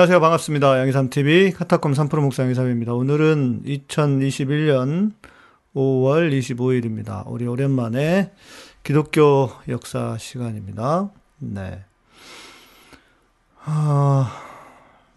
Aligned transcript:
안녕하세요. 0.00 0.18
반갑습니다. 0.18 0.78
양희삼TV 0.78 1.52
카타콤 1.52 1.92
3프로 1.92 2.22
목사 2.22 2.42
양희삼입니다. 2.42 2.94
오늘은 2.94 3.64
2021년 3.64 5.12
5월 5.74 6.32
25일입니다. 6.38 7.24
우리 7.26 7.46
오랜만에 7.46 8.32
기독교 8.82 9.50
역사 9.68 10.16
시간입니다. 10.16 11.10
네. 11.36 11.84
아, 13.62 14.42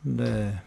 네. 0.01 0.61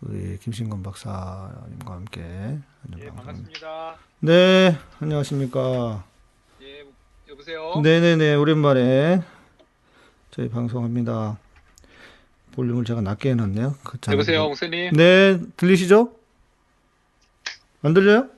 우리 0.00 0.38
김신건 0.38 0.82
박사님과 0.82 1.92
함께. 1.92 2.58
예, 3.00 3.06
반갑습니다. 3.10 3.96
네, 4.20 4.78
안녕하십니까. 4.98 6.09
예, 7.48 7.54
여보세요. 7.54 7.80
네네네, 7.82 8.34
오랜만에 8.34 9.22
저희 10.30 10.48
방송합니다. 10.50 11.38
볼륨을 12.52 12.84
제가 12.84 13.00
낮게 13.00 13.30
해놨네요. 13.30 13.76
그 13.84 13.98
잘- 14.00 14.14
여보세요, 14.14 14.44
목사님. 14.48 14.92
네, 14.92 15.40
들리시죠? 15.56 16.12
안 17.82 17.94
들려요? 17.94 18.28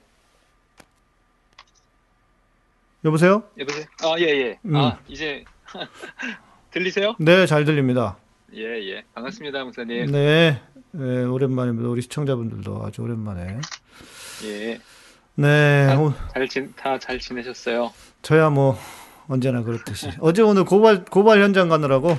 여보세요? 3.04 3.42
여보세요. 3.58 3.84
아, 4.04 4.14
예, 4.18 4.24
예. 4.26 4.58
음. 4.66 4.76
아, 4.76 4.98
이제 5.08 5.44
들리세요? 6.70 7.14
네, 7.18 7.46
잘 7.46 7.64
들립니다. 7.64 8.16
예, 8.54 8.62
예. 8.90 9.04
반갑습니다, 9.14 9.64
목사님. 9.64 10.12
네, 10.12 10.62
네, 10.92 11.24
오랜만입니다. 11.24 11.88
우리 11.88 12.02
시청자분들도 12.02 12.84
아주 12.86 13.02
오랜만에. 13.02 13.58
예. 14.44 14.80
네, 15.34 15.88
아. 15.90 15.98
오- 15.98 16.12
잘 16.34 16.48
진, 16.48 16.72
다잘 16.76 17.18
지내셨어요? 17.18 17.92
저야 18.22 18.50
뭐 18.50 18.76
언제나 19.28 19.62
그렇듯이. 19.62 20.10
어제 20.20 20.42
오늘 20.42 20.64
고발 20.64 21.04
고발 21.04 21.40
현장 21.42 21.68
가느라고 21.68 22.16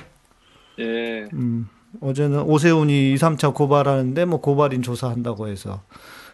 예. 0.78 1.28
음, 1.32 1.68
어제는 2.00 2.42
오세훈이 2.42 3.12
2, 3.12 3.16
3차 3.16 3.54
고발하는데 3.54 4.24
뭐 4.24 4.40
고발인 4.40 4.82
조사한다고 4.82 5.48
해서 5.48 5.82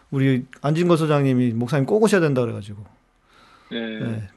우리 0.09 0.45
안진거 0.61 0.97
소장님이 0.97 1.51
목사님 1.53 1.85
꼭 1.85 2.03
오셔야 2.03 2.21
된다 2.21 2.41
그래가지고 2.41 2.83
예. 3.71 3.79
네. 3.79 4.27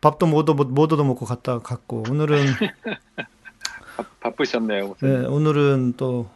밥도 0.00 0.26
못 0.26 0.48
얻어 0.48 1.04
먹고 1.04 1.24
갔다 1.24 1.58
갔고 1.60 2.04
오늘은 2.10 2.44
바, 4.20 4.30
네, 4.30 4.82
목사님. 4.82 5.32
오늘은 5.32 5.94
또 5.96 6.28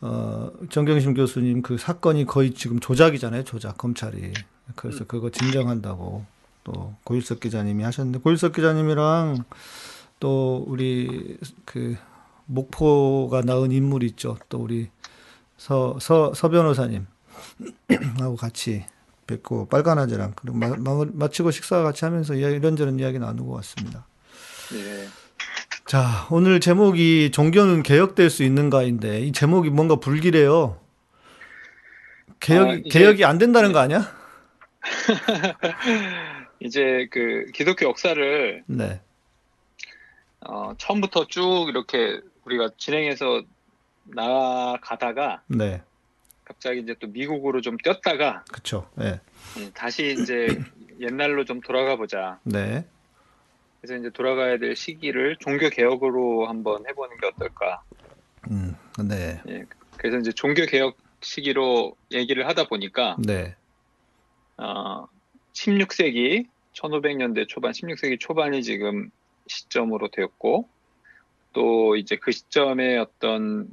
어, 0.00 0.50
정경심 0.68 1.14
교수님 1.14 1.62
그 1.62 1.78
사건이 1.78 2.26
거의 2.26 2.52
지금 2.52 2.78
조작이잖아요 2.78 3.44
조작 3.44 3.78
검찰이 3.78 4.34
그래서 4.74 5.04
그거 5.04 5.30
진정한다고 5.30 6.26
또 6.64 6.94
고일석 7.04 7.40
기자님이 7.40 7.84
하셨는데 7.84 8.18
고일석 8.20 8.52
기자님이랑 8.54 9.44
또 10.20 10.64
우리 10.66 11.36
그 11.64 11.96
목포가 12.46 13.42
낳은 13.42 13.70
인물 13.72 14.02
있죠 14.04 14.36
또 14.48 14.58
우리 14.58 14.88
서 15.56 15.96
서 16.00 16.32
서 16.34 16.48
변호사님 16.48 17.06
하고 18.20 18.36
같이 18.36 18.84
뵙고 19.26 19.68
빨간아재랑 19.68 20.32
그리고 20.36 20.56
마, 20.58 20.68
마, 20.76 21.04
마치고 21.12 21.50
식사 21.50 21.82
같이 21.82 22.04
하면서 22.04 22.34
이야- 22.34 22.50
이런저런 22.50 22.98
이야기 22.98 23.18
나누고 23.18 23.52
왔습니다. 23.54 24.06
예. 24.74 25.06
자, 25.86 26.26
오늘 26.30 26.60
제목이 26.60 27.30
종교는 27.32 27.82
개혁될 27.82 28.28
수 28.30 28.42
있는가인데 28.42 29.20
이 29.22 29.32
제목이 29.32 29.70
뭔가 29.70 29.96
불길해요. 29.96 30.78
개혁이 32.40 32.70
아, 32.70 32.74
이게- 32.74 32.88
개혁이 32.90 33.24
안 33.24 33.38
된다는 33.38 33.72
거 33.72 33.78
아니야? 33.78 34.06
이제 36.64 37.06
그 37.10 37.44
기독교 37.52 37.86
역사를 37.86 38.64
네. 38.66 39.00
어, 40.40 40.74
처음부터 40.78 41.26
쭉 41.28 41.66
이렇게 41.68 42.20
우리가 42.44 42.70
진행해서 42.78 43.42
나아가다가 44.04 45.42
네. 45.46 45.82
갑자기 46.44 46.80
이제 46.80 46.94
또 46.98 47.06
미국으로 47.06 47.60
좀 47.60 47.76
뛰었다가 47.76 48.44
그쵸 48.50 48.90
네. 48.96 49.20
예, 49.58 49.70
다시 49.72 50.16
이제 50.18 50.48
옛날로 51.00 51.44
좀 51.44 51.60
돌아가 51.60 51.96
보자. 51.96 52.40
네. 52.44 52.86
그래서 53.80 54.00
이제 54.00 54.08
돌아가야 54.08 54.56
될 54.56 54.74
시기를 54.74 55.36
종교 55.40 55.68
개혁으로 55.68 56.46
한번 56.46 56.86
해보는 56.88 57.18
게 57.18 57.26
어떨까. 57.26 57.82
음. 58.50 58.74
네. 59.06 59.42
예, 59.48 59.64
그래서 59.98 60.16
이제 60.18 60.32
종교 60.32 60.64
개혁 60.64 60.96
시기로 61.20 61.94
얘기를 62.12 62.46
하다 62.48 62.68
보니까 62.68 63.16
네. 63.18 63.54
어, 64.56 65.06
16세기 65.52 66.53
1500년대 66.74 67.48
초반, 67.48 67.72
16세기 67.72 68.18
초반이 68.20 68.62
지금 68.62 69.10
시점으로 69.46 70.08
되었고 70.08 70.68
또 71.52 71.96
이제 71.96 72.16
그 72.16 72.32
시점의 72.32 72.98
어떤 72.98 73.68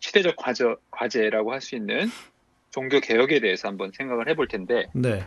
시대적 0.00 0.36
과제, 0.36 0.74
과제라고 0.90 1.52
할 1.52 1.60
수 1.60 1.76
있는 1.76 2.08
종교 2.70 3.00
개혁에 3.00 3.38
대해서 3.40 3.68
한번 3.68 3.92
생각을 3.92 4.28
해볼 4.30 4.48
텐데 4.48 4.86
네. 4.94 5.24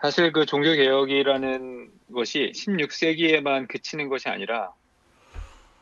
사실 0.00 0.32
그 0.32 0.46
종교 0.46 0.72
개혁이라는 0.72 1.90
것이 2.14 2.52
16세기에만 2.54 3.68
그치는 3.68 4.08
것이 4.08 4.28
아니라 4.28 4.72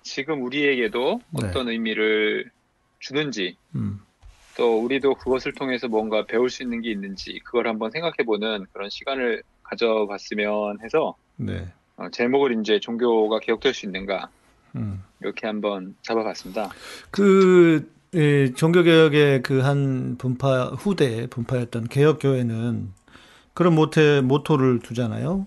지금 0.02 0.42
우리에게도 0.42 1.20
네. 1.30 1.46
어떤 1.46 1.68
의미를 1.68 2.50
주는지 2.98 3.56
음. 3.74 4.00
또 4.56 4.82
우리도 4.82 5.16
그것을 5.16 5.52
통해서 5.52 5.86
뭔가 5.86 6.24
배울 6.24 6.48
수 6.48 6.62
있는 6.62 6.80
게 6.80 6.90
있는지 6.90 7.38
그걸 7.44 7.68
한번 7.68 7.90
생각해보는 7.90 8.66
그런 8.72 8.88
시간을 8.88 9.42
가져봤으면 9.68 10.78
해서 10.82 11.14
네. 11.36 11.66
어, 11.96 12.08
제목을 12.10 12.58
이제 12.60 12.78
종교가 12.80 13.40
개혁될 13.40 13.74
수 13.74 13.86
있는가 13.86 14.28
음. 14.76 15.02
이렇게 15.20 15.46
한번 15.46 15.94
잡아봤습니다. 16.02 16.70
그 17.10 17.90
예, 18.14 18.52
종교 18.54 18.82
개혁의 18.82 19.42
그 19.42 19.60
한 19.62 20.16
분파 20.18 20.68
후대 20.78 21.26
분파였던 21.28 21.88
개혁 21.88 22.18
교회는 22.20 22.92
그런 23.54 23.74
모태 23.74 24.20
모토를 24.20 24.78
두잖아요. 24.80 25.46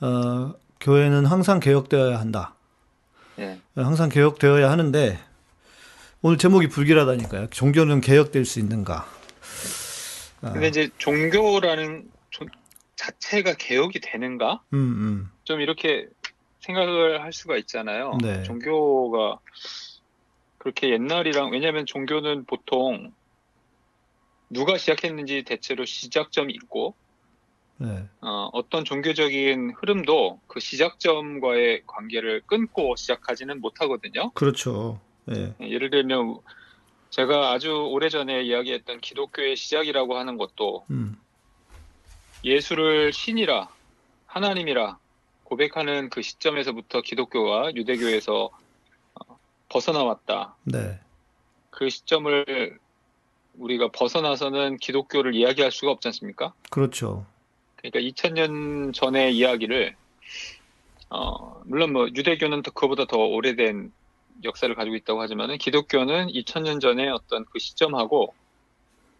어, 0.00 0.54
교회는 0.80 1.26
항상 1.26 1.60
개혁되어야 1.60 2.18
한다. 2.18 2.54
예. 3.38 3.58
항상 3.74 4.08
개혁되어야 4.08 4.70
하는데 4.70 5.18
오늘 6.22 6.38
제목이 6.38 6.68
불길하다니까요. 6.68 7.48
종교는 7.50 8.00
개혁될 8.00 8.44
수 8.44 8.58
있는가? 8.60 9.06
아, 10.42 10.52
근데 10.52 10.68
이제 10.68 10.88
종교라는 10.98 12.04
조- 12.04 12.21
자체가 13.02 13.54
개혁이 13.54 14.00
되는가? 14.00 14.62
음, 14.72 14.78
음, 14.78 15.30
좀 15.44 15.60
이렇게 15.60 16.06
생각을 16.60 17.22
할 17.22 17.32
수가 17.32 17.56
있잖아요. 17.58 18.18
네. 18.22 18.42
종교가 18.44 19.40
그렇게 20.58 20.90
옛날이랑 20.90 21.50
왜냐하면 21.50 21.86
종교는 21.86 22.44
보통 22.44 23.12
누가 24.48 24.78
시작했는지 24.78 25.42
대체로 25.42 25.84
시작점이 25.84 26.52
있고 26.54 26.94
네, 27.78 28.08
어, 28.20 28.48
어떤 28.52 28.84
종교적인 28.84 29.72
흐름도 29.80 30.40
그 30.46 30.60
시작점과의 30.60 31.82
관계를 31.86 32.42
끊고 32.46 32.94
시작하지는 32.94 33.60
못하거든요. 33.60 34.30
그렇죠. 34.34 35.00
예, 35.34 35.56
예, 35.60 35.68
예를 35.68 35.90
들면 35.90 36.38
제가 37.10 37.50
아주 37.50 37.72
오래전에 37.72 38.42
이야기했던 38.42 39.00
기독교의 39.00 39.56
시작이라고 39.56 40.16
하는 40.16 40.36
것도 40.36 40.86
음, 40.90 41.16
예수를 42.44 43.12
신이라 43.12 43.68
하나님이라 44.26 44.98
고백하는 45.44 46.08
그 46.08 46.22
시점에서부터 46.22 47.02
기독교가 47.02 47.74
유대교에서 47.74 48.50
어, 49.14 49.38
벗어나왔다. 49.68 50.56
네, 50.64 50.98
그 51.70 51.90
시점을 51.90 52.78
우리가 53.58 53.88
벗어나서는 53.88 54.78
기독교를 54.78 55.34
이야기할 55.34 55.70
수가 55.70 55.92
없지 55.92 56.08
않습니까? 56.08 56.54
그렇죠. 56.70 57.26
그러니까 57.76 58.00
2000년 58.00 58.94
전의 58.94 59.36
이야기를 59.36 59.94
어, 61.10 61.60
물론 61.66 61.92
뭐 61.92 62.08
유대교는 62.08 62.62
더 62.62 62.70
그거보다 62.70 63.04
더 63.04 63.18
오래된 63.18 63.92
역사를 64.44 64.74
가지고 64.74 64.96
있다고 64.96 65.20
하지만은 65.20 65.58
기독교는 65.58 66.28
2000년 66.28 66.80
전에 66.80 67.08
어떤 67.08 67.44
그 67.44 67.58
시점하고 67.58 68.34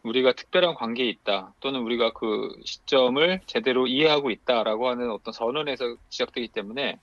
우리가 0.03 0.33
특별한 0.33 0.75
관계에 0.75 1.09
있다 1.09 1.55
또는 1.61 1.81
우리가 1.81 2.13
그 2.13 2.55
시점을 2.65 3.41
제대로 3.47 3.87
이해하고 3.87 4.31
있다라고 4.31 4.89
하는 4.89 5.11
어떤 5.11 5.33
선언에서 5.33 5.97
시작되기 6.09 6.49
때문에 6.49 6.99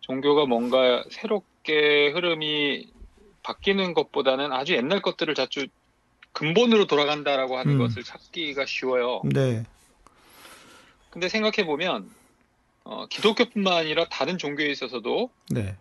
종교가 0.00 0.46
뭔가 0.46 1.04
새롭게 1.10 2.10
흐름이 2.10 2.92
바뀌는 3.42 3.94
것보다는 3.94 4.52
아주 4.52 4.74
옛날 4.74 5.02
것들을 5.02 5.34
자주 5.34 5.66
근본으로 6.32 6.86
돌아간다라고 6.86 7.56
하는 7.56 7.74
음. 7.74 7.78
것을 7.78 8.02
찾기가 8.02 8.66
쉬워요. 8.66 9.22
네, 9.24 9.64
근데 11.10 11.28
생각해 11.28 11.64
보면 11.64 12.10
어, 12.82 13.06
기독교뿐만 13.06 13.72
아니라 13.72 14.06
다른 14.10 14.36
종교에 14.36 14.66
있어서도 14.66 15.30
네, 15.50 15.76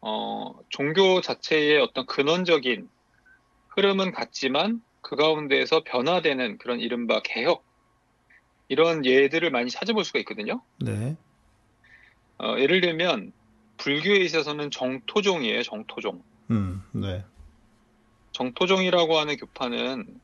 어, 0.00 0.54
종교 0.70 1.20
자체의 1.20 1.78
어떤 1.80 2.06
근원적인 2.06 2.88
흐름은 3.68 4.12
같지만 4.12 4.82
그 5.12 5.16
가운데에서 5.16 5.82
변화되는 5.84 6.56
그런 6.56 6.80
이른바 6.80 7.20
개혁 7.22 7.62
이런 8.68 9.04
예들을 9.04 9.50
많이 9.50 9.70
찾아볼 9.70 10.06
수가 10.06 10.18
있거든요. 10.20 10.62
네, 10.80 11.18
어, 12.38 12.56
예를 12.58 12.80
들면 12.80 13.30
불교에 13.76 14.16
있어서는 14.20 14.70
정토종이에요. 14.70 15.64
정토종. 15.64 16.22
음, 16.50 16.82
네. 16.92 17.22
정토종이라고 18.30 19.18
하는 19.18 19.36
교파는 19.36 20.18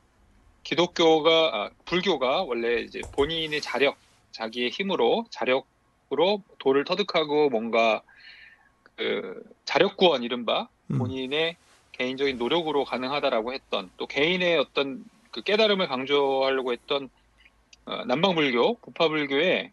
기독교가 0.63 1.51
아, 1.53 1.69
불교가 1.85 2.41
원래 2.41 2.81
이제 2.81 3.01
본인의 3.11 3.61
자력, 3.61 3.95
자기의 4.31 4.71
힘으로 4.71 5.27
자력으로 5.29 6.41
도를 6.57 6.83
터득하고 6.83 7.49
뭔가 7.49 8.01
그 8.95 9.43
자력 9.65 9.97
구원 9.97 10.23
이른바 10.23 10.67
음, 10.87 10.97
본인의 10.97 11.57
개인적인 11.99 12.37
노력으로 12.37 12.85
가능하다라고 12.85 13.53
했던 13.53 13.89
또 13.97 14.07
개인의 14.07 14.57
어떤 14.57 15.03
그 15.31 15.41
깨달음을 15.41 15.87
강조하려고 15.87 16.71
했던 16.71 17.09
어, 17.85 18.05
남방불교, 18.05 18.77
부파불교에 18.81 19.71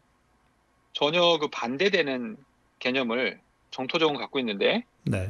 전혀 0.93 1.39
그 1.39 1.49
반대되는 1.49 2.37
개념을 2.81 3.39
정토종은 3.71 4.17
갖고 4.19 4.39
있는데 4.41 4.85
네. 5.05 5.29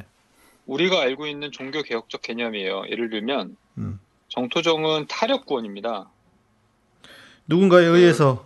우리가 0.65 0.99
알고 1.01 1.27
있는 1.27 1.51
종교 1.51 1.83
개혁적 1.83 2.23
개념이에요. 2.23 2.83
예를 2.89 3.09
들면 3.11 3.55
음. 3.77 3.99
정토종은 4.29 5.05
타력구원입니다. 5.07 6.09
누군가에 7.45 7.85
의해서 7.85 8.45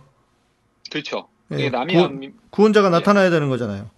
그렇죠. 0.90 1.28
예, 1.52 1.56
이게 1.56 1.70
남이 1.70 1.94
구- 1.94 2.00
아미, 2.02 2.30
구원자가 2.50 2.88
예. 2.88 2.90
나타나야 2.90 3.30
되는 3.30 3.48
거잖아요. 3.48 3.88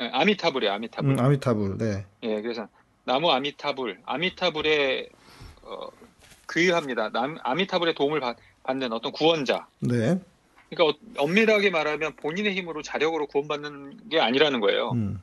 예, 0.00 0.08
아미타불이에요. 0.12 0.72
아미타불. 0.74 1.10
음, 1.12 1.18
아미타불. 1.20 1.78
네. 1.78 2.06
예, 2.24 2.42
그래서 2.42 2.66
나무 3.04 3.30
아미타불, 3.30 4.00
아미타불에 4.04 5.08
어, 5.62 5.88
귀의합니다. 6.52 7.10
남, 7.10 7.38
아미타불의 7.42 7.94
도움을 7.94 8.20
받, 8.20 8.36
받는 8.64 8.92
어떤 8.92 9.12
구원자. 9.12 9.66
네. 9.80 10.18
그러니까 10.68 10.84
어- 10.84 11.22
엄밀하게 11.24 11.70
말하면 11.70 12.16
본인의 12.16 12.54
힘으로 12.54 12.82
자력으로 12.82 13.26
구원받는 13.26 14.08
게 14.10 14.20
아니라는 14.20 14.60
거예요. 14.60 14.90
음. 14.92 15.20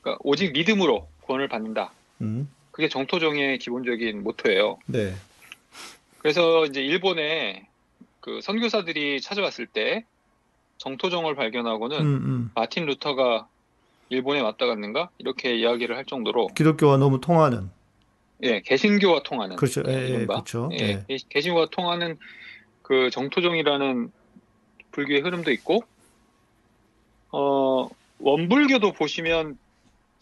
그러니까 0.00 0.20
오직 0.24 0.52
믿음으로 0.52 1.08
구원을 1.22 1.48
받는다. 1.48 1.92
음. 2.20 2.48
그게 2.70 2.88
정토종의 2.88 3.58
기본적인 3.58 4.22
모토예요. 4.22 4.78
네. 4.86 5.14
그래서 6.18 6.64
이제 6.66 6.80
일본에 6.82 7.66
그 8.20 8.40
선교사들이 8.42 9.20
찾아왔을 9.20 9.66
때 9.66 10.04
정토종을 10.78 11.34
발견하고는 11.34 11.98
음, 12.00 12.04
음. 12.06 12.50
마틴 12.54 12.84
루터가 12.86 13.48
일본에 14.08 14.40
왔다 14.40 14.66
갔는가 14.66 15.10
이렇게 15.18 15.56
이야기를 15.56 15.96
할 15.96 16.04
정도로 16.04 16.48
기독교와 16.48 16.96
너무 16.98 17.20
통하는. 17.20 17.70
예 18.42 18.60
개신교와 18.60 19.22
통하는 19.22 19.56
그렇죠. 19.56 19.82
예, 19.88 19.92
예, 19.94 20.08
이른바 20.08 20.34
그렇죠. 20.34 20.68
예, 20.72 20.76
예. 20.78 21.04
개- 21.08 21.24
개신교와 21.30 21.68
통하는 21.70 22.18
그 22.82 23.08
정토종이라는 23.10 24.10
불교의 24.92 25.20
흐름도 25.22 25.50
있고 25.52 25.82
어 27.32 27.88
원불교도 28.18 28.92
보시면 28.92 29.58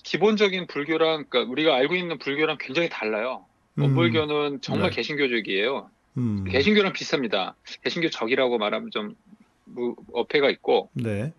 기본적인 0.05 0.67
불교랑 0.69 1.25
그러니까 1.29 1.51
우리가 1.51 1.75
알고 1.75 1.95
있는 1.97 2.19
불교랑 2.19 2.59
굉장히 2.61 2.89
달라요. 2.89 3.45
원불교는 3.77 4.61
정말 4.61 4.91
네. 4.91 4.97
개신교적이에요. 4.97 5.91
음. 6.19 6.45
개신교랑 6.45 6.93
비슷합니다. 6.93 7.57
개신교 7.83 8.11
적이라고 8.11 8.59
말하면 8.59 8.91
좀 8.93 9.17
무- 9.65 9.97
어폐가 10.13 10.51
있고 10.51 10.91
네. 10.93 11.33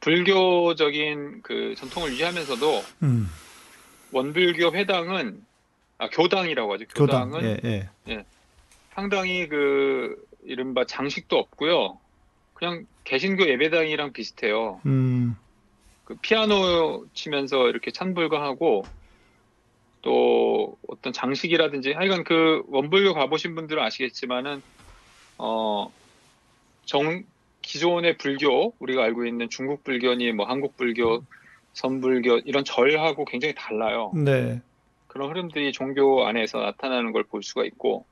불교적인 0.00 1.42
그 1.42 1.74
전통을 1.76 2.10
유지하면서도 2.12 2.84
음. 3.02 3.30
원불교 4.12 4.72
회당은 4.72 5.44
아 5.98 6.08
교당이라고 6.08 6.72
하죠. 6.74 6.84
교당. 6.94 7.30
교당은 7.30 7.60
예, 7.64 7.88
예. 8.08 8.24
상당히 8.94 9.46
그 9.48 10.16
이른바 10.44 10.84
장식도 10.84 11.36
없고요. 11.36 11.98
그냥 12.54 12.86
개신교 13.04 13.46
예배당이랑 13.48 14.12
비슷해요. 14.12 14.80
음. 14.86 15.36
그 16.04 16.16
피아노 16.22 17.06
치면서 17.14 17.68
이렇게 17.68 17.90
찬불가하고 17.90 18.84
또 20.02 20.78
어떤 20.88 21.12
장식이라든지 21.12 21.92
하여간 21.92 22.24
그 22.24 22.62
원불교 22.68 23.14
가보신 23.14 23.54
분들은 23.54 23.82
아시겠지만은 23.82 24.62
어 25.38 25.90
정 26.90 27.22
기존의 27.70 28.16
불교 28.18 28.76
우리가 28.80 29.02
알고 29.04 29.26
있는 29.26 29.48
중국 29.50 29.84
불교니 29.84 30.32
뭐 30.32 30.46
한국 30.46 30.76
불교 30.76 31.24
선불교 31.74 32.38
이런 32.44 32.64
절하고 32.64 33.24
굉장히 33.24 33.54
달라요. 33.56 34.18
네. 34.24 34.62
그런 35.08 35.30
흐름들이 35.30 35.72
종교 35.72 36.26
안에서 36.26 36.60
나타나는 36.60 37.12
걸 37.12 37.24
볼 37.24 37.42
수가 37.42 37.64
있고 37.66 38.08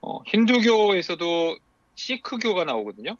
어, 0.00 0.22
힌두교에서도 0.24 1.58
시크교가 1.96 2.64
나오거든요. 2.64 3.16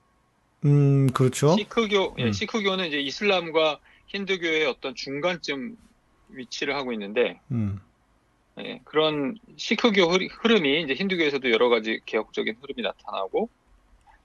음, 0.64 1.06
그렇죠. 1.12 1.56
시크교, 1.56 2.16
예, 2.18 2.26
음. 2.26 2.32
시크교는 2.32 2.86
이제 2.88 2.98
이슬람과 3.00 3.80
힌두교의 4.08 4.66
어떤 4.66 4.94
중간쯤 4.94 5.76
위치를 6.28 6.74
하고 6.76 6.92
있는데 6.92 7.40
음. 7.50 7.80
예, 8.60 8.80
그런 8.84 9.34
시크교 9.58 10.02
흐- 10.12 10.28
흐름이 10.42 10.82
이제 10.82 10.94
힌두교에서도 10.94 11.50
여러 11.50 11.68
가지 11.68 12.00
개혁적인 12.06 12.56
흐름이 12.60 12.82
나타나고 12.82 13.50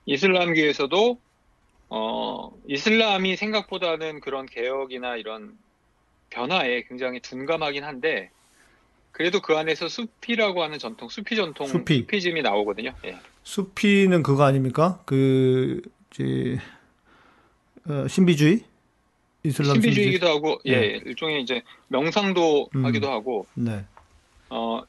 이슬람교에서도 0.06 1.20
어, 1.90 2.52
이슬람이 2.68 3.36
생각보다는 3.36 4.22
그런 4.22 4.46
개혁이나 4.46 5.18
이런 5.18 5.58
변화에 6.30 6.84
굉장히 6.84 7.20
둔감하긴 7.20 7.84
한데 7.84 8.32
그래도 9.12 9.42
그 9.42 9.58
안에서 9.58 9.88
수피라고 9.88 10.64
하는 10.64 10.80
전통, 10.80 11.10
수피 11.10 11.36
전통, 11.36 11.68
수피. 11.68 12.00
수피즘이 12.00 12.42
나오거든요. 12.42 12.94
예. 13.06 13.18
수피는 13.44 14.24
그거 14.24 14.44
아닙니까? 14.44 15.02
그, 15.06 15.82
이제, 16.12 16.58
어, 17.88 18.08
신비주의? 18.08 18.64
이슬람 19.44 19.74
신비주의? 19.74 19.82
신비주의이기도 19.82 20.28
하고, 20.28 20.62
예, 20.68 21.02
일종의 21.06 21.42
이제 21.42 21.62
명상도 21.90 22.70
음. 22.76 22.86
하기도 22.86 23.12
하고, 23.12 23.46
네. 23.54 23.84
어, 24.50 24.82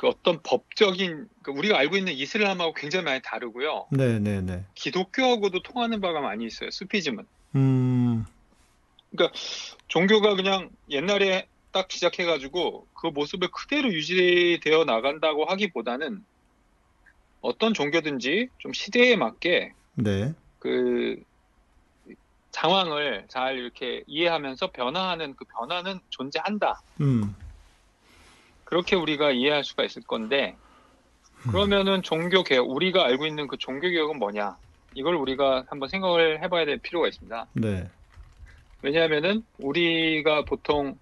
그 0.00 0.08
어떤 0.08 0.42
법적인, 0.42 1.28
그 1.42 1.50
우리가 1.50 1.76
알고 1.76 1.94
있는 1.94 2.14
이슬람하고 2.14 2.72
굉장히 2.72 3.04
많이 3.04 3.20
다르고요. 3.22 3.88
네, 3.92 4.18
네, 4.18 4.40
네. 4.40 4.64
기독교하고도 4.74 5.62
통하는 5.62 6.00
바가 6.00 6.22
많이 6.22 6.46
있어요. 6.46 6.70
수피즘은. 6.70 7.26
음, 7.56 8.24
종교가 9.88 10.36
그냥 10.36 10.70
옛날에 10.88 11.46
딱 11.70 11.92
시작해가지고 11.92 12.86
그 12.94 13.08
모습을 13.08 13.48
그대로 13.52 13.92
유지되어 13.92 14.84
나간다고 14.84 15.44
하기보다는 15.44 16.24
어떤 17.42 17.74
종교든지 17.74 18.48
좀 18.56 18.72
시대에 18.72 19.16
맞게 19.16 19.74
네. 19.96 20.32
그 20.60 21.16
상황을 22.52 23.26
잘 23.28 23.58
이렇게 23.58 24.02
이해하면서 24.06 24.70
변화하는 24.72 25.34
그 25.36 25.44
변화는 25.58 26.00
존재한다. 26.08 26.80
음, 27.02 27.34
그렇게 28.70 28.94
우리가 28.94 29.32
이해할 29.32 29.64
수가 29.64 29.82
있을 29.82 30.02
건데 30.02 30.56
그러면은 31.50 32.02
종교 32.02 32.44
개혁 32.44 32.70
우리가 32.70 33.04
알고 33.04 33.26
있는 33.26 33.48
그 33.48 33.56
종교 33.58 33.88
개혁은 33.88 34.18
뭐냐? 34.20 34.56
이걸 34.94 35.16
우리가 35.16 35.64
한번 35.68 35.88
생각을 35.88 36.40
해봐야 36.40 36.64
될 36.64 36.78
필요가 36.78 37.08
있습니다. 37.08 37.46
네. 37.54 37.88
왜냐하면은 38.82 39.42
우리가 39.58 40.44
보통 40.44 40.96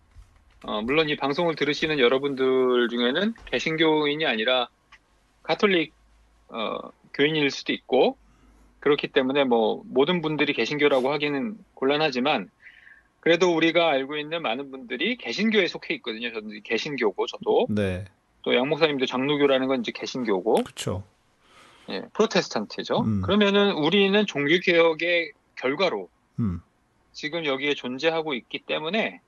어, 0.64 0.80
물론 0.80 1.10
이 1.10 1.16
방송을 1.16 1.56
들으시는 1.56 1.98
여러분들 1.98 2.88
중에는 2.88 3.34
개신교인이 3.44 4.24
아니라 4.24 4.68
가톨릭 5.42 5.92
어, 6.48 6.78
교인일 7.12 7.50
수도 7.50 7.74
있고 7.74 8.16
그렇기 8.80 9.08
때문에 9.08 9.44
뭐 9.44 9.82
모든 9.84 10.22
분들이 10.22 10.54
개신교라고 10.54 11.12
하기는 11.12 11.58
곤란하지만 11.74 12.50
그래도 13.20 13.54
우리가 13.54 13.90
알고 13.90 14.16
있는 14.16 14.42
많은 14.42 14.70
분들이 14.70 15.16
개신교에 15.16 15.66
속해 15.66 15.94
있거든요. 15.96 16.28
이제 16.28 16.60
개신교고 16.64 17.26
저도 17.26 17.66
네. 17.70 18.04
또 18.42 18.54
양 18.54 18.68
목사님도 18.68 19.06
장로교라는 19.06 19.66
건 19.68 19.80
이제 19.80 19.92
개신교고 19.92 20.62
그쵸. 20.64 21.02
예, 21.90 22.02
프로테스탄트죠. 22.12 23.00
음. 23.00 23.22
그러면은 23.22 23.72
우리는 23.72 24.26
종교 24.26 24.58
개혁의 24.60 25.32
결과로 25.56 26.08
음, 26.38 26.60
지금 27.12 27.44
여기에 27.44 27.74
존재하고 27.74 28.34
있기 28.34 28.60
때문에 28.60 29.20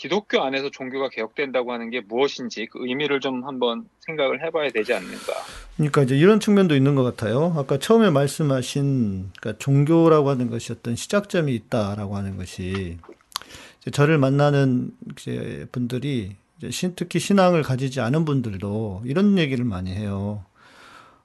기독교 0.00 0.40
안에서 0.40 0.70
종교가 0.70 1.10
개혁된다고 1.10 1.74
하는 1.74 1.90
게 1.90 2.00
무엇인지 2.00 2.68
그 2.72 2.78
의미를 2.86 3.20
좀 3.20 3.44
한번 3.44 3.84
생각을 4.06 4.42
해봐야 4.42 4.70
되지 4.70 4.94
않는가. 4.94 5.34
그러니까 5.76 6.02
이제 6.04 6.16
이런 6.16 6.40
측면도 6.40 6.74
있는 6.74 6.94
것 6.94 7.02
같아요. 7.02 7.52
아까 7.54 7.78
처음에 7.78 8.08
말씀하신 8.08 9.30
그러니까 9.38 9.62
종교라고 9.62 10.30
하는 10.30 10.48
것이 10.48 10.72
어떤 10.72 10.96
시작점이 10.96 11.54
있다라고 11.54 12.16
하는 12.16 12.38
것이 12.38 12.96
이제 13.82 13.90
저를 13.90 14.16
만나는 14.16 14.92
이제 15.12 15.66
분들이 15.70 16.34
이제 16.56 16.70
신, 16.70 16.94
특히 16.96 17.18
신앙을 17.18 17.62
가지지 17.62 18.00
않은 18.00 18.24
분들도 18.24 19.02
이런 19.04 19.36
얘기를 19.36 19.66
많이 19.66 19.94
해요. 19.94 20.42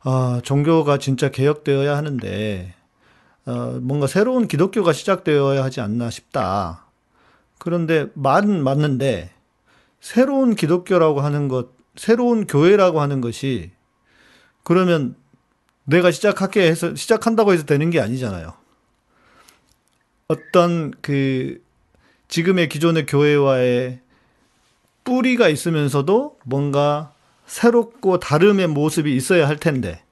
아, 0.01 0.41
종교가 0.43 0.97
진짜 0.97 1.31
개혁되어야 1.31 1.95
하는데 1.95 2.73
어, 3.45 3.79
뭔가 3.81 4.05
새로운 4.05 4.49
기독교가 4.49 4.91
시작되어야 4.91 5.63
하지 5.63 5.79
않나 5.79 6.09
싶다. 6.09 6.84
그런데 7.59 8.07
말은 8.13 8.63
맞는데 8.63 9.31
새로운 9.99 10.55
기독교라고 10.55 11.21
하는 11.21 11.47
것, 11.47 11.69
새로운 11.95 12.45
교회라고 12.45 13.01
하는 13.01 13.21
것이 13.21 13.71
그러면 14.63 15.15
내가 15.83 16.11
시작할게 16.11 16.67
해서 16.67 16.95
시작한다고 16.95 17.53
해서 17.53 17.65
되는 17.65 17.89
게 17.89 17.99
아니잖아요. 17.99 18.53
어떤 20.27 20.91
그 21.01 21.63
지금의 22.27 22.69
기존의 22.69 23.05
교회와의 23.05 23.99
뿌리가 25.03 25.49
있으면서도 25.49 26.39
뭔가 26.43 27.13
새롭고 27.45 28.19
다름의 28.19 28.67
모습이 28.67 29.15
있어야 29.15 29.47
할 29.47 29.57
텐데 29.57 30.03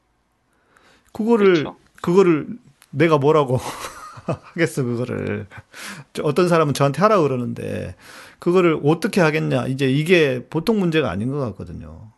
그거를 1.12 1.54
그렇죠. 1.54 1.78
그거를 2.02 2.48
내가 2.92 3.18
뭐라고 3.18 3.60
하겠어 4.54 4.84
그거를 4.84 5.48
어떤 6.24 6.48
사람은 6.48 6.74
저한테 6.74 7.02
하라 7.02 7.18
고 7.18 7.24
그러는데 7.24 7.96
그거를 8.40 8.80
어떻게 8.84 9.22
하겠냐 9.22 9.68
이제 9.68 9.90
이게 9.90 10.46
보통 10.50 10.80
문제가 10.80 11.10
아닌 11.10 11.30
것 11.32 11.40
같거든요. 11.40 12.12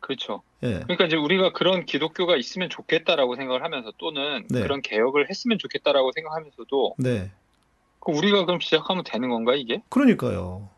그렇죠. 0.00 0.42
예, 0.62 0.80
그러니까 0.80 1.04
이제 1.04 1.16
우리가 1.16 1.52
그런 1.52 1.84
기독교가 1.84 2.36
있으면 2.36 2.70
좋겠다라고 2.70 3.36
생각을 3.36 3.62
하면서 3.62 3.92
또는 3.98 4.46
네. 4.48 4.62
그런 4.62 4.80
개혁을 4.80 5.28
했으면 5.28 5.58
좋겠다라고 5.58 6.12
생각하면서도 6.12 6.94
네, 6.98 7.30
그 8.00 8.12
우리가 8.12 8.46
그럼 8.46 8.58
시작하면 8.60 9.04
되는 9.04 9.28
건가 9.28 9.54
이게? 9.54 9.82
그러니까요. 9.90 10.68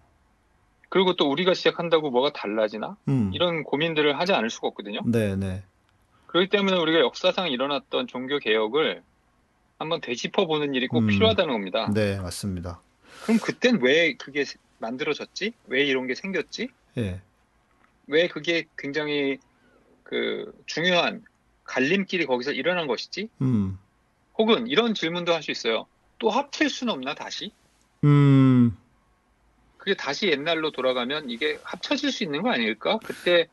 그리고 0.88 1.14
또 1.14 1.30
우리가 1.30 1.54
시작한다고 1.54 2.10
뭐가 2.10 2.32
달라지나? 2.32 2.96
음, 3.08 3.30
이런 3.32 3.62
고민들을 3.62 4.18
하지 4.18 4.32
않을 4.32 4.50
수가 4.50 4.68
없거든요. 4.68 5.00
네, 5.06 5.36
네, 5.36 5.62
그렇기 6.26 6.48
때문에 6.48 6.76
우리가 6.76 6.98
역사상 6.98 7.48
일어났던 7.50 8.08
종교 8.08 8.38
개혁을 8.38 9.02
한번 9.80 10.02
되짚어 10.02 10.46
보는 10.46 10.74
일이 10.74 10.86
꼭 10.88 11.00
음. 11.00 11.06
필요하다는 11.06 11.52
겁니다. 11.54 11.90
네, 11.92 12.20
맞습니다. 12.20 12.82
그럼 13.22 13.38
그땐 13.40 13.80
왜 13.80 14.12
그게 14.14 14.44
만들어졌지? 14.78 15.54
왜 15.68 15.84
이런 15.84 16.06
게 16.06 16.14
생겼지? 16.14 16.68
예, 16.98 17.22
왜 18.06 18.28
그게 18.28 18.66
굉장히 18.76 19.38
그 20.02 20.52
중요한 20.66 21.24
갈림길이 21.64 22.26
거기서 22.26 22.52
일어난 22.52 22.86
것이지? 22.86 23.30
음, 23.40 23.78
혹은 24.36 24.66
이런 24.66 24.92
질문도 24.94 25.32
할 25.32 25.42
수 25.42 25.50
있어요. 25.50 25.86
또 26.18 26.28
합칠 26.28 26.68
수는 26.68 26.92
없나 26.92 27.14
다시? 27.14 27.50
음, 28.04 28.76
그게 29.78 29.94
다시 29.94 30.26
옛날로 30.28 30.72
돌아가면 30.72 31.30
이게 31.30 31.58
합쳐질 31.62 32.12
수 32.12 32.22
있는 32.22 32.42
거 32.42 32.50
아닐까? 32.50 32.98
그때 33.02 33.46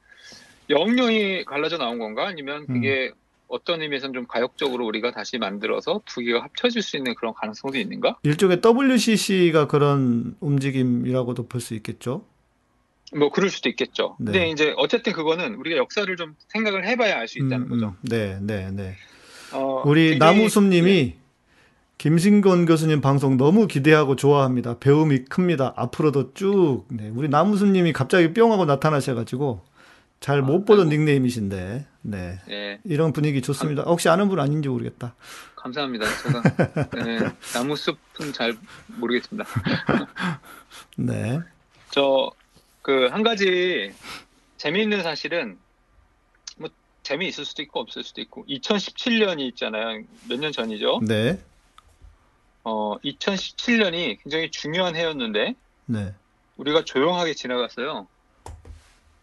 영영이 0.69 1.45
갈라져 1.45 1.77
나온 1.77 1.99
건가? 1.99 2.27
아니면 2.27 2.67
그게 2.67 3.11
어떤 3.47 3.81
의미에서는 3.81 4.13
좀 4.13 4.27
가역적으로 4.27 4.85
우리가 4.85 5.11
다시 5.11 5.37
만들어서 5.37 6.01
두 6.05 6.21
개가 6.21 6.43
합쳐질 6.43 6.81
수 6.81 6.97
있는 6.97 7.15
그런 7.15 7.33
가능성도 7.33 7.77
있는가? 7.77 8.17
일종의 8.23 8.61
WCC가 8.63 9.67
그런 9.67 10.35
움직임이라고도 10.39 11.47
볼 11.47 11.61
수 11.61 11.73
있겠죠. 11.75 12.25
뭐 13.15 13.29
그럴 13.31 13.49
수도 13.49 13.69
있겠죠. 13.69 14.17
네. 14.19 14.31
근데 14.33 14.49
이제 14.49 14.73
어쨌든 14.77 15.13
그거는 15.13 15.55
우리가 15.55 15.77
역사를 15.77 16.13
좀 16.17 16.35
생각을 16.49 16.85
해봐야 16.85 17.17
알 17.17 17.27
수 17.27 17.39
있다는 17.39 17.67
음, 17.67 17.69
거죠. 17.69 17.85
음, 17.87 17.93
네, 18.01 18.37
네, 18.41 18.69
네. 18.71 18.95
어, 19.53 19.81
우리 19.85 20.09
굉장히- 20.11 20.37
예. 20.37 20.39
나무숲님이 20.41 21.15
김신건 21.97 22.65
교수님 22.65 23.01
방송 23.01 23.37
너무 23.37 23.65
기대하고 23.65 24.15
좋아합니다. 24.17 24.77
배움이 24.79 25.23
큽니다. 25.25 25.73
앞으로도 25.77 26.33
쭉. 26.33 26.83
네, 26.89 27.09
우리 27.15 27.27
나무숲님이 27.29 27.93
갑자기 27.93 28.33
뿅 28.33 28.51
하고 28.51 28.65
나타나셔가지고 28.65 29.61
잘못 30.19 30.63
아, 30.63 30.65
보던. 30.65 30.89
닉네임이신데, 30.89 31.85
네. 32.01 32.39
예, 32.49 32.79
이런 32.83 33.13
분위기 33.13 33.41
좋습니다. 33.41 33.83
혹시 33.83 34.09
아는 34.09 34.29
분 34.29 34.39
아닌지 34.39 34.67
모르겠다. 34.69 35.15
감사합니다. 35.55 36.05
제가 36.23 36.41
네, 37.03 37.19
나무 37.53 37.75
숲은 37.75 38.33
잘 38.33 38.57
모르겠습니다. 38.87 39.47
네. 40.97 41.39
저 41.91 42.31
그 42.81 43.09
한 43.11 43.21
가지 43.21 43.91
재미있는 44.55 45.03
사실은 45.03 45.57
뭐 46.57 46.69
재미있을 47.03 47.43
수도 47.43 47.61
있고 47.63 47.81
없을 47.81 48.01
수도 48.03 48.21
있고 48.21 48.45
2017년이 48.47 49.41
있잖아요. 49.49 50.03
몇 50.29 50.39
년 50.39 50.53
전이죠. 50.53 51.01
네. 51.05 51.37
어 52.63 52.97
2017년이 53.03 54.19
굉장히 54.23 54.49
중요한 54.51 54.95
해였는데 54.95 55.55
네. 55.87 56.13
우리가 56.55 56.85
조용하게 56.85 57.33
지나갔어요. 57.33 58.07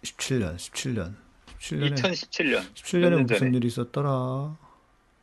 17년, 0.05 0.57
17년. 0.57 1.15
17년에, 1.59 1.95
2017년. 1.95 2.75
17년에 2.75 3.01
몇년 3.01 3.23
무슨 3.23 3.39
전에. 3.39 3.57
일이 3.57 3.67
있었더라. 3.69 4.57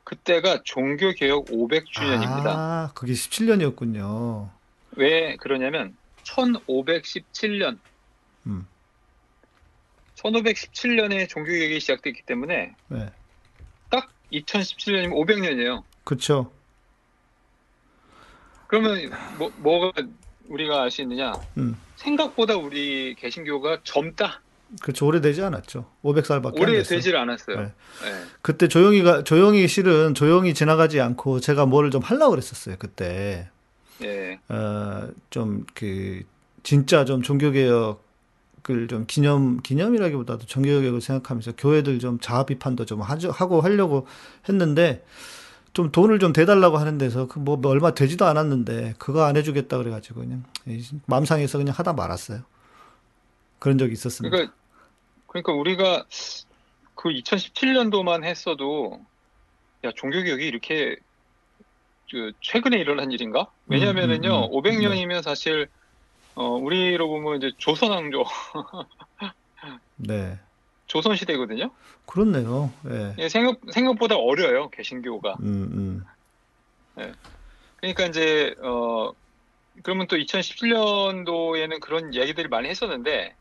그때가 0.04 0.62
종교 0.64 1.12
개혁 1.12 1.46
500주년입니다. 1.46 2.48
아, 2.48 2.92
그게 2.96 3.14
17년이었군요. 3.14 4.50
왜 4.98 5.36
그러냐면 5.38 5.96
1517년 6.24 7.78
음. 8.48 8.68
1517년에 10.16 11.30
종교 11.30 11.52
개혁이 11.52 11.80
시작됐기 11.80 12.24
때문에 12.24 12.76
네. 12.88 13.10
딱 13.90 14.12
2017년이면 14.34 15.14
500년이에요. 15.14 15.84
그쵸. 16.04 16.52
그러면 18.68 19.12
뭐, 19.38 19.52
뭐가 19.58 20.02
우리가 20.48 20.82
알 20.84 20.92
수 20.92 21.02
있느냐? 21.04 21.34
음. 21.58 21.78
생각보다 21.96 22.56
우리 22.58 23.16
개신교가 23.16 23.82
젊다. 23.84 24.42
그렇죠. 24.82 25.06
오래되지 25.06 25.42
않았죠. 25.42 25.86
500살밖에 26.04 26.58
안 26.58 26.62
오래 26.62 26.74
됐어요. 26.78 26.98
되질 26.98 27.18
않았어요. 27.18 27.58
네. 27.58 27.63
네. 27.63 28.24
그때 28.42 28.68
조용히가 28.68 29.24
조용히 29.24 29.68
실은 29.68 30.13
조용히 30.13 30.54
지나가지 30.54 31.01
않고 31.01 31.40
제가 31.42 31.66
뭐를 31.66 31.92
좀 31.92 32.01
하려고 32.01 32.32
그랬었어요. 32.32 32.75
그때 32.80 33.50
예. 34.04 34.40
어좀 34.50 35.66
그 35.74 36.24
진짜 36.63 37.06
좀 37.06 37.22
종교 37.22 37.51
개혁을 37.51 38.88
좀 38.90 39.06
기념 39.08 39.62
기념이라기보다도 39.62 40.46
종교 40.46 40.80
개혁을 40.80 41.01
생각하면서 41.01 41.54
교회들 41.58 42.00
좀 42.00 42.20
자아 42.20 42.46
비판도 42.46 42.86
좀 42.86 43.01
하죠, 43.01 43.32
하고 43.32 43.62
하려고 43.62 44.08
했는데 44.48 45.04
좀 45.74 45.92
돈을 45.92 46.20
좀 46.20 46.34
대달라고 46.34 46.78
하는 46.78 46.98
데서 46.98 47.28
그 47.28 47.40
뭐 47.40 47.60
얼마 47.66 47.94
되지도 47.94 48.25
않았는데 48.25 48.96
그거 48.98 49.24
안 49.24 49.36
해주겠다 49.38 49.78
그래가지고 49.78 50.22
그냥 50.22 50.44
마음 51.06 51.25
상해서 51.25 51.58
그냥 51.58 51.74
하다 51.78 51.94
말았어요. 51.94 52.42
그런 53.60 53.78
적이 53.78 53.94
있었습니다. 53.94 54.36
그러니까 54.36 54.56
그러니까 55.32 55.54
우리가 55.54 56.06
그 56.94 57.10
2017년도만 57.10 58.26
했어도 58.26 59.00
야 59.86 59.92
종교 59.96 60.22
개혁이 60.22 60.46
이렇게 60.46 60.98
그 62.12 62.34
최근에 62.42 62.78
일어난 62.78 63.14
일인가? 63.14 63.50
왜냐면은요 63.66 64.28
음, 64.28 64.44
음, 64.44 64.44
음. 64.44 64.50
500년이면 64.52 65.22
사실 65.22 65.70
어 66.36 66.50
우리로 66.56 67.08
보면 67.08 67.38
이제 67.38 67.52
조선왕조 67.60 68.26
네, 69.96 70.38
조선 70.88 71.16
시대거든요. 71.16 71.74
그렇네요. 72.06 72.74
예. 72.90 73.16
예, 73.20 73.30
생각 73.30 73.62
생각보다 73.72 74.18
어려요 74.18 74.70
개신교가. 74.72 75.38
음, 75.40 76.03
음. 76.98 77.16
그러니까 77.77 78.05
이제 78.05 78.53
어 78.62 79.14
그러면 79.82 80.08
또 80.08 80.18
2017년도에는 80.18 81.79
그런 81.79 82.14
얘기들을 82.14 82.50
많이 82.50 82.68
했었는데 82.68 83.38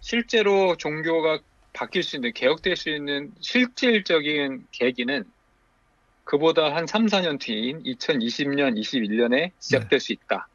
실제로 0.00 0.76
종교가 0.76 1.40
바뀔 1.72 2.02
수 2.02 2.16
있는 2.16 2.32
개혁될 2.32 2.76
수 2.76 2.90
있는 2.90 3.32
실질적인 3.40 4.66
계기는 4.72 5.24
그보다 6.24 6.74
한 6.74 6.86
3, 6.86 7.06
4년 7.06 7.40
뒤인 7.40 7.82
2020년, 7.84 8.78
21년에 8.78 9.52
시작될 9.60 10.00
수 10.00 10.12
있다. 10.12 10.48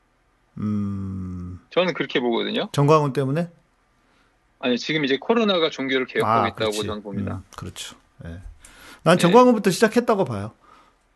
음, 0.59 1.59
저는 1.71 1.93
그렇게 1.93 2.19
보거든요. 2.19 2.69
정광훈 2.71 3.13
때문에? 3.13 3.49
아니 4.59 4.77
지금 4.77 5.03
이제 5.03 5.17
코로나가 5.19 5.69
종교를 5.69 6.05
개혁하고 6.05 6.47
있다고 6.47 6.71
그렇지. 6.71 6.87
저는 6.87 7.03
봅니다. 7.03 7.35
음, 7.35 7.43
그렇죠. 7.57 7.95
예. 8.25 8.39
난 9.03 9.17
정광훈부터 9.17 9.71
시작했다고 9.71 10.25
봐요. 10.25 10.53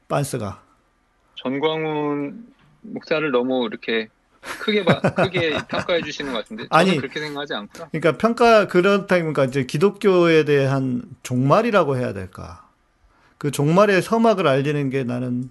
빤스가. 0.07 0.61
전광훈 1.35 2.47
목사를 2.81 3.29
너무 3.31 3.65
이렇게 3.65 4.09
크게 4.41 4.83
봐, 4.85 4.99
크게 5.01 5.57
평가해 5.67 6.01
주시는 6.01 6.31
것 6.31 6.39
같은데 6.39 6.67
저는 6.67 6.69
아니. 6.71 6.97
그렇게 6.97 7.19
생각하지 7.19 7.53
않고요. 7.53 7.87
그러니까 7.91 8.17
평가 8.17 8.67
그렇다 8.67 9.19
보니까 9.21 9.45
이제 9.45 9.65
기독교에 9.65 10.45
대한 10.45 11.03
종말이라고 11.23 11.97
해야 11.97 12.13
될까? 12.13 12.67
그 13.37 13.51
종말의 13.51 14.01
서막을 14.01 14.47
알리는 14.47 14.89
게 14.89 15.03
나는 15.03 15.49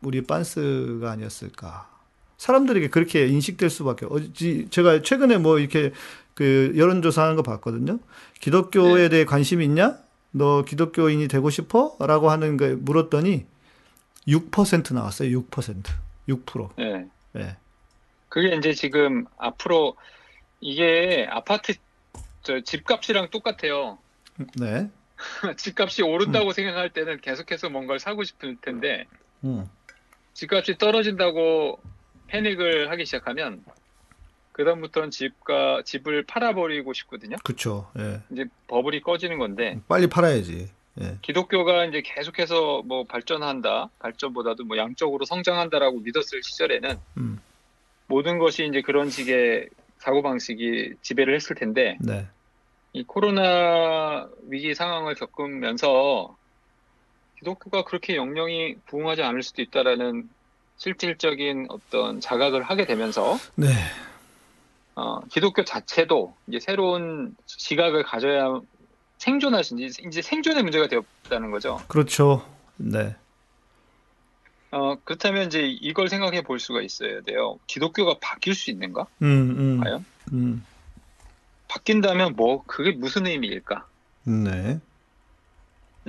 우리 0.00 0.22
빤스가 0.22 1.10
아니었을까? 1.10 1.88
사람들에게 2.36 2.88
그렇게 2.88 3.26
인식될 3.26 3.70
수밖에. 3.70 4.06
어지 4.08 4.66
제가 4.70 5.02
최근에 5.02 5.38
뭐 5.38 5.58
이렇게 5.58 5.92
그 6.34 6.72
여론조사하는 6.76 7.36
거 7.36 7.42
봤거든요. 7.42 7.98
기독교에 8.40 9.02
네. 9.02 9.08
대해 9.08 9.24
관심 9.24 9.62
있냐? 9.62 9.98
너 10.30 10.64
기독교인이 10.64 11.28
되고 11.28 11.48
싶어? 11.48 11.96
라고 12.00 12.30
하는 12.30 12.56
거 12.56 12.74
물었더니 12.78 13.46
6% 14.26 14.94
나왔어요. 14.94 15.40
6%. 15.40 15.84
6%. 16.28 16.70
네. 16.76 17.06
예. 17.36 17.56
그게 18.34 18.56
이제 18.56 18.72
지금 18.72 19.26
앞으로 19.38 19.94
이게 20.60 21.24
아파트 21.30 21.74
저 22.42 22.60
집값이랑 22.62 23.30
똑같아요. 23.30 23.98
네. 24.56 24.90
집값이 25.56 26.02
오른다고 26.02 26.52
생각할 26.52 26.90
때는 26.90 27.20
계속해서 27.20 27.68
뭔가를 27.68 28.00
사고 28.00 28.24
싶을 28.24 28.56
텐데 28.60 29.04
음. 29.44 29.70
집값이 30.32 30.78
떨어진다고 30.78 31.80
패닉을 32.26 32.90
하기 32.90 33.04
시작하면 33.04 33.64
그다음부터는 34.50 35.12
집가 35.12 35.82
집을 35.84 36.24
팔아버리고 36.24 36.92
싶거든요. 36.92 37.36
그쵸. 37.44 37.88
예. 38.00 38.20
이제 38.32 38.46
버블이 38.66 39.02
꺼지는 39.02 39.38
건데 39.38 39.78
빨리 39.86 40.08
팔아야지. 40.08 40.72
예. 41.00 41.18
기독교가 41.22 41.84
이제 41.84 42.02
계속해서 42.04 42.82
뭐 42.84 43.04
발전한다, 43.04 43.90
발전보다도 44.00 44.64
뭐 44.64 44.76
양적으로 44.76 45.24
성장한다라고 45.24 46.00
믿었을 46.00 46.42
시절에는 46.42 46.98
음. 47.18 47.38
모든 48.06 48.38
것이 48.38 48.66
이제 48.66 48.82
그런 48.82 49.10
식의 49.10 49.68
사고 49.98 50.22
방식이 50.22 50.94
지배를 51.02 51.34
했을 51.34 51.56
텐데, 51.56 51.96
네. 52.00 52.26
이 52.92 53.02
코로나 53.04 54.28
위기 54.48 54.74
상황을 54.74 55.14
겪으면서 55.14 56.36
기독교가 57.38 57.84
그렇게 57.84 58.16
영영이 58.16 58.76
부흥하지 58.86 59.22
않을 59.22 59.42
수도 59.42 59.62
있다라는 59.62 60.28
실질적인 60.76 61.66
어떤 61.70 62.20
자각을 62.20 62.62
하게 62.62 62.84
되면서, 62.86 63.36
네. 63.56 63.68
어, 64.96 65.20
기독교 65.26 65.64
자체도 65.64 66.34
이제 66.46 66.60
새로운 66.60 67.34
시각을 67.46 68.04
가져야 68.04 68.60
생존할 69.18 69.64
수, 69.64 69.74
이제 69.78 70.02
이제 70.06 70.22
생존의 70.22 70.62
문제가 70.62 70.86
되었다는 70.86 71.50
거죠. 71.50 71.80
그렇죠. 71.88 72.46
네. 72.76 73.16
어, 74.74 74.96
그렇다면 75.04 75.46
이제 75.46 75.60
이걸 75.64 76.08
생각해 76.08 76.42
볼 76.42 76.58
수가 76.58 76.82
있어야 76.82 77.20
돼요. 77.20 77.60
기독교가 77.68 78.16
바뀔 78.20 78.56
수 78.56 78.72
있는가? 78.72 79.06
음, 79.22 79.54
음. 79.56 79.80
과연? 79.80 80.04
음. 80.32 80.64
바뀐다면 81.68 82.34
뭐, 82.34 82.64
그게 82.66 82.90
무슨 82.90 83.24
의미일까? 83.26 83.86
네. 84.24 84.80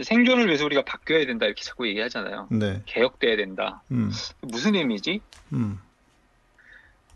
생존을 0.01 0.47
위해서 0.47 0.65
우리가 0.65 0.83
바뀌어야 0.83 1.27
된다, 1.27 1.45
이렇게 1.45 1.61
자꾸 1.61 1.87
얘기하잖아요. 1.87 2.47
네. 2.49 2.81
개혁돼야 2.87 3.35
된다. 3.35 3.83
음. 3.91 4.11
무슨 4.41 4.73
의미지? 4.73 5.21
음. 5.53 5.79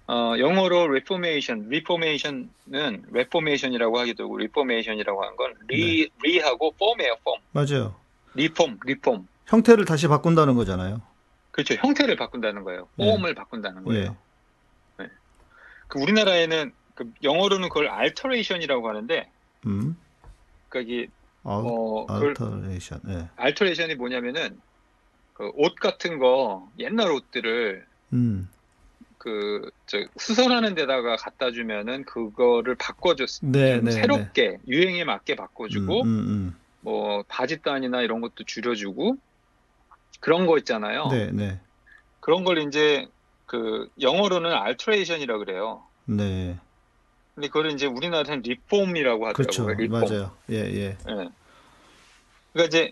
어, 0.06 0.36
영어로 0.38 0.84
reformation, 0.84 1.66
reformation은 1.68 3.06
reformation이라고 3.12 4.00
하기도 4.00 4.26
하고 4.26 4.36
reformation이라고 4.38 5.24
하는 5.24 5.36
건 5.36 5.54
re, 5.68 6.10
re하고 6.20 6.74
form이에요, 6.76 7.16
form. 7.22 7.42
맞아요. 7.54 7.96
reform, 8.36 8.78
reform. 8.84 9.28
형태를 9.48 9.86
다시 9.86 10.08
바꾼다는 10.08 10.54
거잖아요. 10.54 11.02
그렇죠. 11.52 11.76
형태를 11.76 12.16
바꾼다는 12.16 12.64
거예요. 12.64 12.88
네. 12.96 13.06
form을 13.06 13.34
바꾼다는 13.36 13.84
거예요. 13.84 14.16
예. 15.02 15.10
그 15.88 16.00
우리나라에는 16.00 16.72
그 16.96 17.12
영어로는 17.24 17.70
그걸 17.70 17.90
alteration이라고 17.90 18.88
하는데, 18.90 19.32
음. 19.66 19.98
그러니까 20.70 20.94
이게 20.94 21.08
아, 21.44 21.62
어, 21.64 22.06
그걸 22.06 22.30
알터레이션. 22.30 23.02
예. 23.10 23.30
알터레이션이 23.38 23.96
뭐냐면은 23.96 24.60
그 25.34 25.52
옷 25.56 25.76
같은 25.76 26.20
거 26.20 26.70
옛날 26.80 27.12
옷들을 27.12 27.86
음. 28.12 28.50
그저 29.18 30.06
수선하는 30.18 30.76
데다가 30.76 31.16
갖다 31.16 31.52
주면은 31.52 32.04
그거를 32.06 32.76
바꿔줬 32.76 33.40
네, 33.44 33.76
좀 33.78 33.86
네, 33.86 33.92
새롭게 33.92 34.58
유행에 34.68 35.04
맞게 35.06 35.34
네. 35.34 35.36
바꿔주고 35.36 36.02
음, 36.04 36.08
음, 36.08 36.56
뭐 36.82 37.24
바지 37.28 37.62
단이나 37.62 38.02
이런 38.02 38.22
것도 38.22 38.44
줄여주고 38.46 39.18
그런 40.20 40.46
거 40.46 40.58
있잖아요. 40.58 41.06
음. 41.06 41.10
네, 41.10 41.32
네. 41.32 41.60
그런 42.20 42.44
걸 42.44 42.60
이제 42.60 43.08
그 43.46 43.90
영어로는 44.00 44.52
알터레이션이라 44.52 45.38
그래요. 45.40 45.84
네. 46.06 46.58
근데 47.36 47.48
그걸 47.48 47.72
이제 47.72 47.86
우리나라에는 47.86 48.42
리폼이라고 48.42 49.34
그렇죠. 49.34 49.64
하더라고요. 49.64 49.86
리폼. 49.86 50.02
맞아요. 50.02 50.32
예, 50.50 50.56
예. 50.56 50.86
예. 50.90 50.98
그러니까 51.06 52.68
이제 52.68 52.92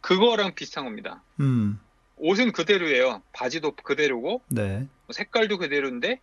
그거랑 0.00 0.54
비슷한 0.54 0.84
겁니다. 0.84 1.22
음. 1.40 1.80
옷은 2.16 2.52
그대로예요. 2.52 3.22
바지도 3.32 3.72
그대로고 3.72 4.42
네. 4.48 4.86
뭐 5.06 5.12
색깔도 5.12 5.58
그대로인데 5.58 6.20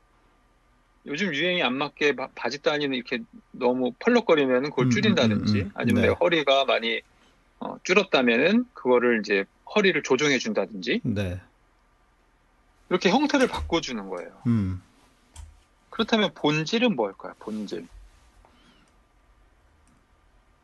요즘 1.07 1.33
유행이 1.33 1.63
안 1.63 1.75
맞게 1.75 2.15
바, 2.15 2.27
바지 2.35 2.61
단위는 2.61 2.95
이렇게 2.95 3.19
너무 3.51 3.93
펄럭거리면은 3.99 4.69
그걸 4.69 4.85
음, 4.85 4.89
줄인다든지 4.91 5.53
음, 5.53 5.59
음, 5.59 5.65
음. 5.65 5.71
아니면 5.73 6.03
네. 6.03 6.09
허리가 6.09 6.65
많이 6.65 7.01
어, 7.59 7.77
줄었다면은 7.83 8.65
그거를 8.73 9.21
이제 9.21 9.45
허리를 9.75 10.01
조정해 10.03 10.37
준다든지 10.37 11.01
네. 11.03 11.39
이렇게 12.89 13.09
형태를 13.09 13.47
바꿔주는 13.47 14.07
거예요. 14.09 14.31
음. 14.47 14.81
그렇다면 15.89 16.33
본질은 16.35 16.95
뭘까요? 16.95 17.33
본질. 17.39 17.87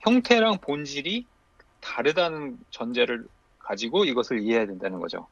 형태랑 0.02 0.60
본질이 0.60 1.26
다르다는 1.80 2.58
전제를 2.70 3.26
가지고 3.60 4.06
이것을 4.06 4.42
이해해야 4.42 4.66
된다는 4.68 5.00
거죠. 5.00 5.28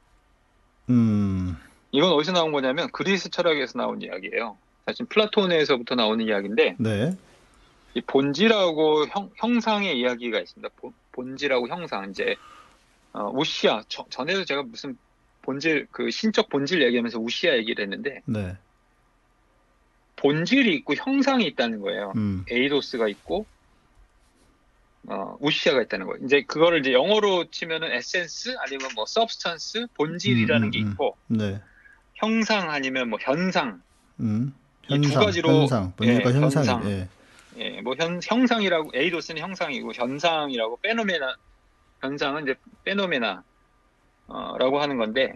음. 0.90 1.56
이건 1.92 2.10
어디서 2.12 2.32
나온 2.32 2.52
거냐면 2.52 2.90
그리스 2.90 3.30
철학에서 3.30 3.78
나온 3.78 4.02
이야기예요. 4.02 4.56
사실 4.86 5.06
플라톤에서부터 5.06 5.94
나오는 5.94 6.26
이야기인데 6.26 6.76
네. 6.78 7.16
이 7.94 8.00
본질하고 8.00 9.06
형, 9.08 9.30
형상의 9.36 9.98
이야기가 9.98 10.40
있습니다. 10.40 10.74
본, 10.76 10.92
본질하고 11.12 11.68
형상 11.68 12.10
이제 12.10 12.34
어, 13.12 13.30
우시아 13.34 13.82
저- 13.88 14.06
전에도 14.10 14.44
제가 14.44 14.62
무슨 14.62 14.96
본질 15.42 15.88
그 15.90 16.10
신적 16.10 16.48
본질 16.48 16.82
얘기하면서 16.82 17.18
우시아 17.18 17.56
얘기를 17.56 17.82
했는데 17.84 18.22
네. 18.24 18.56
본질이 20.16 20.74
있고 20.76 20.94
형상이 20.94 21.44
있다는 21.46 21.80
거예요. 21.80 22.12
음. 22.16 22.44
에이도스가 22.50 23.08
있고 23.08 23.44
어, 25.08 25.36
우시아가 25.40 25.82
있다는 25.82 26.06
거예요. 26.06 26.24
이제 26.24 26.42
그거를 26.42 26.78
이제 26.80 26.92
영어로 26.92 27.50
치면은 27.50 27.90
에센스 27.92 28.54
아니면 28.60 28.88
뭐 28.94 29.04
substance 29.04 29.88
본질이라는 29.94 30.62
음, 30.62 30.68
음, 30.68 30.70
게 30.70 30.80
음. 30.80 30.90
있고 30.92 31.16
네. 31.26 31.60
형상 32.14 32.70
아니면 32.70 33.10
뭐 33.10 33.18
현상 33.20 33.82
음. 34.20 34.54
이 34.84 34.87
두 34.87 34.94
현상, 35.08 35.22
가지로- 35.26 35.48
현상. 35.62 35.92
본질과 35.96 36.30
예, 36.30 36.34
현상이. 36.34 36.66
현상. 36.68 36.90
예. 36.90 37.08
예, 37.58 37.80
뭐 37.82 37.94
현, 37.98 38.20
형상이라고 38.22 38.90
에이도스는 38.94 39.40
형상이고 39.42 39.92
현상이라고 39.92 40.78
phenomena 40.82 41.36
현상은 42.00 42.42
이제 42.44 42.54
페노메나 42.84 43.42
어, 44.28 44.56
라고 44.58 44.80
하는 44.80 44.96
건데 44.96 45.34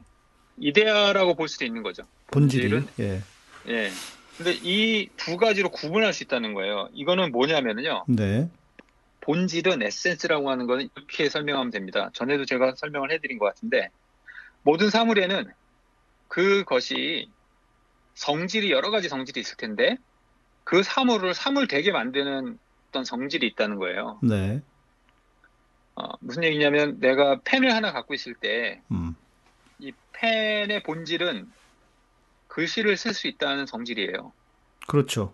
이데아라고 0.58 1.34
볼 1.34 1.48
수도 1.48 1.64
있는 1.64 1.82
거죠. 1.82 2.04
본질은- 2.28 2.88
예. 3.00 3.20
예. 3.68 3.90
근데 4.36 4.52
이 4.62 5.08
두 5.16 5.36
가지로 5.36 5.70
구분할 5.70 6.12
수 6.12 6.22
있다는 6.24 6.54
거예요. 6.54 6.88
이거는 6.92 7.32
뭐냐면요. 7.32 8.04
네. 8.08 8.48
본질은 9.22 9.82
에센스라고 9.82 10.50
하는 10.50 10.66
거는 10.66 10.88
이렇게 10.94 11.28
설명하면 11.28 11.70
됩니다. 11.70 12.10
전에도 12.14 12.44
제가 12.44 12.74
설명을 12.76 13.10
해드린 13.12 13.38
것 13.38 13.46
같은데 13.46 13.88
모든 14.62 14.88
사물에는 14.90 15.50
그것이 16.28 17.30
성질이 18.14 18.70
여러 18.70 18.90
가지 18.90 19.08
성질이 19.08 19.40
있을 19.40 19.56
텐데 19.56 19.96
그 20.66 20.82
사물을 20.82 21.32
사물 21.32 21.68
되게 21.68 21.92
만드는 21.92 22.58
어떤 22.88 23.04
성질이 23.04 23.46
있다는 23.46 23.76
거예요. 23.76 24.18
네. 24.20 24.60
어, 25.94 26.08
무슨 26.18 26.42
얘기냐면 26.42 26.98
내가 26.98 27.40
펜을 27.44 27.72
하나 27.72 27.92
갖고 27.92 28.14
있을 28.14 28.34
때이 28.34 28.80
음. 28.90 29.14
펜의 30.12 30.82
본질은 30.82 31.46
글씨를 32.48 32.96
쓸 32.96 33.14
수 33.14 33.28
있다는 33.28 33.66
성질이에요. 33.66 34.32
그렇죠. 34.88 35.32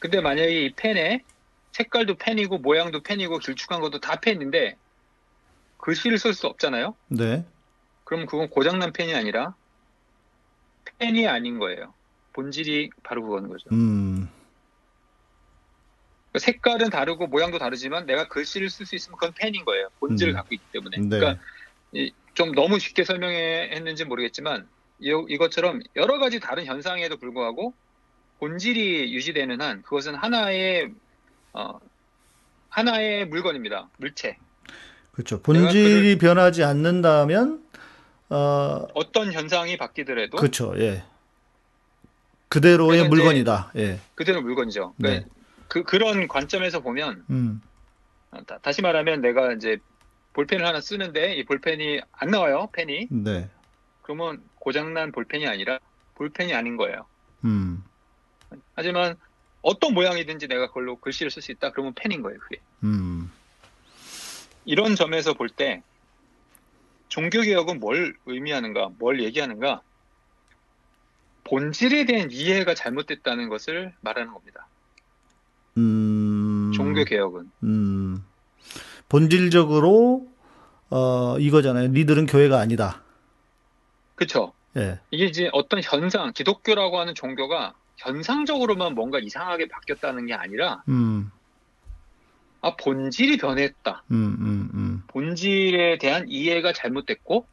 근데 0.00 0.20
만약에 0.20 0.66
이 0.66 0.74
펜에 0.74 1.24
색깔도 1.72 2.16
펜이고 2.16 2.58
모양도 2.58 3.02
펜이고 3.02 3.38
길쭉한 3.38 3.80
것도 3.80 4.00
다 4.00 4.20
펜인데 4.20 4.76
글씨를 5.78 6.18
쓸 6.18 6.34
수 6.34 6.46
없잖아요. 6.46 6.94
네. 7.08 7.46
그럼 8.04 8.26
그건 8.26 8.50
고장난 8.50 8.92
펜이 8.92 9.14
아니라 9.14 9.54
펜이 10.98 11.26
아닌 11.26 11.58
거예요. 11.58 11.95
본질이 12.36 12.90
바로 13.02 13.22
그거는 13.22 13.48
거죠. 13.48 13.64
음. 13.72 14.28
그러니까 16.30 16.38
색깔은 16.44 16.90
다르고 16.90 17.26
모양도 17.28 17.58
다르지만 17.58 18.04
내가 18.04 18.28
글씨를 18.28 18.68
쓸 18.68 18.84
수 18.84 18.94
있으면 18.94 19.16
그건 19.18 19.32
펜인 19.34 19.64
거예요. 19.64 19.88
본질을 20.00 20.34
음. 20.34 20.36
갖고 20.36 20.54
있기 20.54 20.64
때문에. 20.72 20.98
네. 20.98 21.08
그러니까 21.08 21.42
이- 21.92 22.12
좀 22.34 22.52
너무 22.52 22.78
쉽게 22.78 23.04
설명했는지 23.04 24.04
모르겠지만 24.04 24.68
이, 25.00 25.08
이것처럼 25.30 25.80
여러 25.96 26.18
가지 26.18 26.38
다른 26.38 26.66
현상에도 26.66 27.16
불구하고 27.16 27.72
본질이 28.38 29.14
유지되는 29.14 29.62
한 29.62 29.82
그것은 29.82 30.14
하나의 30.14 30.92
어, 31.54 31.80
하나의 32.68 33.26
물건입니다. 33.28 33.88
물체. 33.96 34.36
그렇죠. 35.12 35.40
본질이 35.40 36.18
변하지 36.18 36.62
않는다면 36.64 37.64
어, 38.28 38.86
어떤 38.92 39.32
현상이 39.32 39.78
바뀌더라도 39.78 40.36
그렇죠. 40.36 40.74
예. 40.78 41.02
그대로의 42.48 43.00
이제- 43.00 43.08
물건이다. 43.08 43.72
예. 43.76 44.00
그대로 44.14 44.42
물건이죠. 44.42 44.94
그러니까 44.96 45.24
네. 45.26 45.30
그, 45.68 45.82
그런 45.82 46.28
관점에서 46.28 46.80
보면 46.80 47.24
음. 47.30 47.60
어, 48.30 48.42
다, 48.46 48.58
다시 48.62 48.82
말하면 48.82 49.20
내가 49.20 49.52
이제 49.52 49.78
볼펜을 50.32 50.64
하나 50.66 50.80
쓰는데 50.80 51.34
이 51.34 51.44
볼펜이 51.44 52.00
안 52.12 52.28
나와요. 52.30 52.68
펜이. 52.72 53.08
네. 53.10 53.48
그러면 54.02 54.42
고장난 54.56 55.10
볼펜이 55.12 55.46
아니라 55.46 55.78
볼펜이 56.14 56.54
아닌 56.54 56.76
거예요. 56.76 57.06
음. 57.44 57.82
하지만 58.74 59.16
어떤 59.62 59.94
모양이든지 59.94 60.46
내가 60.46 60.68
그걸로 60.68 60.96
글씨를 60.96 61.30
쓸 61.30 61.42
수 61.42 61.50
있다. 61.52 61.70
그러면 61.72 61.92
펜인 61.94 62.22
거예요. 62.22 62.38
그게. 62.38 62.58
음. 62.84 63.30
이런 64.64 64.94
점에서 64.94 65.34
볼 65.34 65.48
때 65.48 65.82
종교개혁은 67.08 67.80
뭘 67.80 68.16
의미하는가, 68.26 68.90
뭘 68.98 69.22
얘기하는가? 69.22 69.80
본질에 71.46 72.06
대한 72.06 72.30
이해가 72.30 72.74
잘못됐다는 72.74 73.48
것을 73.48 73.92
말하는 74.00 74.32
겁니다. 74.32 74.66
음. 75.78 76.72
종교 76.74 77.04
개혁은. 77.04 77.50
음. 77.62 78.24
본질적으로 79.08 80.26
어 80.90 81.38
이거잖아요. 81.38 81.88
니들은 81.88 82.26
교회가 82.26 82.58
아니다. 82.58 83.02
그쵸? 84.16 84.52
예. 84.76 84.98
이게 85.10 85.26
이제 85.26 85.48
어떤 85.52 85.80
현상, 85.82 86.32
기독교라고 86.32 86.98
하는 86.98 87.14
종교가 87.14 87.74
현상적으로만 87.96 88.94
뭔가 88.94 89.18
이상하게 89.18 89.68
바뀌었다는 89.68 90.26
게 90.26 90.34
아니라, 90.34 90.82
음. 90.88 91.30
아, 92.60 92.74
본질이 92.76 93.38
변했다. 93.38 94.02
음, 94.10 94.36
음, 94.40 94.70
음. 94.74 95.02
본질에 95.06 95.98
대한 95.98 96.26
이해가 96.28 96.72
잘못됐고, 96.72 97.46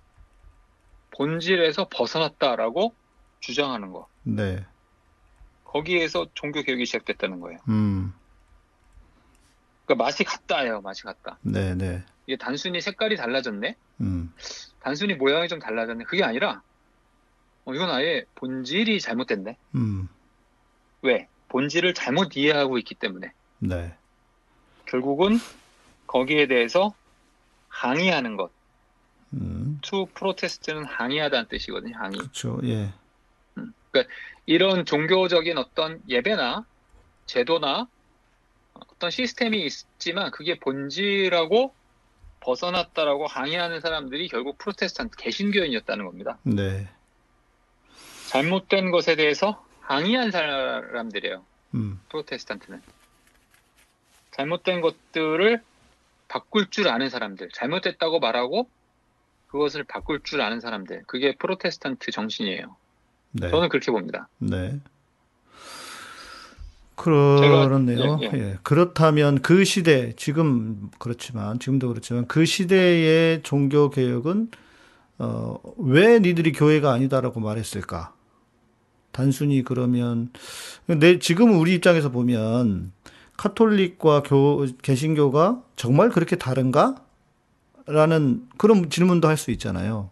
본질에서 1.12 1.88
벗어났다라고 1.90 2.94
주장하는 3.44 3.92
거. 3.92 4.08
네. 4.24 4.66
거기에서 5.66 6.28
종교 6.34 6.62
개혁이 6.62 6.86
시작됐다는 6.86 7.42
거예요. 7.42 7.60
음. 7.68 8.14
그러니까 9.86 10.06
맛이 10.06 10.24
같다예요, 10.24 10.80
맛이 10.82 11.04
같다. 11.04 11.38
네, 11.42 11.76
네. 11.76 12.04
이게 12.26 12.38
단순히 12.38 12.80
색깔이 12.80 13.18
달라졌네? 13.18 13.76
음. 14.00 14.34
단순히 14.80 15.16
모양이 15.16 15.50
좀 15.50 15.60
달라졌네? 15.60 16.06
그게 16.06 16.24
아니라, 16.24 16.62
어, 17.66 17.74
이건 17.74 17.90
아예 17.90 18.24
본질이 18.36 19.02
잘못됐네? 19.02 19.58
음. 19.76 20.08
왜? 21.02 21.28
본질을 21.50 21.94
잘못 21.94 22.38
이해하고 22.38 22.78
있기 22.78 22.96
때문에. 22.96 23.34
네. 23.60 23.94
결국은 24.86 25.38
거기에 26.08 26.48
대해서 26.48 26.94
항의하는 27.68 28.38
것. 28.38 28.52
음. 29.34 29.80
to 29.82 30.06
protest는 30.06 30.86
항의하다는 30.86 31.50
뜻이거든요. 31.50 31.98
항의. 31.98 32.20
그렇죠. 32.20 32.62
예. 32.64 32.94
이런 34.46 34.86
종교적인 34.86 35.58
어떤 35.58 36.02
예배나 36.08 36.66
제도나 37.26 37.88
어떤 38.74 39.12
시스템이 39.12 39.66
있지만 39.66 40.32
그게 40.32 40.60
본질하고 40.60 41.74
벗어났다라고 42.42 43.28
항의하는 43.28 43.80
사람들이 43.80 44.28
결국 44.28 44.58
프로테스탄트 44.58 45.16
개신교인이었다는 45.18 46.06
겁니다. 46.06 46.38
네. 46.44 46.90
잘못된 48.30 48.92
것에 48.92 49.16
대해서 49.16 49.64
항의한 49.82 50.32
사람들이에요. 50.32 51.46
음. 51.76 52.02
프로테스탄트는. 52.10 52.82
잘못된 54.32 54.82
것들을 54.82 55.62
바꿀 56.28 56.70
줄 56.70 56.88
아는 56.88 57.10
사람들, 57.10 57.50
잘못됐다고 57.54 58.20
말하고 58.20 58.68
그것을 59.48 59.84
바꿀 59.84 60.22
줄 60.24 60.42
아는 60.42 60.60
사람들, 60.60 61.04
그게 61.06 61.36
프로테스탄트 61.36 62.12
정신이에요. 62.12 62.76
네. 63.34 63.50
저는 63.50 63.70
그렇게 63.70 63.92
봅니다. 63.92 64.28
네. 64.40 64.80
그렇네요. 66.96 68.18
제가- 68.20 68.34
예, 68.36 68.38
예. 68.40 68.58
그렇다면 68.64 69.42
그 69.42 69.64
시대, 69.66 70.14
지금 70.16 70.90
그렇지만, 71.00 71.60
지금도 71.60 71.88
그렇지만, 71.90 72.28
그 72.28 72.46
시대의 72.46 73.42
종교 73.44 73.90
개혁은, 73.90 74.50
어, 75.18 75.58
왜 75.78 76.20
니들이 76.20 76.52
교회가 76.52 76.94
아니다라고 76.94 77.40
말했을까? 77.40 78.14
단순히 79.12 79.64
그러면, 79.64 80.30
내, 80.86 81.20
지금 81.20 81.60
우리 81.60 81.74
입장에서 81.76 82.10
보면, 82.10 82.92
카톨릭과 83.38 84.24
교, 84.24 84.66
개신교가 84.84 85.62
정말 85.76 86.10
그렇게 86.10 86.36
다른가? 86.36 86.96
라는 87.86 88.48
그런 88.58 88.90
질문도 88.90 89.28
할 89.28 89.36
수 89.36 89.52
있잖아요. 89.52 90.10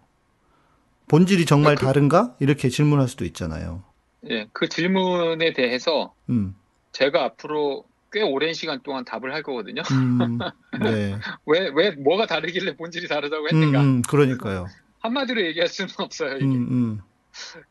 본질이 1.11 1.45
정말 1.45 1.75
그- 1.75 1.85
다른가? 1.85 2.37
이렇게 2.39 2.69
질문할 2.69 3.09
수도 3.09 3.25
있잖아요. 3.25 3.83
예, 4.29 4.47
그 4.53 4.69
질문에 4.69 5.51
대해서 5.51 6.13
음. 6.29 6.55
제가 6.93 7.25
앞으로 7.25 7.83
꽤 8.13 8.21
오랜 8.21 8.53
시간 8.53 8.81
동안 8.81 9.03
답을 9.03 9.33
할 9.33 9.43
거거든요. 9.43 9.81
음, 9.91 10.39
네. 10.81 11.17
왜, 11.45 11.69
왜, 11.73 11.91
뭐가 11.91 12.27
다르길래 12.27 12.77
본질이 12.77 13.09
다르다고 13.09 13.43
음, 13.43 13.47
했는가? 13.49 13.81
음, 13.81 14.01
그러니까요. 14.03 14.67
한마디로 14.99 15.45
얘기할 15.47 15.67
수는 15.67 15.89
없어요, 15.97 16.37
이게. 16.37 16.45
음, 16.45 16.67
음, 16.71 16.99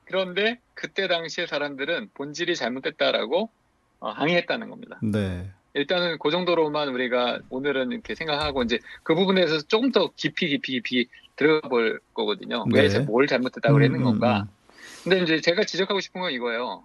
그런데 0.04 0.60
그때 0.74 1.08
당시에 1.08 1.46
사람들은 1.46 2.10
본질이 2.14 2.54
잘못됐다라고 2.56 3.48
어, 4.00 4.10
항의했다는 4.10 4.68
겁니다. 4.68 4.98
네. 5.02 5.50
일단은 5.72 6.18
그 6.18 6.30
정도로만 6.30 6.88
우리가 6.88 7.40
오늘은 7.48 7.92
이렇게 7.92 8.14
생각하고 8.14 8.64
이제 8.64 8.78
그 9.02 9.14
부분에 9.14 9.46
서 9.46 9.60
조금 9.62 9.92
더 9.92 10.10
깊이 10.16 10.48
깊이 10.48 10.72
깊이 10.72 11.08
들어가 11.36 11.68
볼 11.68 12.00
거거든요. 12.14 12.64
네. 12.70 12.82
왜뭘 12.82 13.26
잘못됐다고 13.26 13.74
음, 13.74 13.78
그랬는 13.78 14.00
음, 14.00 14.04
건가? 14.04 14.46
근데 15.02 15.20
이제 15.22 15.40
제가 15.40 15.64
지적하고 15.64 16.00
싶은 16.00 16.20
건 16.20 16.32
이거예요. 16.32 16.84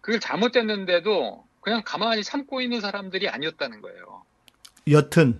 그걸 0.00 0.20
잘못됐는데도 0.20 1.44
그냥 1.60 1.82
가만히 1.84 2.22
참고 2.22 2.60
있는 2.60 2.80
사람들이 2.80 3.28
아니었다는 3.28 3.82
거예요. 3.82 4.24
여튼 4.90 5.38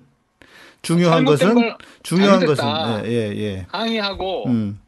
중요한 0.82 1.24
것은 1.24 1.54
걸 1.54 1.76
중요한 2.02 2.44
것은. 2.44 2.64
예, 3.06 3.10
예, 3.10 3.36
예. 3.36 3.66
항의하고 3.70 4.48
음, 4.48 4.80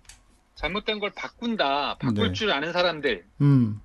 잘못된 0.54 1.00
걸 1.00 1.10
바꾼다, 1.14 1.96
바꿀 1.98 2.28
네. 2.28 2.32
줄 2.32 2.50
아는 2.52 2.72
사람들, 2.72 3.24
음, 3.40 3.80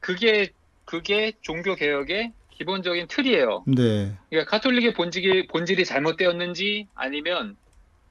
그게 0.00 0.50
그게 0.84 1.32
종교 1.40 1.74
개혁의 1.74 2.32
기본적인 2.50 3.06
틀이에요. 3.08 3.64
네, 3.66 4.16
그러니까 4.28 4.50
카톨릭의 4.50 4.94
본질이 4.94 5.46
본질이 5.48 5.84
잘못되었는지 5.84 6.88
아니면 6.94 7.56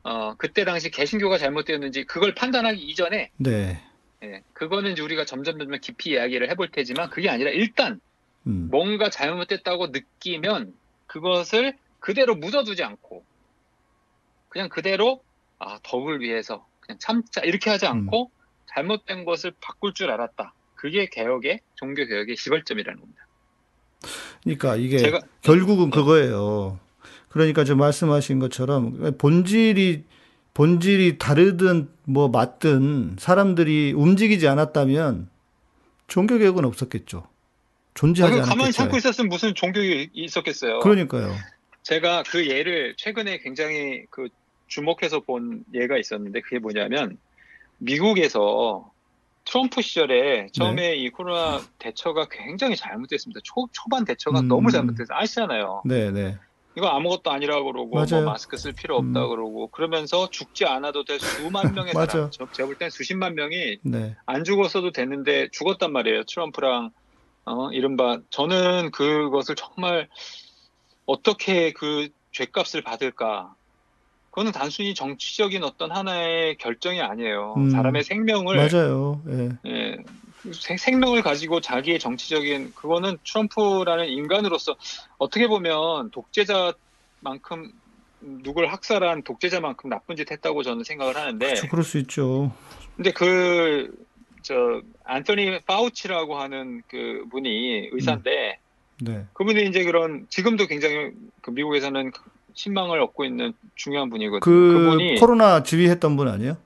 어 0.03 0.35
그때 0.35 0.65
당시 0.65 0.89
개신교가 0.89 1.37
잘못되었는지 1.37 2.05
그걸 2.05 2.33
판단하기 2.33 2.81
이전에 2.81 3.31
네, 3.37 3.81
예, 4.23 4.43
그거는 4.53 4.93
이제 4.93 5.01
우리가 5.01 5.25
점점 5.25 5.57
점점 5.57 5.79
깊이 5.79 6.11
이야기를 6.11 6.49
해볼 6.51 6.71
테지만 6.71 7.09
그게 7.09 7.29
아니라 7.29 7.51
일단 7.51 7.99
음, 8.47 8.69
뭔가 8.71 9.09
잘못됐다고 9.09 9.87
느끼면 9.87 10.73
그것을 11.07 11.77
그대로 11.99 12.35
묻어두지 12.35 12.83
않고 12.83 13.23
그냥 14.49 14.69
그대로 14.69 15.23
아 15.59 15.79
덕을 15.83 16.21
위해서 16.21 16.65
그냥 16.81 16.97
참자 16.99 17.41
이렇게 17.41 17.69
하지 17.69 17.85
않고 17.85 18.31
잘못된 18.73 19.25
것을 19.25 19.53
바꿀 19.61 19.93
줄 19.93 20.09
알았다. 20.11 20.53
그게 20.75 21.07
개혁의 21.07 21.59
종교 21.75 22.05
개혁의 22.05 22.35
시발점이라는 22.35 22.99
겁니다. 22.99 23.27
그러니까 24.43 24.75
이게 24.75 24.97
제가 24.97 25.19
결국은 25.41 25.89
네. 25.89 25.95
그거예요. 25.95 26.79
그러니까 27.31 27.63
저 27.63 27.75
말씀하신 27.75 28.39
것처럼 28.39 29.17
본질이 29.17 30.03
본질이 30.53 31.17
다르든 31.17 31.89
뭐 32.03 32.27
맞든 32.27 33.15
사람들이 33.17 33.93
움직이지 33.95 34.47
않았다면 34.47 35.29
종교 36.07 36.37
개혁은 36.37 36.65
없었겠죠. 36.65 37.25
존재하지 37.93 38.33
아, 38.33 38.41
가만히 38.41 38.63
않았겠죠. 38.63 38.77
참고 38.77 38.97
있었으면 38.97 39.29
무슨 39.29 39.55
종교가 39.55 39.85
있었겠어요. 40.13 40.79
그러니까요. 40.81 41.33
제가 41.83 42.23
그 42.27 42.47
예를 42.47 42.95
최근에 42.97 43.39
굉장히 43.39 44.05
그 44.09 44.27
주목해서 44.67 45.21
본 45.21 45.63
예가 45.73 45.97
있었는데 45.97 46.41
그게 46.41 46.59
뭐냐면 46.59 47.17
미국에서 47.77 48.91
트럼프 49.45 49.81
시절에 49.81 50.47
처음에 50.53 50.89
네. 50.89 50.95
이 50.95 51.09
코로나 51.09 51.61
대처가 51.79 52.27
굉장히 52.29 52.75
잘못됐습니다. 52.75 53.39
초, 53.43 53.67
초반 53.71 54.03
대처가 54.05 54.41
음. 54.41 54.47
너무 54.47 54.69
잘못돼서 54.69 55.13
아시잖아요. 55.13 55.83
네, 55.85 56.11
네. 56.11 56.37
이거 56.77 56.87
아무것도 56.87 57.29
아니라 57.31 57.61
그러고 57.61 57.97
뭐. 57.97 58.21
마스크 58.23 58.55
쓸 58.57 58.71
필요 58.71 58.95
없다 58.97 59.25
음. 59.25 59.29
그러고 59.29 59.67
그러면서 59.71 60.29
죽지 60.29 60.65
않아도 60.65 61.03
될 61.03 61.19
수만 61.19 61.73
명의. 61.75 61.91
사람 61.93 62.29
저- 62.31 62.47
제가 62.51 62.67
볼 62.67 62.77
땐 62.77 62.89
수십만 62.89 63.35
명이 63.35 63.79
네. 63.83 64.15
안 64.25 64.43
죽었어도 64.43 64.91
됐는데 64.91 65.49
죽었단 65.51 65.91
말이에요. 65.91 66.23
트럼프랑 66.23 66.91
어 67.45 67.69
이른바 67.71 68.19
저는 68.29 68.91
그것을 68.91 69.55
정말 69.55 70.07
어떻게 71.05 71.73
그 71.73 72.07
죄값을 72.31 72.81
받을까? 72.83 73.53
그거는 74.29 74.53
단순히 74.53 74.93
정치적인 74.93 75.61
어떤 75.65 75.91
하나의 75.91 76.55
결정이 76.57 77.01
아니에요. 77.01 77.55
음. 77.57 77.69
사람의 77.69 78.03
생명을 78.05 78.55
맞아요. 78.55 79.21
예. 79.27 79.49
예, 79.65 79.80
생- 80.53 80.77
생명을 80.77 81.21
가지고 81.21 81.61
자기의 81.61 81.99
정치적인 81.99 82.73
그거는 82.75 83.17
트럼프라는 83.25 84.07
인간으로서 84.07 84.75
어떻게 85.17 85.47
보면 85.47 86.11
독재자만큼 86.11 87.71
누굴 88.43 88.67
학살한 88.67 89.23
독재자만큼 89.23 89.89
나쁜 89.89 90.15
짓 90.15 90.29
했다고 90.31 90.63
저는 90.63 90.83
생각을 90.83 91.15
하는데 91.15 91.55
저 91.55 91.67
그럴 91.67 91.83
수 91.83 91.97
있죠. 91.99 92.51
근데 92.95 93.11
그, 93.11 93.91
저, 94.43 94.81
안토니 95.05 95.61
파우치라고 95.65 96.35
하는 96.39 96.83
그 96.87 97.25
분이 97.31 97.89
의사인데, 97.91 98.59
네. 99.01 99.25
그분이 99.33 99.65
이제 99.67 99.83
그런, 99.83 100.27
지금도 100.29 100.67
굉장히 100.67 101.11
그 101.41 101.49
미국에서는 101.51 102.11
신망을 102.53 102.99
얻고 103.01 103.25
있는 103.25 103.53
중요한 103.75 104.09
분이거든요. 104.09 104.39
그 104.41 104.89
분이 104.89 105.15
코로나 105.15 105.63
지휘했던 105.63 106.15
분 106.17 106.27
아니에요? 106.27 106.57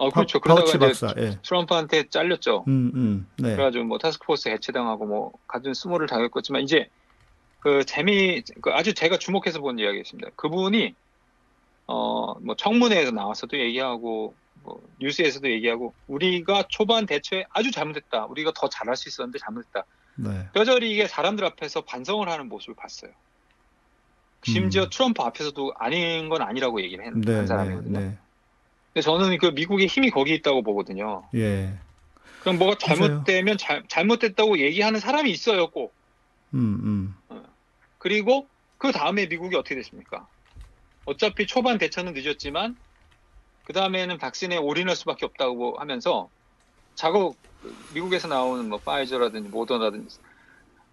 어, 0.00 0.08
그렇죠. 0.08 0.40
파, 0.40 0.54
그러다가 0.54 0.64
파우치 0.64 0.76
이제 0.78 0.86
박사. 0.86 1.14
예. 1.20 1.38
트럼프한테 1.42 2.08
잘렸죠. 2.08 2.64
음, 2.68 2.90
음. 2.94 3.26
네. 3.36 3.54
그래가지고 3.54 3.84
뭐 3.84 3.98
task 3.98 4.20
force 4.20 4.48
해체당하고 4.48 5.04
뭐 5.04 5.32
갖은 5.46 5.74
수모를 5.74 6.06
당했겠지만, 6.06 6.62
이제 6.62 6.88
그 7.60 7.84
재미, 7.84 8.42
그 8.62 8.70
아주 8.70 8.94
제가 8.94 9.18
주목해서 9.18 9.60
본 9.60 9.78
이야기였습니다. 9.78 10.30
그분이, 10.36 10.94
어, 11.86 12.34
뭐 12.40 12.56
청문회에서 12.56 13.10
나와서도 13.10 13.58
얘기하고, 13.58 14.34
뭐 14.62 14.80
뉴스에서도 15.00 15.50
얘기하고, 15.50 15.92
우리가 16.06 16.64
초반 16.70 17.04
대처에 17.04 17.44
아주 17.50 17.70
잘못했다. 17.70 18.24
우리가 18.24 18.52
더 18.54 18.70
잘할 18.70 18.96
수 18.96 19.10
있었는데 19.10 19.38
잘못했다. 19.38 19.84
네. 20.16 20.48
뼈저리게 20.54 21.08
사람들 21.08 21.44
앞에서 21.44 21.82
반성을 21.82 22.26
하는 22.26 22.48
모습을 22.48 22.74
봤어요. 22.74 23.10
심지어 24.44 24.84
음. 24.84 24.88
트럼프 24.90 25.22
앞에서도 25.22 25.74
아닌 25.78 26.30
건 26.30 26.40
아니라고 26.40 26.80
얘기를 26.80 27.04
한, 27.04 27.20
네, 27.20 27.32
한 27.32 27.40
네, 27.42 27.46
사람이거든요. 27.46 27.98
네. 27.98 28.18
근데 28.92 29.02
저는 29.02 29.38
그 29.38 29.46
미국의 29.46 29.86
힘이 29.86 30.10
거기 30.10 30.34
있다고 30.34 30.62
보거든요. 30.62 31.28
예. 31.34 31.78
그럼 32.40 32.58
뭐가. 32.58 32.76
잘못되면 32.78 33.58
잘, 33.58 33.84
잘못됐다고 33.88 34.58
얘기하는 34.58 34.98
사람이 34.98 35.30
있어요, 35.30 35.70
꼭. 35.70 35.94
음, 36.54 37.14
음. 37.30 37.44
그리고 37.98 38.48
그 38.78 38.92
다음에 38.92 39.26
미국이 39.26 39.56
어떻게 39.56 39.74
됐습니까? 39.76 40.26
어차피 41.04 41.46
초반 41.46 41.78
대처는 41.78 42.14
늦었지만 42.14 42.76
그 43.64 43.72
다음에는 43.72 44.18
박신에 44.18 44.56
올인할 44.56 44.96
수밖에 44.96 45.26
없다고 45.26 45.76
하면서 45.78 46.28
자국 46.94 47.38
미국에서 47.92 48.26
나오는 48.26 48.68
뭐 48.68 48.78
파이저라든지 48.80 49.48
모더나든지 49.50 50.18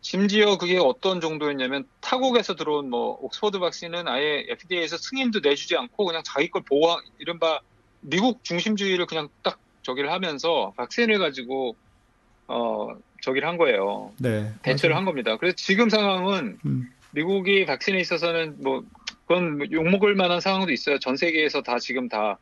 심지어 0.01 0.57
그게 0.57 0.77
어떤 0.77 1.21
정도였냐면 1.21 1.87
타국에서 2.01 2.55
들어온 2.55 2.89
뭐 2.89 3.17
옥스퍼드 3.21 3.59
박신은 3.59 4.07
아예 4.07 4.45
FDA에서 4.49 4.97
승인도 4.97 5.39
내주지 5.39 5.75
않고 5.75 6.05
그냥 6.05 6.21
자기 6.25 6.49
걸 6.49 6.63
보호 6.63 6.97
이른바 7.19 7.61
미국 8.01 8.43
중심주의를 8.43 9.05
그냥 9.05 9.29
딱 9.43 9.59
저기를 9.81 10.11
하면서 10.11 10.73
박신을 10.77 11.19
가지고 11.19 11.75
어 12.47 12.89
저기를 13.21 13.47
한 13.47 13.57
거예요. 13.57 14.11
네. 14.19 14.53
대처를 14.61 14.93
맞아요. 14.93 14.99
한 14.99 15.05
겁니다. 15.05 15.37
그래서 15.37 15.55
지금 15.55 15.89
상황은 15.89 16.59
음, 16.65 16.89
미국이 17.11 17.65
백신에 17.65 17.99
있어서는 17.99 18.57
뭐 18.61 18.83
그건 19.25 19.57
뭐 19.57 19.67
욕먹을 19.71 20.15
만한 20.15 20.39
상황도 20.39 20.71
있어요. 20.71 20.99
전 20.99 21.17
세계에서 21.17 21.61
다 21.61 21.79
지금 21.79 22.07
다 22.09 22.37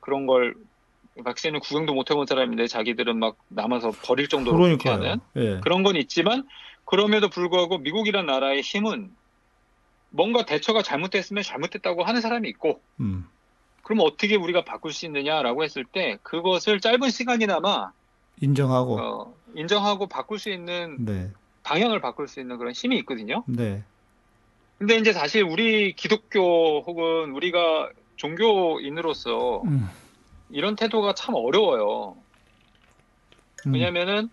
그런 0.00 0.26
걸 0.26 0.54
백신을 1.24 1.60
구경도 1.60 1.94
못 1.94 2.10
해본 2.10 2.26
사람인데 2.26 2.66
자기들은 2.66 3.18
막 3.18 3.36
남아서 3.48 3.92
버릴 4.02 4.28
정도로 4.28 4.58
그렇게. 4.58 4.88
하는 4.88 5.20
예. 5.36 5.60
그런 5.62 5.82
건 5.84 5.96
있지만 5.96 6.44
그럼에도 6.84 7.28
불구하고 7.28 7.78
미국이란 7.78 8.26
나라의 8.26 8.62
힘은 8.62 9.10
뭔가 10.10 10.44
대처가 10.44 10.82
잘못됐으면 10.82 11.42
잘못됐다고 11.42 12.04
하는 12.04 12.20
사람이 12.20 12.48
있고 12.50 12.80
음, 13.00 13.26
그럼 13.84 14.00
어떻게 14.00 14.34
우리가 14.34 14.64
바꿀 14.64 14.92
수 14.92 15.06
있느냐라고 15.06 15.62
했을 15.62 15.84
때 15.84 16.18
그것을 16.22 16.80
짧은 16.80 17.10
시간이나마 17.10 17.92
인정하고. 18.40 18.98
어, 18.98 19.34
인정하고 19.54 20.06
바꿀 20.08 20.38
수 20.38 20.50
있는 20.50 20.96
네. 21.04 21.30
방향을 21.62 22.00
바꿀 22.00 22.26
수 22.26 22.40
있는 22.40 22.58
그런 22.58 22.72
힘이 22.72 22.98
있거든요. 22.98 23.44
네. 23.46 23.82
근데 24.78 24.96
이제 24.96 25.12
사실 25.12 25.44
우리 25.44 25.94
기독교 25.94 26.80
혹은 26.80 27.30
우리가 27.32 27.90
종교인으로서 28.16 29.62
음, 29.62 29.88
이런 30.50 30.76
태도가 30.76 31.14
참 31.14 31.34
어려워요. 31.34 32.16
음. 33.66 33.74
왜냐면은 33.74 34.28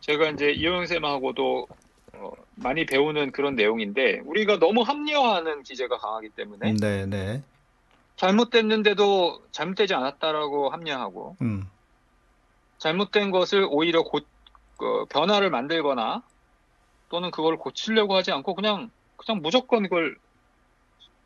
제가 0.00 0.30
이제 0.30 0.50
이호영 0.50 0.86
쌤하고도 0.86 1.66
어, 2.14 2.32
많이 2.56 2.86
배우는 2.86 3.32
그런 3.32 3.54
내용인데 3.54 4.20
우리가 4.24 4.58
너무 4.58 4.82
합리화하는 4.82 5.62
기제가 5.62 5.98
강하기 5.98 6.30
때문에 6.30 6.74
네, 6.80 7.06
네. 7.06 7.42
잘못됐는데도 8.22 9.48
잘못되지 9.50 9.94
않았다라고 9.94 10.70
합리화하고 10.70 11.36
음, 11.42 11.64
잘못된 12.78 13.32
것을 13.32 13.66
오히려 13.68 14.04
고, 14.04 14.20
그, 14.78 15.06
변화를 15.06 15.50
만들거나 15.50 16.22
또는 17.08 17.32
그걸 17.32 17.58
고치려고 17.58 18.14
하지 18.14 18.30
않고 18.30 18.54
그냥 18.54 18.90
그냥 19.16 19.42
무조건 19.42 19.82
그걸 19.82 20.16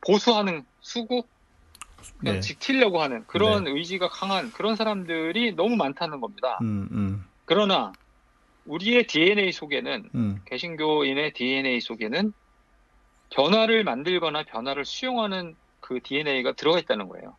보수하는 0.06 0.64
수구 0.80 1.28
그냥 2.18 2.36
네. 2.36 2.40
지키려고 2.40 3.02
하는 3.02 3.26
그런 3.26 3.66
의지가 3.66 4.08
강한 4.08 4.50
그런 4.52 4.74
사람들이 4.74 5.54
너무 5.54 5.76
많다는 5.76 6.20
겁니다. 6.20 6.58
음, 6.62 6.88
음, 6.92 7.24
그러나 7.44 7.92
우리의 8.64 9.06
DNA 9.06 9.52
속에는 9.52 10.10
음. 10.14 10.40
개신교인의 10.46 11.34
DNA 11.34 11.78
속에는 11.80 12.32
변화를 13.34 13.84
만들거나 13.84 14.44
변화를 14.44 14.86
수용하는 14.86 15.56
그 15.86 16.00
DNA가 16.02 16.52
들어가 16.54 16.80
있다는 16.80 17.06
거예요. 17.08 17.36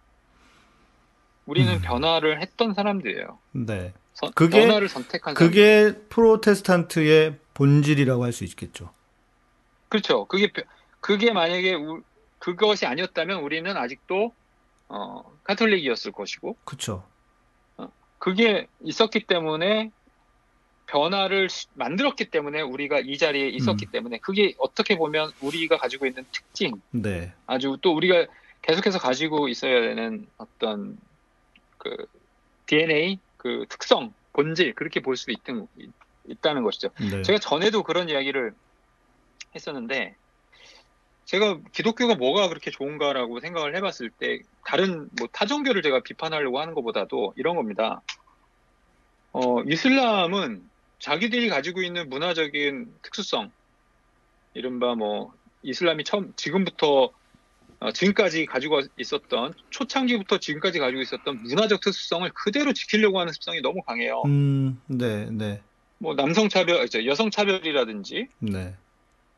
우리는 1.46 1.74
음. 1.74 1.82
변화를 1.82 2.42
했던 2.42 2.74
사람들이에요. 2.74 3.38
네. 3.52 3.94
선- 4.14 4.32
그게- 4.34 4.62
변화를 4.62 4.88
선택한 4.88 5.36
사람. 5.36 5.50
그게 5.50 5.94
프로테스탄트의 6.08 7.38
본질이라고 7.54 8.24
할 8.24 8.32
수 8.32 8.46
있겠죠. 8.46 8.90
그렇죠. 9.90 10.26
그게 10.26 10.52
벼- 10.54 10.64
그게 11.02 11.34
만약에 11.34 11.74
우- 11.74 12.04
그것이 12.40 12.86
아니었다면 12.86 13.42
우리는 13.42 13.76
아직도 13.76 14.34
어, 14.90 15.22
카톨릭이었을 15.44 16.14
것이고 16.14 16.56
그렇죠. 16.64 17.04
그게 18.20 18.68
있었기 18.82 19.26
때문에 19.28 19.92
변화를 20.88 21.50
시- 21.50 21.68
만들었기 21.76 22.30
때문에 22.30 22.62
우리가 22.62 23.00
이 23.00 23.18
자리에 23.18 23.50
있었기 23.50 23.88
음. 23.88 23.92
때문에 23.92 24.18
그게 24.20 24.54
어떻게 24.58 24.98
보면 24.98 25.32
우리가 25.42 25.78
가지고 25.78 26.06
있는 26.08 26.26
특징 26.32 26.82
네. 26.92 27.34
아주 27.46 27.78
또 27.82 27.94
우리가 27.94 28.26
계속해서 28.62 28.98
가지고 29.00 29.48
있어야 29.48 29.82
되는 29.82 30.28
어떤 30.38 30.98
그 31.78 32.06
DNA 32.66 33.20
그 33.38 33.66
특성 33.70 34.14
본질 34.34 34.74
그렇게 34.74 35.00
볼 35.02 35.16
수도 35.18 35.32
있든, 35.32 35.68
있다는 36.28 36.64
것이죠. 36.64 36.90
네. 37.00 37.22
제가 37.22 37.40
전에도 37.40 37.84
그런 37.84 38.10
이야기를 38.10 38.54
했었는데 39.56 40.16
제가 41.26 41.60
기독교가 41.74 42.16
뭐가 42.16 42.48
그렇게 42.48 42.72
좋은가라고 42.72 43.42
생각을 43.42 43.76
해봤을 43.76 44.10
때 44.18 44.40
다른 44.66 45.10
뭐 45.20 45.28
타종교를 45.32 45.82
제가 45.82 46.00
비판하려고 46.02 46.60
하는 46.62 46.74
것보다도 46.74 47.34
이런 47.36 47.58
겁니다. 47.58 48.02
어, 49.34 49.62
이슬람은 49.64 50.70
자기들이 51.00 51.50
가지고 51.50 51.82
있는 51.82 52.10
문화적인 52.10 52.88
특수성, 53.04 53.52
이른바 54.54 54.96
뭐 54.96 55.34
이슬람이 55.64 56.04
처음 56.04 56.34
지금부터 56.36 57.12
어, 57.80 57.92
지금까지 57.92 58.48
가지고 58.48 58.82
있었던 58.98 59.54
초창기부터 59.70 60.40
지금까지 60.40 60.80
가지고 60.80 61.02
있었던 61.02 61.44
문화적 61.44 61.82
특수성을 61.82 62.28
그대로 62.34 62.74
지키려고 62.74 63.20
하는 63.20 63.32
습성이 63.34 63.62
너무 63.62 63.82
강해요. 63.84 64.24
음, 64.26 64.82
네, 64.88 65.30
네, 65.30 65.62
뭐 66.00 66.16
남성 66.16 66.50
차별, 66.50 66.84
이제 66.86 67.06
여성 67.06 67.30
차별이라든지 67.30 68.28
네. 68.40 68.76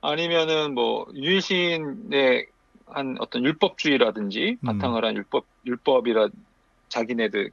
아니면은 0.01 0.73
뭐 0.73 1.05
유일신의 1.13 2.47
한 2.87 3.15
어떤 3.19 3.43
율법주의라든지 3.43 4.57
음. 4.61 4.65
바탕을 4.65 5.05
한 5.05 5.15
율법 5.17 5.45
율법이라 5.65 6.29
자기네들 6.89 7.51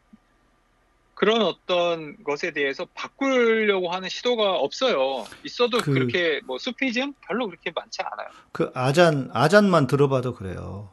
그런 1.17 1.41
어떤 1.41 2.23
것에 2.23 2.53
대해서 2.53 2.87
바꾸려고 2.93 3.91
하는 3.91 4.07
시도가 4.11 4.57
없어요. 4.57 5.25
있어도 5.45 5.79
그- 5.79 5.93
그... 5.93 5.99
렇게뭐 6.01 6.59
수피즘 6.59 7.15
별로 7.23 7.47
그렇게 7.47 7.73
많지 7.75 8.03
않아요. 8.03 8.29
그 8.53 8.71
아잔 8.75 9.31
아잔만 9.33 9.87
들어봐도 9.87 10.35
그래요. 10.35 10.91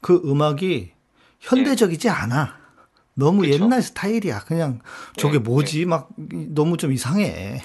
그 0.00 0.22
음악이 0.24 0.92
현대적이지 1.40 2.08
않아. 2.08 2.56
너무 3.14 3.42
네. 3.42 3.50
그쵸. 3.50 3.64
옛날 3.64 3.82
스타일이야. 3.82 4.44
그냥 4.44 4.80
저게 5.16 5.38
네, 5.38 5.38
뭐지? 5.40 5.86
막 5.86 6.08
너무 6.16 6.76
좀 6.76 6.92
이상해. 6.92 7.60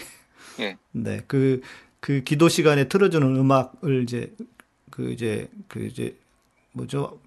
네. 0.57 0.77
네. 0.91 1.21
그, 1.27 1.61
그 1.99 2.23
기도 2.23 2.49
시간에 2.49 2.87
틀어주는 2.87 3.35
음악을 3.35 4.01
이제 4.01 4.33
그 4.89 5.11
이제 5.11 5.47
그 5.67 5.85
이제 5.85 6.17
뭐죠? 6.71 7.19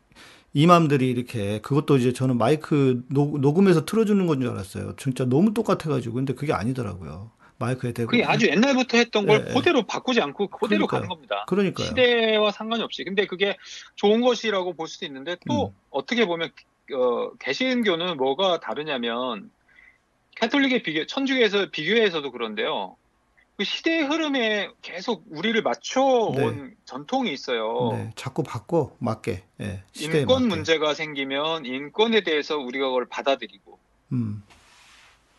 이맘들이 0.54 1.08
이렇게 1.10 1.60
그것도 1.60 1.96
이제 1.96 2.12
저는 2.12 2.36
마이크 2.38 3.02
녹, 3.08 3.40
녹음해서 3.40 3.84
틀어주는 3.86 4.26
건 4.26 4.40
줄 4.40 4.50
알았어요. 4.50 4.96
진짜 4.96 5.24
너무 5.24 5.54
똑같아가지고 5.54 6.14
근데 6.16 6.34
그게 6.34 6.52
아니더라고요. 6.52 7.30
마이크에 7.58 7.92
대고 7.92 8.10
그게 8.10 8.24
아주 8.24 8.48
옛날부터 8.48 8.98
했던 8.98 9.24
걸 9.26 9.44
네, 9.44 9.54
그대로 9.54 9.84
바꾸지 9.84 10.20
않고 10.20 10.48
그대로. 10.48 10.86
가는 10.88 11.06
겁니다. 11.08 11.44
그러니까요. 11.46 11.86
시대와 11.86 12.50
상관이 12.50 12.82
없이. 12.82 13.04
근데 13.04 13.26
그게 13.26 13.56
좋은 13.94 14.20
것이라고 14.20 14.74
볼 14.74 14.88
수도 14.88 15.06
있는데 15.06 15.36
또 15.48 15.68
음. 15.68 15.74
어떻게 15.90 16.26
보면 16.26 16.50
어, 16.92 17.30
개신교는 17.38 18.16
뭐가 18.16 18.58
다르냐면 18.60 19.50
카톨릭에 20.40 20.82
비교, 20.82 21.06
천주교에서 21.06 21.70
비교해서도 21.70 22.32
그런데요. 22.32 22.96
그 23.56 23.64
시대의 23.64 24.04
흐름에 24.04 24.70
계속 24.80 25.24
우리를 25.30 25.60
맞춰온 25.62 26.74
전통이 26.84 27.32
있어요. 27.32 27.90
네, 27.92 28.10
자꾸 28.16 28.42
바꿔 28.42 28.96
맞게. 28.98 29.44
예, 29.60 29.84
시대에 29.92 30.22
인권 30.22 30.44
맞게. 30.44 30.54
문제가 30.54 30.94
생기면 30.94 31.66
인권에 31.66 32.22
대해서 32.22 32.56
우리가 32.56 32.86
그걸 32.86 33.06
받아들이고 33.08 33.78
음, 34.12 34.42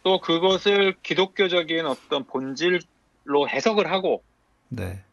또 0.03 0.19
그것을 0.19 0.95
기독교적인 1.01 1.85
어떤 1.85 2.25
본질로 2.27 3.49
해석을 3.49 3.91
하고 3.91 4.23
네, 4.69 5.03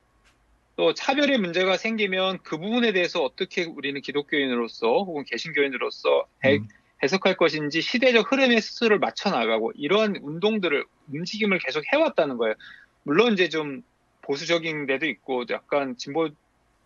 또 0.77 0.93
차별의 0.93 1.39
문제가 1.39 1.77
생기면 1.77 2.39
그 2.43 2.59
부분에 2.59 2.93
대해서 2.93 3.23
어떻게 3.23 3.65
우리는 3.65 4.01
기독교인으로서 4.01 4.87
혹은 4.87 5.25
개신교인으로서 5.25 6.27
해, 6.45 6.57
음, 6.57 6.69
해석할 7.03 7.37
것인지 7.37 7.81
시대적 7.81 8.31
흐름에 8.31 8.61
스스로를 8.61 8.99
맞춰 8.99 9.31
나가고 9.31 9.73
이러한 9.75 10.17
운동들을 10.23 10.85
움직임을 11.13 11.59
계속 11.59 11.83
해왔다는 11.93 12.37
거예요. 12.37 12.55
물론 13.03 13.33
이제 13.33 13.49
좀 13.49 13.83
보수적인 14.23 14.87
데도 14.87 15.07
있고 15.07 15.45
약간 15.51 15.97
진보적인 15.97 16.37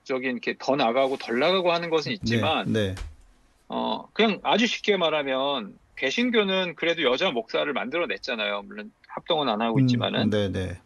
이렇게 0.09 0.55
더 0.59 0.77
나가고 0.77 1.17
덜 1.19 1.39
나가고 1.39 1.73
하는 1.73 1.91
것은 1.91 2.13
있지만 2.13 2.73
네, 2.73 2.95
네, 2.95 3.03
어 3.69 4.09
그냥 4.13 4.41
아주 4.43 4.67
쉽게 4.67 4.97
말하면 4.97 5.79
개신교는 5.97 6.75
그래도 6.77 7.03
여자 7.03 7.31
목사를 7.31 7.71
만들어냈잖아요. 7.73 8.63
물론 8.63 8.93
합동은 9.09 9.49
안 9.49 9.61
하고 9.61 9.79
있지만은 9.81 10.23
음, 10.23 10.31
네, 10.31 10.49
네, 10.49 10.81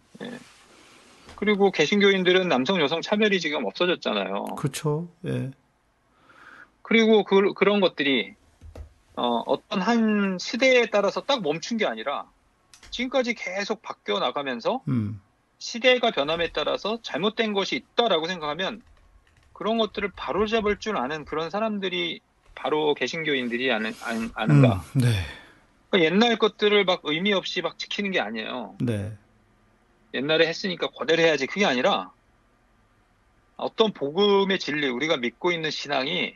그리고 1.38 1.70
개신교인들은 1.70 2.48
남성 2.48 2.80
여성 2.80 3.00
차별이 3.00 3.38
지금 3.38 3.64
없어졌잖아요. 3.64 4.44
그렇죠. 4.56 5.08
예. 5.24 5.52
그리고 6.82 7.22
그, 7.22 7.52
그런 7.54 7.80
것들이 7.80 8.34
어, 9.14 9.42
어떤 9.46 9.80
한 9.80 10.38
시대에 10.40 10.86
따라서 10.86 11.20
딱 11.20 11.42
멈춘 11.42 11.76
게 11.76 11.86
아니라 11.86 12.28
지금까지 12.98 13.34
계속 13.34 13.80
바뀌어 13.80 14.18
나가면서 14.18 14.82
음. 14.88 15.20
시대가 15.58 16.10
변함에 16.10 16.50
따라서 16.52 16.98
잘못된 17.02 17.52
것이 17.52 17.76
있다라고 17.76 18.26
생각하면 18.26 18.82
그런 19.52 19.78
것들을 19.78 20.10
바로잡을 20.16 20.78
줄 20.78 20.96
아는 20.96 21.24
그런 21.24 21.50
사람들이 21.50 22.20
바로 22.54 22.94
개신교인들이 22.94 23.70
아는, 23.70 23.94
아는, 24.02 24.30
아는가. 24.34 24.84
음, 24.96 25.00
네. 25.00 25.12
그러니까 25.90 26.12
옛날 26.12 26.38
것들을 26.38 26.84
막 26.84 27.00
의미 27.04 27.32
없이 27.32 27.62
막 27.62 27.78
지키는 27.78 28.10
게 28.10 28.20
아니에요. 28.20 28.76
네. 28.80 29.16
옛날에 30.14 30.46
했으니까 30.48 30.88
그대로 30.90 31.22
해야지. 31.22 31.46
그게 31.46 31.64
아니라 31.66 32.10
어떤 33.56 33.92
복음의 33.92 34.58
진리, 34.58 34.88
우리가 34.88 35.18
믿고 35.18 35.52
있는 35.52 35.70
신앙이 35.70 36.34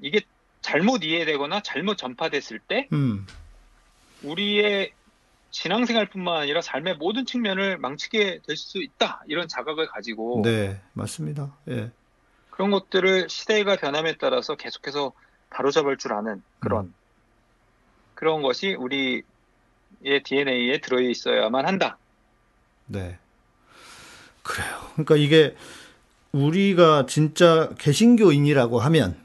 이게 0.00 0.20
잘못 0.60 1.04
이해되거나 1.04 1.60
잘못 1.62 1.96
전파됐을 1.96 2.58
때 2.58 2.88
음. 2.92 3.26
우리의 4.22 4.92
신앙생활뿐만 5.50 6.36
아니라 6.42 6.60
삶의 6.60 6.96
모든 6.96 7.24
측면을 7.24 7.78
망치게 7.78 8.40
될 8.46 8.56
수 8.56 8.82
있다. 8.82 9.22
이런 9.26 9.48
자각을 9.48 9.86
가지고 9.86 10.42
네. 10.44 10.80
맞습니다. 10.92 11.56
예. 11.68 11.90
그런 12.50 12.70
것들을 12.70 13.28
시대가 13.28 13.76
변함에 13.76 14.16
따라서 14.18 14.56
계속해서 14.56 15.12
바로잡을 15.50 15.96
줄 15.98 16.12
아는 16.12 16.42
그런 16.58 16.92
그런 18.14 18.42
것이 18.42 18.74
우리의 18.74 19.22
DNA에 20.24 20.80
들어 20.80 21.00
있어야만 21.00 21.66
한다. 21.66 21.98
네. 22.86 23.18
그래요. 24.42 24.68
그러니까 24.92 25.16
이게 25.16 25.56
우리가 26.32 27.06
진짜 27.06 27.70
개신교인이라고 27.78 28.78
하면 28.80 29.16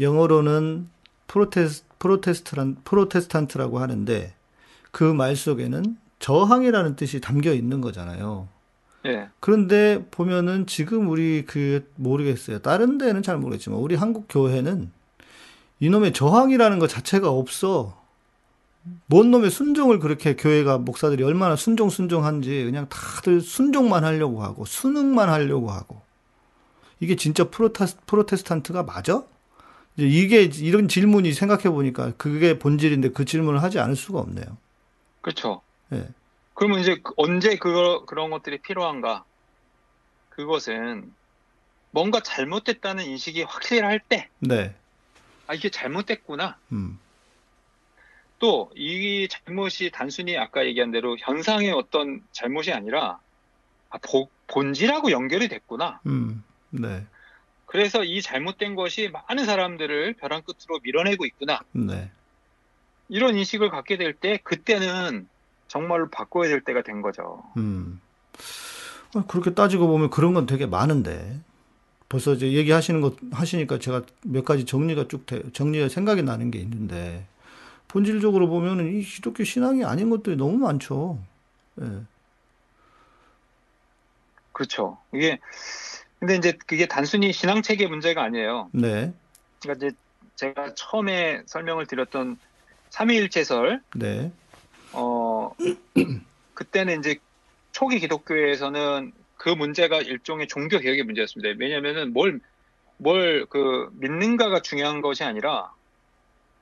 영어로는 0.00 0.90
프로테스 1.26 1.84
프로테스트란 1.98 2.78
프로테스탄트라고 2.84 3.78
하는데 3.78 4.34
그 4.92 5.04
말 5.14 5.34
속에는 5.36 5.96
저항이라는 6.20 6.96
뜻이 6.96 7.20
담겨 7.20 7.52
있는 7.52 7.80
거잖아요. 7.80 8.48
예, 9.06 9.28
그런데 9.40 10.06
보면은 10.12 10.66
지금 10.66 11.08
우리 11.08 11.44
그 11.44 11.90
모르겠어요. 11.96 12.60
다른 12.60 12.98
데는 12.98 13.22
잘 13.22 13.36
모르겠지만 13.38 13.80
우리 13.80 13.96
한국 13.96 14.26
교회는 14.28 14.92
이놈의 15.80 16.12
저항이라는 16.12 16.78
것 16.78 16.88
자체가 16.88 17.28
없어. 17.30 18.00
뭔 19.06 19.30
놈의 19.30 19.50
순종을 19.50 19.98
그렇게 19.98 20.36
교회가 20.36 20.78
목사들이 20.78 21.22
얼마나 21.24 21.56
순종 21.56 21.88
순종한지 21.88 22.64
그냥 22.64 22.88
다들 22.88 23.40
순종만 23.40 24.04
하려고 24.04 24.42
하고 24.42 24.64
순응만 24.64 25.28
하려고 25.28 25.70
하고 25.70 26.02
이게 27.00 27.16
진짜 27.16 27.48
프로테스, 27.48 27.96
프로테스탄트가 28.06 28.82
맞아? 28.84 29.24
이제 29.96 30.06
이게 30.06 30.42
이런 30.42 30.88
질문이 30.88 31.32
생각해 31.32 31.64
보니까 31.70 32.12
그게 32.16 32.58
본질인데 32.58 33.10
그 33.10 33.24
질문을 33.24 33.62
하지 33.62 33.78
않을 33.80 33.96
수가 33.96 34.20
없네요. 34.20 34.46
그렇죠. 35.22 35.62
예. 35.92 36.06
그러면 36.54 36.80
이제 36.80 36.96
그- 37.02 37.14
언제 37.16 37.56
그 37.56 38.04
그런 38.04 38.30
것들이 38.30 38.58
필요한가? 38.60 39.24
그것은 40.30 41.12
뭔가 41.90 42.20
잘못됐다는 42.20 43.04
인식이 43.04 43.42
확실할 43.42 44.00
때, 44.00 44.28
네. 44.38 44.74
아 45.46 45.54
이게 45.54 45.70
잘못됐구나. 45.70 46.56
음. 46.72 46.98
또이 48.38 49.28
잘못이 49.28 49.90
단순히 49.92 50.36
아까 50.36 50.64
얘기한 50.66 50.90
대로 50.90 51.16
현상의 51.18 51.70
어떤 51.72 52.20
잘못이 52.32 52.72
아니라 52.72 53.18
아, 53.90 53.98
보- 53.98 54.28
본질하고 54.48 55.10
연결이 55.12 55.48
됐구나. 55.48 56.00
음. 56.06 56.42
네. 56.70 57.06
그래서 57.66 58.02
이 58.04 58.20
잘못된 58.20 58.74
것이 58.74 59.10
많은 59.10 59.44
사람들을 59.44 60.14
벼랑 60.14 60.42
끝으로 60.42 60.80
밀어내고 60.82 61.24
있구나. 61.26 61.60
네. 61.72 62.10
이런 63.12 63.36
인식을 63.36 63.68
갖게 63.68 63.98
될 63.98 64.14
때 64.14 64.38
그때는 64.42 65.28
정말로 65.68 66.08
바꿔야 66.08 66.48
될 66.48 66.62
때가 66.62 66.82
된 66.82 67.02
거죠. 67.02 67.42
음. 67.58 68.00
어, 69.14 69.26
그렇게 69.26 69.52
따지고 69.52 69.86
보면 69.86 70.08
그런 70.08 70.32
건 70.32 70.46
되게 70.46 70.64
많은데. 70.64 71.38
벌써 72.08 72.32
이제 72.32 72.52
얘기하시는 72.52 73.00
것 73.02 73.16
하시니까 73.30 73.78
제가 73.78 74.02
몇 74.22 74.44
가지 74.46 74.64
정리가 74.64 75.08
쭉 75.08 75.26
돼, 75.26 75.42
정리가 75.52 75.88
생각이 75.90 76.22
나는 76.22 76.50
게 76.50 76.58
있는데 76.58 77.26
본질적으로 77.88 78.48
보면은 78.48 78.94
이 78.98 79.02
기독교 79.02 79.44
신앙이 79.44 79.84
아닌 79.84 80.08
것들이 80.08 80.36
너무 80.36 80.56
많죠. 80.58 81.18
예. 81.80 82.02
그렇죠. 84.52 84.98
이게 85.12 85.38
근데 86.18 86.36
이제 86.36 86.52
그게 86.66 86.86
단순히 86.86 87.32
신앙 87.32 87.60
체계 87.62 87.86
문제가 87.86 88.22
아니에요. 88.22 88.70
네. 88.72 89.12
그러니까 89.60 89.86
이제 89.86 89.96
제가 90.36 90.74
처음에 90.74 91.42
설명을 91.46 91.86
드렸던 91.86 92.38
삼위일체설 92.92 93.80
네. 93.96 94.30
어 94.92 95.50
그때는 96.54 96.98
이제 97.00 97.16
초기 97.72 97.98
기독교에서는 97.98 99.12
그 99.36 99.48
문제가 99.48 100.00
일종의 100.00 100.46
종교 100.46 100.78
개혁의 100.78 101.02
문제였습니다. 101.04 101.56
왜냐면은 101.58 102.12
뭘 102.12 102.40
뭘 103.02 103.46
그 103.48 103.90
믿는가가 103.94 104.60
중요한 104.60 105.00
것이 105.00 105.24
아니라 105.24 105.72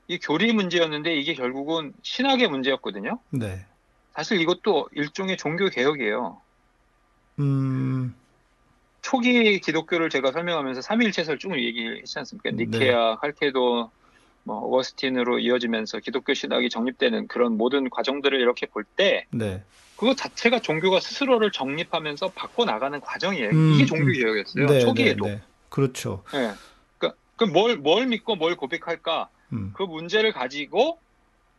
이 0.07 0.17
교리 0.17 0.51
문제였는데 0.53 1.13
이게 1.15 1.35
결국은 1.35 1.93
신학의 2.01 2.47
문제였거든요. 2.47 3.19
네. 3.29 3.65
사실 4.13 4.41
이것도 4.41 4.89
일종의 4.93 5.37
종교 5.37 5.69
개혁이에요. 5.69 6.41
음. 7.39 8.15
초기 9.01 9.59
기독교를 9.59 10.09
제가 10.09 10.31
설명하면서 10.31 10.81
삼위일체설 10.81 11.37
쭉 11.37 11.53
얘기했지 11.57 12.19
않습니까? 12.19 12.51
네. 12.51 12.65
니케아, 12.65 13.17
칼케도, 13.17 13.91
뭐 14.43 14.57
어거스틴으로 14.57 15.39
이어지면서 15.39 15.99
기독교 15.99 16.33
신학이 16.33 16.69
정립되는 16.69 17.27
그런 17.27 17.57
모든 17.57 17.89
과정들을 17.89 18.39
이렇게 18.39 18.65
볼때 18.65 19.25
네. 19.31 19.63
그거 19.95 20.15
자체가 20.15 20.61
종교가 20.61 20.99
스스로를 20.99 21.51
정립하면서 21.51 22.29
바꿔 22.29 22.65
나가는 22.65 22.99
과정이에요. 22.99 23.49
음, 23.49 23.73
이게 23.75 23.85
종교 23.85 24.05
음. 24.05 24.13
개혁이었어요. 24.13 24.65
네, 24.65 24.79
초기에도. 24.79 25.25
네, 25.25 25.35
네. 25.35 25.41
그렇죠. 25.69 26.23
예. 26.33 26.53
그러니까 26.97 27.19
그뭘 27.35 27.77
뭘 27.77 28.07
믿고 28.07 28.35
뭘 28.35 28.55
고백할까? 28.55 29.29
음. 29.53 29.71
그 29.75 29.83
문제를 29.83 30.33
가지고 30.33 30.99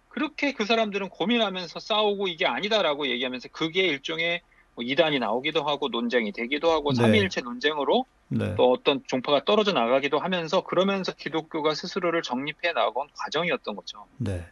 그렇게 0.08 0.52
그 0.52 0.64
사람들은 0.64 1.08
고민하면서 1.08 1.78
싸우고 1.78 2.26
이게 2.28 2.46
아니다라고 2.46 3.06
얘기하면서 3.06 3.48
그게 3.52 3.82
일종의 3.82 4.42
뭐 4.74 4.84
이단이 4.84 5.18
나오기도 5.18 5.62
하고 5.62 5.88
논쟁이 5.88 6.32
되기도 6.32 6.70
하고 6.70 6.92
네. 6.92 6.96
삼위일체 6.96 7.42
논쟁으로 7.42 8.06
네. 8.38 8.54
또 8.56 8.72
어떤 8.72 9.02
종파가 9.06 9.44
떨어져 9.44 9.72
나가기도 9.72 10.18
하면서 10.18 10.62
그러면서 10.62 11.12
기독교가 11.12 11.74
스스로를 11.74 12.22
정립해 12.22 12.72
나간 12.72 13.06
과정이었던 13.14 13.76
거죠. 13.76 14.06
네. 14.16 14.46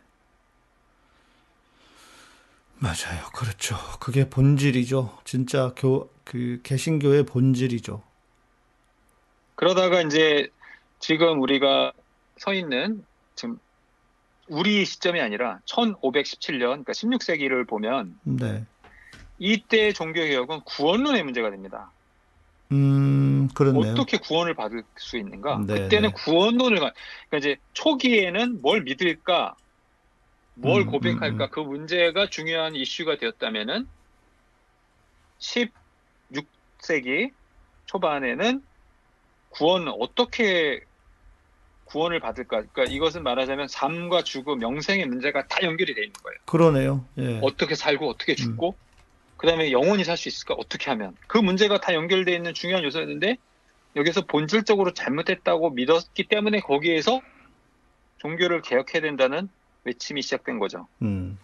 맞아요. 2.78 3.26
그렇죠. 3.34 3.76
그게 4.00 4.28
본질이죠. 4.28 5.18
진짜 5.24 5.72
교, 5.76 6.10
그 6.24 6.60
개신교의 6.62 7.24
본질이죠. 7.26 8.02
그러다가 9.54 10.00
이제 10.02 10.48
지금 10.98 11.40
우리가 11.42 11.92
서 12.38 12.54
있는 12.54 13.04
지금 13.34 13.58
우리 14.48 14.84
시점이 14.84 15.20
아니라 15.20 15.60
1517년, 15.66 16.58
그러니까 16.84 16.92
16세기를 16.92 17.68
보면 17.68 18.18
네. 18.24 18.64
이때 19.38 19.92
종교개혁은 19.92 20.60
구원론의 20.64 21.22
문제가 21.22 21.50
됩니다. 21.50 21.90
음, 22.72 23.48
그렇네요. 23.54 23.92
어떻게 23.92 24.18
구원을 24.18 24.54
받을 24.54 24.84
수 24.96 25.16
있는가? 25.16 25.64
네, 25.66 25.74
그때는 25.74 26.10
네. 26.10 26.14
구원론을 26.24 26.78
가, 26.78 26.92
그러니까 27.28 27.38
이제 27.38 27.56
초기에는 27.72 28.60
뭘 28.62 28.82
믿을까, 28.82 29.56
뭘 30.54 30.82
음, 30.82 30.86
고백할까 30.86 31.28
음, 31.28 31.40
음. 31.40 31.50
그 31.50 31.60
문제가 31.60 32.28
중요한 32.28 32.76
이슈가 32.76 33.16
되었다면은 33.18 33.88
16세기 35.40 37.32
초반에는 37.86 38.62
구원 39.48 39.88
어떻게 39.88 40.80
구원을 41.84 42.20
받을까? 42.20 42.62
그러니까 42.72 42.84
이것은 42.84 43.24
말하자면 43.24 43.66
삶과 43.66 44.22
죽음, 44.22 44.62
영생의 44.62 45.06
문제가 45.06 45.46
다 45.48 45.58
연결이 45.62 45.94
돼 45.94 46.02
있는 46.02 46.12
거예요. 46.22 46.38
그러네요. 46.46 47.04
예. 47.18 47.40
어떻게 47.42 47.74
살고 47.74 48.08
어떻게 48.08 48.36
죽고 48.36 48.76
그다음에 49.40 49.72
영원히 49.72 50.04
살 50.04 50.18
수 50.18 50.28
있을까 50.28 50.52
어떻게 50.52 50.90
하면 50.90 51.16
그 51.26 51.38
문제가 51.38 51.80
다 51.80 51.94
연결되어 51.94 52.34
있는 52.34 52.52
중요한 52.52 52.84
요소였는데 52.84 53.38
여기서 53.96 54.26
본질적으로 54.26 54.92
잘못했다고 54.92 55.70
믿었기 55.70 56.24
때문에 56.24 56.60
거기에서 56.60 57.22
종교를 58.18 58.60
개혁해야 58.60 59.00
된다는 59.00 59.48
외침이 59.84 60.20
시작된 60.20 60.58
거죠. 60.58 60.86
음. 61.00 61.38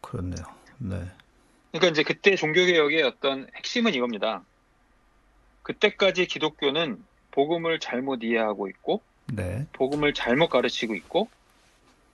그렇네요. 0.00 0.44
네. 0.78 1.10
그러니까 1.72 1.90
이제 1.90 2.04
그때 2.04 2.36
종교 2.36 2.64
개혁의 2.64 3.02
어떤 3.02 3.48
핵심은 3.56 3.94
이겁니다. 3.94 4.44
그때까지 5.62 6.26
기독교는 6.26 7.04
복음을 7.32 7.80
잘못 7.80 8.22
이해하고 8.22 8.68
있고 8.68 9.02
네. 9.26 9.66
복음을 9.72 10.14
잘못 10.14 10.50
가르치고 10.50 10.94
있고 10.94 11.28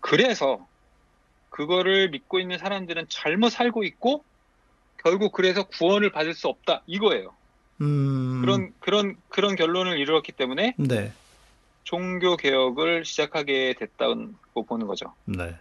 그래서 0.01 0.67
그거를 1.61 2.09
믿고 2.09 2.41
있는 2.41 2.57
사람들은 2.57 3.05
잘못 3.11 3.51
살고 3.51 3.85
있고 3.85 4.25
결국 4.97 5.33
그래서 5.33 5.65
구원을 5.65 6.11
받을 6.11 6.33
수 6.33 6.49
없다 6.49 6.81
이거예요. 6.87 7.35
음. 7.83 8.41
그런 8.41 8.73
그런 8.81 9.17
그런 9.29 9.57
결론을 9.57 9.99
이루었기 9.99 10.33
때문에 10.33 10.75
네. 10.79 11.13
종교 11.85 12.39
개혁을 12.39 13.05
시작하게 13.05 13.75
됐다고 13.79 14.65
보는 14.67 14.87
거죠. 14.87 15.13
네. 15.27 15.55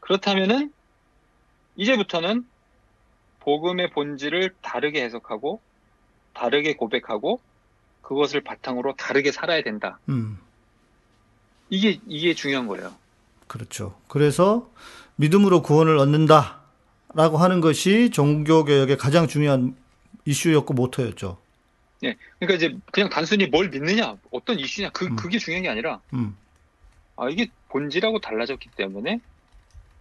그렇다면은 0.00 0.72
이제부터는 1.76 2.46
복음의 3.40 3.90
본질을 3.90 4.54
다르게 4.62 5.04
해석하고 5.04 5.60
다르게 6.32 6.74
고백하고 6.74 7.38
그것을 8.00 8.40
바탕으로 8.40 8.94
다르게 8.96 9.30
살아야 9.30 9.62
된다. 9.62 9.98
음. 10.08 10.38
이게 11.68 12.00
이게 12.06 12.32
중요한 12.32 12.66
거예요. 12.66 13.03
그렇죠. 13.58 13.96
그래서 14.08 14.68
믿음으로 15.14 15.62
구원을 15.62 15.96
얻는다 15.98 16.60
라고 17.14 17.36
하는 17.36 17.60
것이 17.60 18.10
종교 18.10 18.64
개혁의 18.64 18.96
가장 18.98 19.28
중요한 19.28 19.76
이슈였고 20.24 20.74
모토였죠. 20.74 21.38
예. 22.02 22.16
그러니까 22.40 22.56
이제 22.56 22.76
그냥 22.90 23.08
단순히 23.10 23.46
뭘 23.46 23.68
믿느냐, 23.70 24.16
어떤 24.32 24.58
이슈냐, 24.58 24.90
그 24.90 25.06
음. 25.06 25.14
그게 25.14 25.38
중요한 25.38 25.62
게 25.62 25.68
아니라 25.68 26.00
음. 26.14 26.36
아 27.14 27.28
이게 27.28 27.46
본질하고 27.68 28.18
달라졌기 28.20 28.70
때문에 28.76 29.20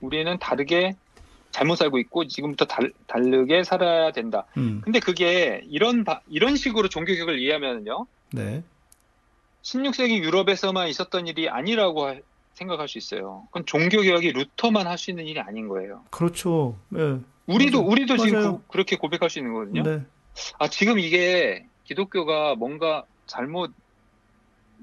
우리는 0.01 0.39
다르게 0.39 0.95
잘못 1.51 1.75
살고 1.75 1.99
있고 1.99 2.25
지금부터 2.27 2.65
달, 2.65 2.91
다르게 3.05 3.63
살아야 3.63 4.11
된다. 4.11 4.45
음. 4.57 4.81
근데 4.83 4.99
그게 4.99 5.61
이런 5.69 6.03
바- 6.03 6.21
이런 6.27 6.55
식으로 6.55 6.89
종교 6.89 7.13
개혁을 7.13 7.37
이해하면요. 7.37 8.07
네. 8.31 8.63
16세기 9.61 10.23
유럽에서만 10.23 10.87
있었던 10.87 11.27
일이 11.27 11.47
아니라고 11.49 12.07
하- 12.07 12.15
생각할 12.53 12.87
수 12.87 12.97
있어요. 12.97 13.43
그건 13.47 13.65
종교 13.65 14.01
개혁이 14.01 14.31
루터만 14.31 14.87
할 14.87 14.97
수 14.97 15.09
있는 15.11 15.25
일이 15.25 15.39
아닌 15.39 15.67
거예요. 15.67 16.03
그렇죠. 16.11 16.77
네. 16.89 17.19
우리도 17.47 17.79
맞아요. 17.79 17.91
우리도 17.91 18.17
지금 18.17 18.39
맞아요. 18.39 18.61
그, 18.69 18.77
렇게 18.77 18.95
고백할 18.95 19.29
수 19.29 19.39
있는 19.39 19.53
거거든요. 19.53 19.83
네. 19.83 20.01
아 20.59 20.67
지금 20.67 20.99
이게 20.99 21.65
기독교가 21.83 22.55
뭔가 22.55 23.05
잘못 23.25 23.73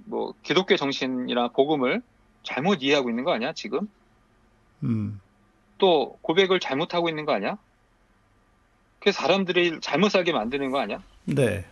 뭐 0.04 0.34
기독교 0.42 0.76
정신이나 0.76 1.48
복음을 1.48 2.02
잘못 2.42 2.82
이해하고 2.82 3.08
있는 3.10 3.24
거 3.24 3.32
아니야 3.32 3.52
지금? 3.52 3.88
음. 4.82 5.20
또 5.78 6.18
고백을 6.22 6.60
잘못하고 6.60 7.08
있는 7.08 7.24
거 7.24 7.32
아니야? 7.32 7.56
그래서 8.98 9.20
사람들이 9.22 9.80
잘못 9.80 10.10
살게 10.10 10.32
만드는 10.32 10.70
거 10.70 10.78
아니야? 10.80 11.02
네. 11.24 11.64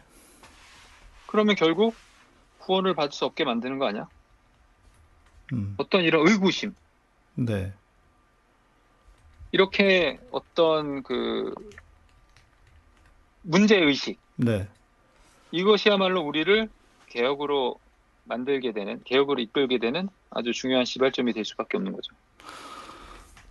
그러면 1.27 1.57
결국 1.57 1.95
구원을 2.59 2.95
받을 2.95 3.13
수 3.13 3.25
없게 3.27 3.45
만드는 3.45 3.79
거 3.79 3.87
아니야? 3.87 4.09
음. 5.53 5.75
어떤 5.79 6.03
이런 6.03 6.27
의구심 6.29 6.75
네. 7.35 7.73
이렇게 9.53 10.19
어떤 10.31 11.03
그 11.03 11.55
문제 13.43 13.77
의식 13.79 14.19
네. 14.37 14.69
이것이야말로 15.51 16.21
우리를 16.23 16.69
개혁으로 17.07 17.79
만들게 18.25 18.73
되는 18.73 19.03
개혁으로 19.05 19.41
이끌게 19.41 19.79
되는 19.79 20.09
아주 20.31 20.53
중요한 20.53 20.85
시발점이 20.85 21.33
될 21.33 21.45
수밖에 21.47 21.79
없는 21.79 21.93
거죠. 21.93 22.15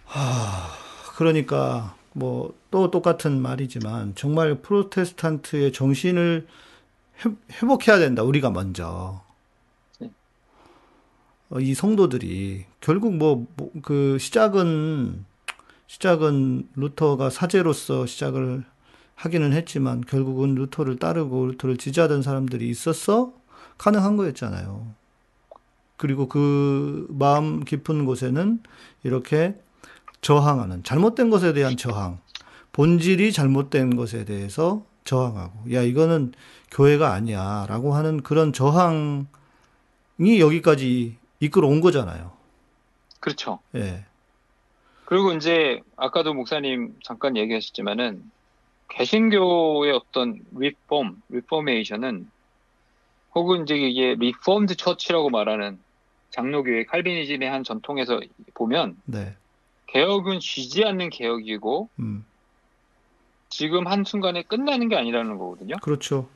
하, 0.05 0.67
그러니까 1.15 1.95
뭐 2.13 2.53
또 2.69 2.91
똑같은 2.91 3.41
말이지만 3.41 4.13
정말 4.15 4.61
프로테스탄트의 4.61 5.71
정신을 5.71 6.47
회- 7.25 7.35
회복해야 7.53 7.97
된다. 7.97 8.21
우리가 8.23 8.51
먼저. 8.51 9.23
네. 11.49 11.57
어, 11.57 11.59
이 11.59 11.73
성도들이 11.73 12.65
결국 12.81 13.15
뭐 13.15 13.47
그 13.81 14.17
시작은 14.19 15.25
시작은 15.87 16.67
루터가 16.75 17.29
사제로서 17.29 18.05
시작을 18.05 18.65
하기는 19.15 19.53
했지만 19.53 20.01
결국은 20.01 20.55
루터를 20.55 20.97
따르고 20.97 21.47
루터를 21.47 21.77
지지하던 21.77 22.21
사람들이 22.21 22.69
있었어 22.69 23.33
가능한 23.77 24.17
거였잖아요. 24.17 24.93
그리고 25.95 26.27
그 26.27 27.07
마음 27.09 27.63
깊은 27.63 28.05
곳에는 28.05 28.61
이렇게 29.03 29.55
저항하는 30.21 30.83
잘못된 30.83 31.29
것에 31.29 31.53
대한 31.53 31.77
저항, 31.77 32.19
본질이 32.73 33.31
잘못된 33.31 33.95
것에 33.95 34.25
대해서 34.25 34.85
저항하고 35.05 35.73
야 35.73 35.81
이거는 35.81 36.33
교회가 36.71 37.13
아니야라고 37.13 37.95
하는 37.95 38.21
그런 38.21 38.53
저항이 38.53 39.25
여기까지 40.19 41.15
이끌어 41.39 41.67
온 41.67 41.81
거잖아요. 41.81 42.31
그렇죠. 43.19 43.59
예. 43.75 44.05
그리고 45.05 45.33
이제 45.33 45.81
아까도 45.95 46.33
목사님 46.33 46.95
잠깐 47.03 47.38
얘기하셨지만은 47.38 48.23
개신교의 48.89 49.91
어떤 49.93 50.39
reform, 50.55 51.21
reformation은 51.30 52.30
혹은 53.35 53.63
이제 53.63 53.75
이게 53.75 54.15
reformed 54.15 54.75
church라고 54.75 55.30
말하는 55.29 55.79
장로교의 56.31 56.88
칼비니즘의 56.88 57.49
한 57.49 57.63
전통에서 57.63 58.19
보면 58.53 58.97
네. 59.05 59.35
개혁은 59.88 60.39
쉬지 60.41 60.83
않는 60.83 61.09
개혁이고 61.09 61.89
음. 61.99 62.25
지금 63.49 63.88
한 63.88 64.03
순간에 64.03 64.43
끝나는 64.43 64.89
게 64.89 64.97
아니라는 64.97 65.38
거거든요. 65.38 65.75
그렇죠. 65.81 66.29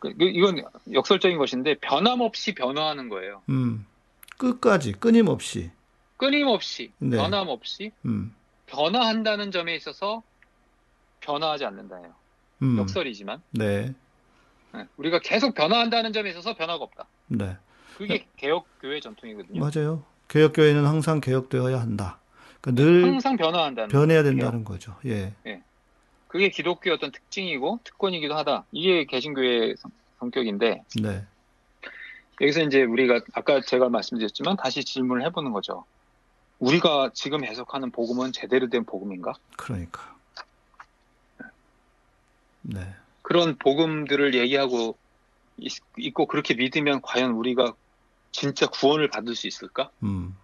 그- 0.00 0.12
그- 0.16 0.24
이건 0.24 0.62
역설적인 0.92 1.38
것인데 1.38 1.74
변함없이 1.80 2.54
변화하는 2.54 3.08
거예요. 3.08 3.42
음. 3.50 3.86
끝까지 4.38 4.92
끊임없이. 4.92 5.70
끊임없이 6.16 6.92
네. 6.98 7.16
변함없이 7.16 7.92
음. 8.04 8.34
변화한다는 8.66 9.50
점에 9.50 9.74
있어서 9.76 10.22
변화하지 11.20 11.64
않는다예요. 11.64 12.14
음. 12.62 12.78
역설이지만 12.78 13.42
네. 13.52 13.94
네, 14.72 14.86
우리가 14.96 15.20
계속 15.20 15.54
변화한다는 15.54 16.12
점에 16.12 16.30
있어서 16.30 16.54
변화가 16.54 16.82
없다. 16.84 17.06
네. 17.28 17.56
그게 17.96 18.26
개혁 18.36 18.66
교회 18.80 19.00
전통이거든요. 19.00 19.60
맞아요. 19.60 20.04
개혁 20.28 20.52
교회는 20.54 20.84
항상 20.86 21.20
개혁되어야 21.20 21.80
한다. 21.80 22.18
그러니까 22.60 22.82
늘 22.82 23.04
항상 23.04 23.36
변화한다는 23.36 23.88
변해야. 23.88 24.22
된다는 24.22 24.64
거죠. 24.64 24.96
예. 25.06 25.32
그게 26.26 26.48
기독교의 26.48 26.96
어떤 26.96 27.12
특징이고 27.12 27.80
특권이기도 27.84 28.34
하다. 28.34 28.64
이게 28.72 29.04
개신교의 29.04 29.76
성- 29.78 29.92
성격인데 30.18 30.82
네. 31.00 31.24
여기서 32.40 32.62
이제 32.62 32.82
우리가 32.82 33.20
아까 33.32 33.60
제가 33.60 33.88
말씀드렸지만 33.88 34.56
다시 34.56 34.84
질문을 34.84 35.24
해보는 35.26 35.52
거죠. 35.52 35.84
우리가 36.58 37.10
지금 37.14 37.44
해석하는 37.44 37.90
복음은 37.90 38.32
제대로 38.32 38.68
된 38.68 38.84
복음인가? 38.84 39.34
그러니까. 39.56 40.14
네. 42.62 42.94
그런 43.22 43.56
복음들을 43.58 44.34
얘기하고 44.34 44.96
있, 45.58 45.72
있고 45.98 46.26
그렇게 46.26 46.54
믿으면 46.54 47.00
과연 47.02 47.32
우리가 47.32 47.74
진짜 48.32 48.66
구원을 48.66 49.08
받을 49.08 49.34
수 49.36 49.46
있을까? 49.46 49.90
음. 50.02 50.36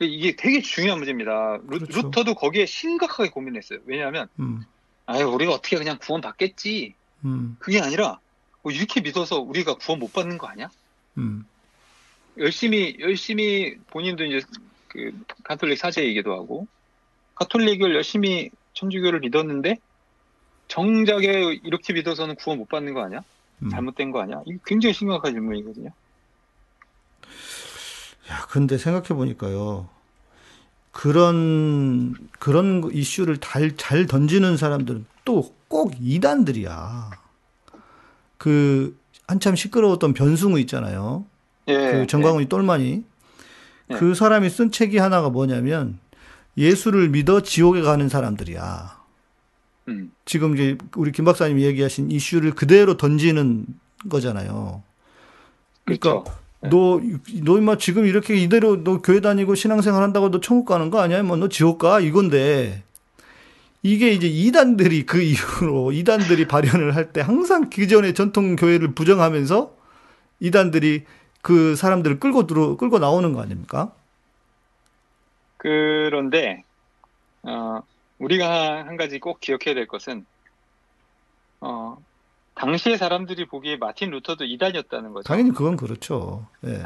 이게 0.00 0.36
되게 0.36 0.60
중요한 0.60 0.98
문제입니다. 0.98 1.58
루, 1.66 1.78
그렇죠. 1.78 2.02
루터도 2.02 2.34
거기에 2.34 2.66
심각하게 2.66 3.30
고민했어요. 3.30 3.80
왜냐하면 3.86 4.28
음. 4.38 4.64
아유 5.06 5.26
우리가 5.26 5.52
어떻게 5.52 5.76
그냥 5.76 5.98
구원 6.00 6.20
받겠지. 6.20 6.94
음. 7.24 7.56
그게 7.58 7.80
아니라 7.80 8.20
뭐 8.64 8.72
이렇게 8.72 9.00
믿어서 9.00 9.38
우리가 9.38 9.74
구원 9.74 10.00
못 10.00 10.12
받는 10.12 10.38
거 10.38 10.48
아니야? 10.48 10.68
음. 11.18 11.46
열심히 12.38 12.96
열심히 12.98 13.76
본인도 13.90 14.24
이제 14.24 14.44
그 14.88 15.12
가톨릭 15.44 15.78
사제이기도 15.78 16.32
하고 16.32 16.66
가톨릭을 17.36 17.94
열심히 17.94 18.50
천주교를 18.72 19.20
믿었는데 19.20 19.76
정작에 20.66 21.60
이렇게 21.62 21.92
믿어서는 21.92 22.34
구원 22.36 22.58
못 22.58 22.68
받는 22.68 22.94
거 22.94 23.04
아니야? 23.04 23.22
음. 23.62 23.70
잘못된 23.70 24.10
거 24.10 24.20
아니야? 24.22 24.42
이게 24.46 24.58
굉장히 24.66 24.94
심각한 24.94 25.32
질문이거든요. 25.32 25.90
야, 28.30 28.46
근데 28.50 28.78
생각해 28.78 29.08
보니까요. 29.08 29.88
그런 30.90 32.14
그런 32.38 32.90
이슈를 32.92 33.38
잘, 33.38 33.76
잘 33.76 34.06
던지는 34.06 34.56
사람들은 34.56 35.06
또 35.24 35.54
꼭 35.74 35.92
이단들이야. 36.00 37.10
그 38.44 38.94
한참 39.26 39.56
시끄러웠던 39.56 40.12
변승우 40.12 40.60
있잖아요. 40.60 41.24
예. 41.68 41.92
그 41.92 42.06
정광훈이 42.06 42.50
똘마니. 42.50 43.02
네. 43.88 43.96
그 43.96 44.14
사람이 44.14 44.50
쓴 44.50 44.70
책이 44.70 44.98
하나가 44.98 45.30
뭐냐면 45.30 45.98
예수를 46.58 47.08
믿어 47.08 47.40
지옥에 47.40 47.80
가는 47.80 48.06
사람들이야. 48.06 48.98
예. 49.88 49.92
음, 49.92 50.12
지금 50.26 50.52
이제 50.52 50.76
우리 50.94 51.10
김 51.10 51.24
박사님이 51.24 51.62
얘기하신 51.64 52.10
이슈를 52.10 52.54
그대로 52.54 52.98
던지는 52.98 53.64
거잖아요. 54.10 54.82
그러니까 55.86 56.22
그렇죠. 56.22 56.38
너, 56.68 57.00
너 57.44 57.56
임마 57.56 57.78
지금 57.78 58.04
이렇게 58.04 58.36
이대로 58.36 58.84
너 58.84 59.00
교회 59.00 59.20
다니고 59.20 59.54
신앙생활 59.54 60.02
한다고 60.02 60.30
너 60.30 60.40
천국 60.40 60.66
가는 60.66 60.90
거 60.90 61.00
아니야? 61.00 61.22
뭐너 61.22 61.48
지옥 61.48 61.78
가? 61.78 61.98
이건데. 61.98 62.82
이게 63.84 64.12
이제 64.12 64.26
이단들이 64.26 65.04
그 65.04 65.20
이후로 65.20 65.92
이단들이 65.92 66.48
발현을 66.48 66.96
할 66.96 67.12
때 67.12 67.20
항상 67.20 67.68
기존의 67.68 68.14
전통 68.14 68.56
교회를 68.56 68.94
부정하면서 68.94 69.76
이단들이 70.40 71.04
그 71.42 71.76
사람들을 71.76 72.18
끌고 72.18 72.46
들어 72.46 72.76
끌고 72.78 72.98
나오는 72.98 73.32
거 73.34 73.42
아닙니까? 73.42 73.92
그런데 75.58 76.64
어, 77.42 77.80
우리가 78.18 78.78
한, 78.78 78.88
한 78.88 78.96
가지 78.96 79.20
꼭 79.20 79.38
기억해야 79.40 79.74
될 79.74 79.86
것은, 79.86 80.24
어, 81.60 81.98
당시의 82.54 82.96
사람들이 82.96 83.46
보기에 83.46 83.76
마틴 83.76 84.10
루터도 84.10 84.44
이단이었다는 84.44 85.12
거죠. 85.12 85.26
당연히 85.28 85.50
그건 85.50 85.76
그렇죠. 85.76 86.46
예. 86.64 86.84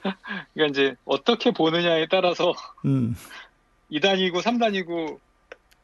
그러니까 0.54 0.70
이제 0.70 0.94
어떻게 1.04 1.50
보느냐에 1.50 2.06
따라서 2.10 2.54
음, 2.86 3.14
2단이고 3.90 4.40
3단이고 4.40 5.18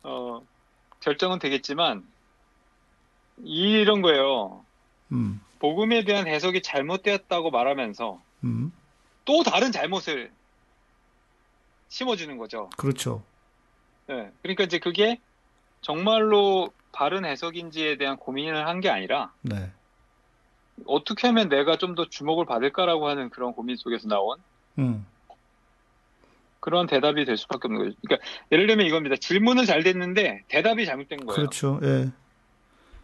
어, 0.02 0.40
결정은 1.00 1.38
되겠지만 1.38 2.04
이런 3.44 4.02
거예요. 4.02 4.64
음, 5.12 5.40
복음에 5.58 6.04
대한 6.04 6.26
해석이 6.26 6.62
잘못되었다고 6.62 7.50
말하면서 7.50 8.20
음, 8.44 8.72
또 9.24 9.42
다른 9.42 9.72
잘못을 9.72 10.30
심어주는 11.88 12.36
거죠. 12.36 12.68
그렇죠. 12.76 13.22
예, 14.10 14.30
그러니까 14.42 14.64
이제 14.64 14.78
그게 14.78 15.20
정말로 15.80 16.72
바른 16.92 17.24
해석인지에 17.24 17.96
대한 17.96 18.16
고민을 18.16 18.66
한 18.66 18.80
게 18.80 18.88
아니라 18.90 19.32
네. 19.42 19.70
어떻게 20.86 21.26
하면 21.28 21.48
내가 21.48 21.76
좀 21.76 21.94
더 21.94 22.08
주목을 22.08 22.46
받을까라고 22.46 23.08
하는 23.08 23.30
그런 23.30 23.52
고민 23.52 23.76
속에서 23.76 24.08
나온 24.08 24.38
음, 24.78 25.06
그런 26.68 26.86
대답이 26.86 27.24
될 27.24 27.38
수밖에 27.38 27.66
없는 27.66 27.78
거죠. 27.82 27.96
그러니까 28.02 28.28
예를 28.52 28.66
들면 28.66 28.84
이겁니다. 28.84 29.16
질문은 29.16 29.64
잘 29.64 29.82
됐는데 29.82 30.44
대답이 30.48 30.84
잘못된 30.84 31.20
거예요. 31.20 31.34
그렇죠. 31.34 31.80
예. 31.82 32.10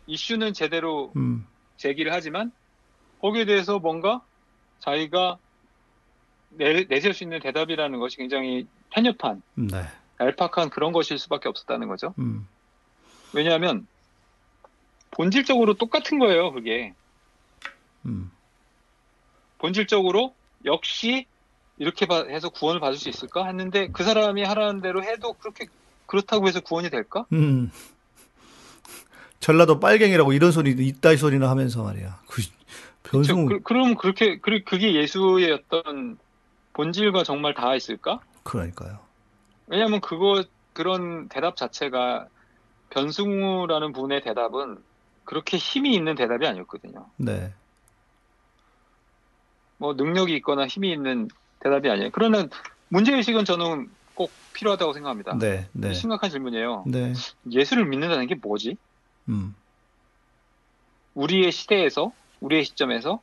이슈는 0.07 0.53
제대로 0.53 1.15
음, 1.17 1.47
제기를 1.79 2.13
하지만 2.13 2.53
거기에 3.23 3.47
대해서 3.47 3.79
뭔가 3.79 4.23
자기가 4.81 5.39
내, 6.51 6.85
내세울 6.85 7.15
수 7.15 7.25
있는 7.25 7.41
대답이라는 7.41 7.99
것이 7.99 8.19
굉장히 8.19 8.67
편협한, 8.91 9.41
네. 9.55 9.83
얄팍한 10.21 10.69
그런 10.69 10.93
것일 10.93 11.19
수밖에 11.19 11.49
없었다는 11.49 11.89
거죠. 11.89 12.13
음, 12.19 12.47
왜냐하면 13.33 13.87
본질적으로 15.11 15.73
똑같은 15.73 16.19
거예요, 16.19 16.53
그게. 16.53 16.93
음, 18.05 18.31
본질적으로 19.57 20.35
역시 20.67 21.27
이렇게 21.77 22.07
바- 22.07 22.25
해서 22.25 22.49
구원을 22.51 22.81
받을 22.81 22.97
수 22.97 23.09
있을까 23.09 23.47
했는데 23.47 23.89
그 23.93 24.05
사람이 24.05 24.43
하라는 24.45 24.81
대로 24.81 25.03
해도 25.03 25.33
그렇게 25.35 25.67
그렇다고 26.07 26.47
해서 26.49 26.61
구원이 26.61 26.91
될까? 26.91 27.27
음. 27.33 27.71
전라도 29.41 29.81
빨갱이라고 29.81 30.33
이런 30.33 30.53
소리도 30.53 30.83
있다 30.83 31.13
이 31.13 31.17
소리나 31.17 31.51
하면서 31.51 31.83
말이야. 31.83 32.21
그 32.29 32.43
변승우 33.03 33.47
그, 33.47 33.61
그럼 33.61 33.95
그렇게 33.97 34.39
그, 34.39 34.63
그게 34.65 34.95
예수의 34.95 35.53
어떤 35.53 36.19
본질과 36.73 37.25
정말 37.25 37.55
닿아 37.55 37.75
있을까? 37.75 38.21
그러니까요. 38.43 38.99
왜냐하면 39.67 40.01
그거 40.01 40.45
그런 40.73 41.29
대답 41.29 41.57
자체가 41.57 42.27
변승우라는 42.91 43.93
분의 43.93 44.23
대답은 44.23 44.79
그렇게 45.25 45.57
힘이 45.57 45.95
있는 45.95 46.15
대답이 46.15 46.47
아니었거든요. 46.47 47.07
네. 47.17 47.53
뭐 49.79 49.95
능력이 49.95 50.35
있거나 50.37 50.67
힘이 50.67 50.93
있는 50.93 51.29
대답이 51.65 51.89
아니에요. 51.89 52.11
그러나 52.13 52.47
문제의식은 52.89 53.45
저는 53.47 53.91
꼭 54.15 54.31
필요하다고 54.53 54.93
생각합니다. 54.93 55.37
네. 55.39 55.69
네. 55.73 55.95
심각한 55.95 56.31
질문이에요. 56.31 56.85
네. 56.87 57.15
예수를 57.51 57.87
믿는다는 57.87 58.27
게 58.27 58.35
뭐지? 58.37 58.77
음. 59.31 59.57
우리의 61.15 61.51
시대에서, 61.51 62.13
우리의 62.41 62.65
시점에서 62.65 63.21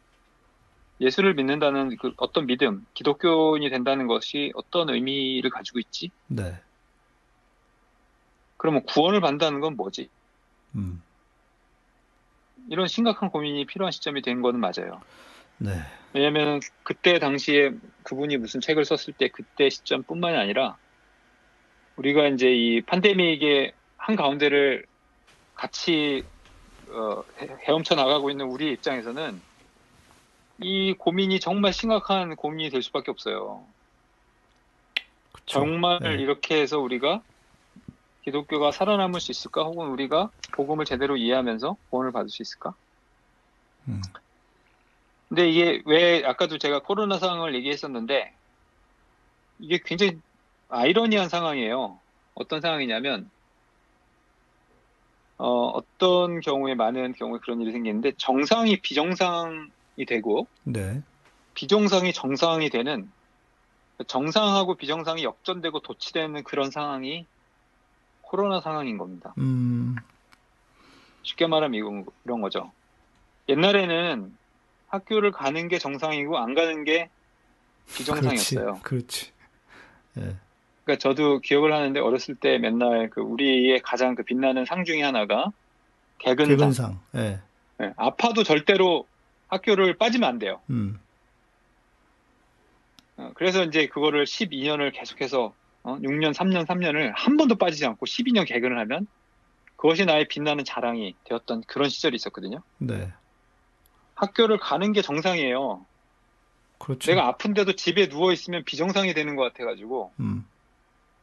예수를 0.99 1.35
믿는다는 1.35 1.95
그 1.97 2.13
어떤 2.17 2.47
믿음, 2.47 2.85
기독교인이 2.95 3.69
된다는 3.69 4.07
것이 4.07 4.51
어떤 4.55 4.89
의미를 4.89 5.49
가지고 5.49 5.79
있지? 5.79 6.09
네. 6.27 6.59
그러면 8.57 8.83
구원을 8.85 9.21
받는다는 9.21 9.59
건 9.59 9.75
뭐지? 9.75 10.09
음. 10.75 11.01
이런 12.69 12.87
심각한 12.87 13.29
고민이 13.29 13.65
필요한 13.65 13.91
시점이 13.91 14.21
된 14.21 14.41
거는 14.41 14.59
맞아요. 14.59 15.01
네. 15.57 15.71
왜냐하면 16.13 16.59
그때 16.83 17.19
당시에 17.19 17.71
그분이 18.03 18.37
무슨 18.37 18.59
책을 18.59 18.85
썼을 18.85 19.13
때 19.17 19.29
그때 19.29 19.69
시점뿐만이 19.69 20.37
아니라 20.37 20.77
우리가 21.95 22.27
이제 22.27 22.51
이 22.51 22.81
팬데믹의 22.85 23.73
한 23.97 24.15
가운데를 24.15 24.85
같이 25.53 26.23
어, 26.89 27.23
헤- 27.39 27.55
헤엄쳐 27.67 27.95
나가고 27.95 28.29
있는 28.31 28.47
우리 28.47 28.71
입장에서는 28.73 29.41
이 30.59 30.93
고민이 30.93 31.39
정말 31.39 31.73
심각한 31.73 32.35
고민이 32.35 32.69
될 32.69 32.81
수밖에 32.81 33.11
없어요. 33.11 33.67
그쵸. 35.31 35.59
정말 35.59 35.99
네. 36.01 36.21
이렇게 36.21 36.59
해서 36.59 36.79
우리가 36.79 37.23
기독교가 38.23 38.71
살아남을 38.71 39.19
수 39.19 39.31
있을까? 39.31 39.63
혹은 39.63 39.87
우리가 39.87 40.31
복음을 40.55 40.85
제대로 40.85 41.17
이해하면서 41.17 41.77
구원을 41.89 42.11
받을 42.11 42.29
수 42.29 42.41
있을까? 42.41 42.75
음. 43.87 44.01
근데 45.31 45.49
이게 45.49 45.81
왜 45.85 46.25
아까도 46.25 46.57
제가 46.57 46.83
코로나 46.83 47.17
상황을 47.17 47.55
얘기했었는데 47.55 48.35
이게 49.59 49.79
굉장히 49.85 50.19
아이러니한 50.67 51.29
상황이에요. 51.29 52.01
어떤 52.35 52.59
상황이냐면 52.59 53.31
어, 55.37 55.47
어떤 55.47 56.41
경우에 56.41 56.75
많은 56.75 57.13
경우에 57.13 57.39
그런 57.43 57.61
일이 57.61 57.71
생기는데 57.71 58.11
정상이 58.17 58.81
비정상이 58.81 60.05
되고 60.05 60.49
네. 60.65 61.01
비정상이 61.53 62.11
정상이 62.11 62.69
되는 62.69 63.09
정상하고 64.09 64.75
비정상이 64.75 65.23
역전되고 65.23 65.79
도치되는 65.79 66.43
그런 66.43 66.71
상황이 66.71 67.25
코로나 68.19 68.59
상황인 68.59 68.97
겁니다. 68.97 69.33
음. 69.37 69.95
쉽게 71.23 71.47
말하면 71.47 72.05
이런 72.25 72.41
거죠. 72.41 72.73
옛날에는 73.47 74.40
학교를 74.91 75.31
가는 75.31 75.67
게 75.67 75.79
정상이고 75.79 76.37
안 76.37 76.53
가는 76.53 76.83
게 76.83 77.09
비정상이었어요. 77.95 78.79
그렇지. 78.83 78.83
그렇지. 78.83 79.31
예. 80.17 80.35
그러니까 80.83 80.99
저도 80.99 81.39
기억을 81.39 81.73
하는데 81.73 81.99
어렸을 81.99 82.35
때 82.35 82.57
맨날 82.57 83.09
그 83.09 83.21
우리의 83.21 83.81
가장 83.81 84.15
그 84.15 84.23
빛나는 84.23 84.65
상 84.65 84.83
중에 84.83 85.01
하나가 85.01 85.51
개근상. 86.19 86.57
개근상. 86.57 86.99
예. 87.15 87.39
예, 87.81 87.93
아파도 87.95 88.43
절대로 88.43 89.07
학교를 89.47 89.97
빠지면 89.97 90.29
안 90.29 90.39
돼요. 90.39 90.59
음. 90.69 90.99
어, 93.17 93.31
그래서 93.35 93.63
이제 93.63 93.87
그거를 93.87 94.25
12년을 94.25 94.93
계속해서 94.93 95.53
어, 95.83 95.97
6년, 95.97 96.33
3년, 96.33 96.65
3년을 96.65 97.11
한 97.15 97.37
번도 97.37 97.55
빠지지 97.55 97.85
않고 97.85 98.05
12년 98.05 98.45
개근을 98.45 98.77
하면 98.79 99.07
그것이 99.77 100.05
나의 100.05 100.27
빛나는 100.27 100.63
자랑이 100.63 101.15
되었던 101.23 101.63
그런 101.65 101.89
시절이 101.89 102.15
있었거든요. 102.15 102.61
네. 102.77 103.11
학교를 104.15 104.57
가는 104.57 104.93
게 104.93 105.01
정상이에요. 105.01 105.85
그렇죠. 106.77 107.11
내가 107.11 107.27
아픈데도 107.27 107.73
집에 107.75 108.09
누워 108.09 108.31
있으면 108.31 108.63
비정상이 108.63 109.13
되는 109.13 109.35
것 109.35 109.43
같아가지고 109.43 110.11
음. 110.19 110.45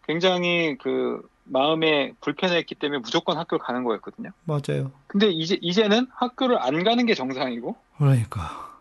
굉장히 0.07 0.77
그 0.81 1.29
마음에 1.45 2.13
불편했기 2.21 2.75
때문에 2.75 3.01
무조건 3.01 3.37
학교를 3.37 3.65
가는 3.65 3.85
거였거든요. 3.85 4.31
맞아요. 4.45 4.93
근데 5.07 5.29
이제 5.29 5.59
이제는 5.61 6.07
학교를 6.13 6.59
안 6.61 6.85
가는 6.85 7.05
게 7.07 7.15
정상이고 7.15 7.77
그러니까. 7.97 8.79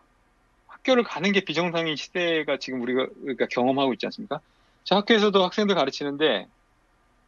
학교를 0.66 1.02
가는 1.02 1.32
게 1.32 1.40
비정상인 1.40 1.96
시대가 1.96 2.56
지금 2.58 2.80
우리가 2.82 3.06
그러니까 3.20 3.46
경험하고 3.50 3.92
있지 3.94 4.06
않습니까? 4.06 4.40
저 4.84 4.96
학교에서도 4.96 5.44
학생들 5.44 5.74
가르치는데 5.74 6.46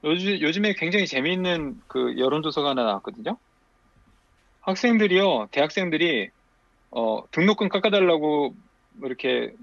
요즘 0.05 0.41
요즘에 0.41 0.75
굉장히 0.75 1.07
재미있는 1.07 1.81
그 1.87 2.17
여론조사가 2.19 2.71
하나 2.71 2.85
나왔거든요. 2.85 3.37
학생들이요, 4.63 5.49
대학생들이 5.51 6.31
어, 6.91 7.23
등록금 7.31 7.69
깎아달라고 7.69 8.55
뭐 8.93 9.09
이렇게 9.09 9.55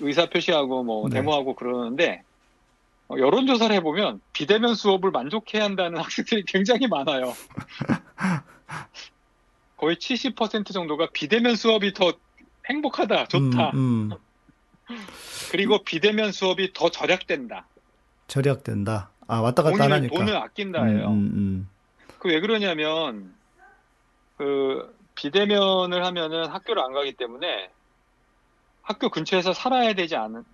의사 0.00 0.26
표시하고 0.28 0.84
뭐 0.84 1.08
네. 1.08 1.16
데모하고 1.16 1.54
그러는데 1.54 2.22
어, 3.08 3.16
여론조사를 3.18 3.74
해보면 3.76 4.20
비대면 4.32 4.74
수업을 4.74 5.10
만족해야 5.10 5.64
한다는 5.64 5.98
학생들이 6.02 6.44
굉장히 6.46 6.86
많아요. 6.86 7.34
거의 9.76 9.96
70% 9.96 10.72
정도가 10.72 11.08
비대면 11.12 11.56
수업이 11.56 11.94
더 11.94 12.12
행복하다, 12.68 13.28
좋다. 13.28 13.70
음, 13.70 14.10
음. 14.10 14.10
그리고 15.50 15.82
비대면 15.84 16.32
수업이 16.32 16.72
더 16.74 16.90
절약된다. 16.90 17.66
절약된다. 18.26 19.10
아, 19.26 19.40
왔다 19.40 19.62
갔다 19.62 19.84
안 19.84 19.90
돈을, 19.90 19.96
하니까. 19.96 20.18
돈을 20.18 20.36
아낀다예요. 20.36 21.08
음, 21.08 21.12
음, 21.12 21.68
그왜 22.18 22.40
그러냐면 22.40 23.32
그 24.36 24.97
비대면을 25.22 26.04
하면은 26.06 26.46
학교를 26.46 26.82
안 26.82 26.92
가기 26.92 27.14
때문에 27.14 27.70
학교 28.82 29.10
근처에서 29.10 29.52
살아야 29.52 29.92
되지 29.92 30.16
않은 30.16 30.36
음. 30.36 30.44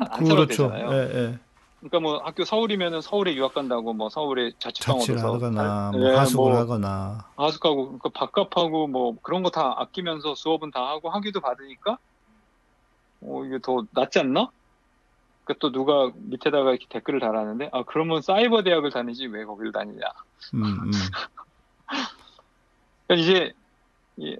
안 0.00 0.06
살아도 0.24 0.34
그렇죠. 0.46 0.70
되잖아요. 0.70 0.92
예, 0.92 0.96
예. 1.14 1.38
그러니까 1.80 1.98
뭐 2.00 2.18
학교 2.24 2.44
서울이면은 2.44 3.00
서울에 3.00 3.34
유학 3.34 3.54
간다고 3.54 3.92
뭐 3.92 4.08
서울에 4.08 4.52
자취방 4.60 5.00
자취를 5.00 5.18
얻어서 5.18 5.34
하거나, 5.46 5.90
살- 5.90 6.00
뭐 6.00 6.08
예, 6.10 6.14
하숙을 6.14 6.50
뭐 6.52 6.56
하거나. 6.56 7.18
하숙하고 7.36 7.86
그러니까 7.98 8.10
밥값하고 8.14 8.86
뭐 8.86 9.16
그런 9.22 9.42
거 9.42 9.50
다 9.50 9.74
아끼면서 9.76 10.34
수업은 10.36 10.70
다 10.70 10.86
하고 10.88 11.10
학위도 11.10 11.40
받으니까 11.40 11.98
어 13.22 13.44
이게 13.44 13.58
더 13.60 13.84
낫지 13.90 14.20
않나? 14.20 14.48
그 15.44 15.54
또 15.58 15.72
누가 15.72 16.12
밑에다가 16.14 16.70
이렇게 16.70 16.86
댓글을 16.88 17.18
달았는데 17.18 17.70
아 17.72 17.82
그러면 17.84 18.22
사이버 18.22 18.62
대학을 18.62 18.90
다니지 18.92 19.26
왜 19.26 19.44
거기를 19.44 19.72
다니냐. 19.72 20.06
음, 20.54 20.62
음. 20.64 20.90
그러니까 23.08 23.14
이제 23.22 23.52
이 24.16 24.36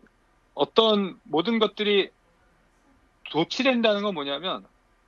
어떤 0.55 1.19
모든 1.25 1.59
것들이 1.59 2.11
도치된다는 3.31 4.03
건 4.03 4.15
뭐냐면 4.15 4.65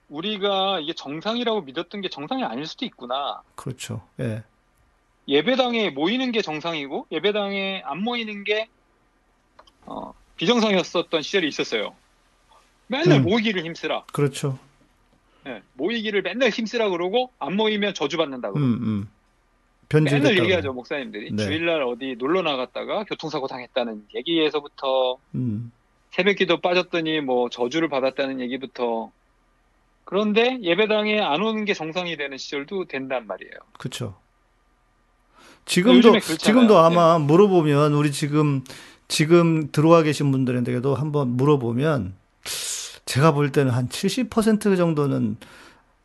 우리가 0.08 0.80
이게 0.80 0.92
정상이라고 0.92 1.62
믿었던 1.62 2.00
게 2.00 2.08
정상이 2.08 2.44
아닐 2.44 2.66
수도 2.66 2.84
있구나. 2.84 3.42
그렇죠. 3.54 4.06
예. 4.20 4.44
예배당에 5.26 5.90
모이는 5.90 6.32
게 6.32 6.42
정상이고 6.42 7.06
예배당에 7.10 7.82
안 7.84 8.02
모이는 8.02 8.44
게 8.44 8.68
어, 9.86 10.12
비정상이었었던 10.36 11.22
시절이 11.22 11.48
있었어요. 11.48 11.94
맨날 12.86 13.18
음. 13.18 13.22
모이기를 13.24 13.64
힘쓰라. 13.64 14.04
그렇죠. 14.12 14.58
예, 15.46 15.62
모이기를 15.74 16.22
맨날 16.22 16.50
힘쓰라 16.50 16.88
그러고 16.90 17.30
안 17.38 17.56
모이면 17.56 17.94
저주받는다 17.94 18.50
고. 18.50 18.58
음, 18.58 18.62
음. 18.62 19.08
맨날 19.92 20.10
변질됐다고. 20.10 20.44
얘기하죠 20.44 20.72
목사님들이 20.72 21.32
네. 21.32 21.44
주일날 21.44 21.82
어디 21.82 22.16
놀러 22.18 22.42
나갔다가 22.42 23.04
교통사고 23.04 23.46
당했다는 23.46 24.06
얘기에서부터 24.14 25.18
음, 25.34 25.72
새벽기도 26.10 26.60
빠졌더니 26.60 27.20
뭐 27.20 27.48
저주를 27.48 27.88
받았다는 27.88 28.40
얘기부터 28.40 29.10
그런데 30.04 30.58
예배당에 30.62 31.20
안 31.20 31.42
오는 31.42 31.64
게 31.64 31.74
정상이 31.74 32.16
되는 32.16 32.36
시절도 32.36 32.86
된단 32.86 33.26
말이에요. 33.26 33.52
그렇죠. 33.78 34.16
지금도. 35.64 36.20
지금도 36.20 36.78
아마 36.78 37.18
물어보면 37.18 37.94
우리 37.94 38.12
지금 38.12 38.62
지금 39.08 39.70
들어와 39.72 40.02
계신 40.02 40.30
분들한테도 40.30 40.94
한번 40.94 41.28
물어보면 41.30 42.14
제가 43.06 43.32
볼 43.32 43.50
때는 43.52 43.72
한 43.72 43.88
70% 43.88 44.76
정도는 44.76 45.36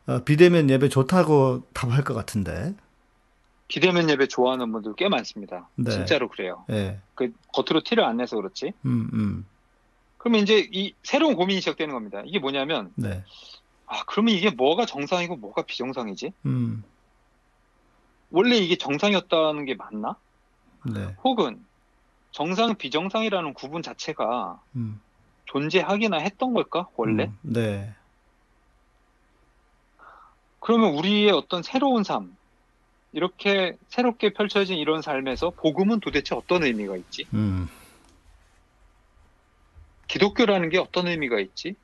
어, 0.06 0.24
비대면 0.24 0.70
예배 0.70 0.88
좋다고 0.88 1.62
답할 1.72 2.04
것 2.04 2.14
같은데. 2.14 2.74
비대면 3.70 4.10
예배 4.10 4.26
좋아하는 4.26 4.72
분들 4.72 4.94
꽤 4.96 5.08
많습니다. 5.08 5.68
네. 5.76 5.90
진짜로 5.92 6.28
그래요. 6.28 6.64
예. 6.70 6.98
그 7.14 7.32
겉으로 7.52 7.82
티를 7.84 8.04
안 8.04 8.16
내서 8.16 8.34
그렇지. 8.36 8.72
음, 8.84 9.08
음. 9.12 9.46
그러면 10.18 10.42
이제 10.42 10.68
이 10.72 10.92
새로운 11.04 11.36
고민이 11.36 11.60
시작되는 11.60 11.94
겁니다. 11.94 12.20
이게 12.26 12.40
뭐냐면 12.40 12.92
네. 12.96 13.22
아 13.86 14.02
그러면 14.06 14.34
이게 14.34 14.50
뭐가 14.50 14.86
정상이고 14.86 15.36
뭐가 15.36 15.62
비정상이지? 15.62 16.32
음. 16.46 16.82
원래 18.32 18.56
이게 18.56 18.76
정상이었다는 18.76 19.64
게 19.64 19.76
맞나? 19.76 20.16
네. 20.84 21.14
혹은 21.22 21.64
정상 22.32 22.74
비정상이라는 22.74 23.54
구분 23.54 23.82
자체가 23.82 24.60
음. 24.74 25.00
존재하기나 25.46 26.18
했던 26.18 26.54
걸까 26.54 26.88
원래? 26.96 27.26
음, 27.26 27.38
네. 27.42 27.94
그러면 30.58 30.92
우리의 30.94 31.30
어떤 31.30 31.62
새로운 31.62 32.02
삶 32.02 32.36
이렇게 33.12 33.76
새롭게 33.88 34.32
펼쳐진 34.32 34.76
이런 34.76 35.02
삶에서 35.02 35.50
복음은 35.50 36.00
도대체 36.00 36.34
어떤 36.34 36.62
의미가 36.62 36.96
있지? 36.96 37.26
음. 37.34 37.68
기독교라는 40.06 40.68
게 40.70 40.78
어떤 40.78 41.08
의미가 41.08 41.40
있지? 41.40 41.74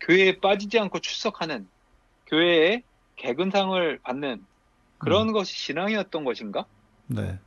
교회에 0.00 0.40
빠지지 0.40 0.78
않고 0.78 0.98
출석하는 1.00 1.66
교회에 2.26 2.82
개근상을 3.16 3.98
받는 4.02 4.44
그런 4.98 5.32
것이 5.32 5.54
신앙이었던 5.54 6.24
것인가? 6.24 6.66
네. 7.06 7.38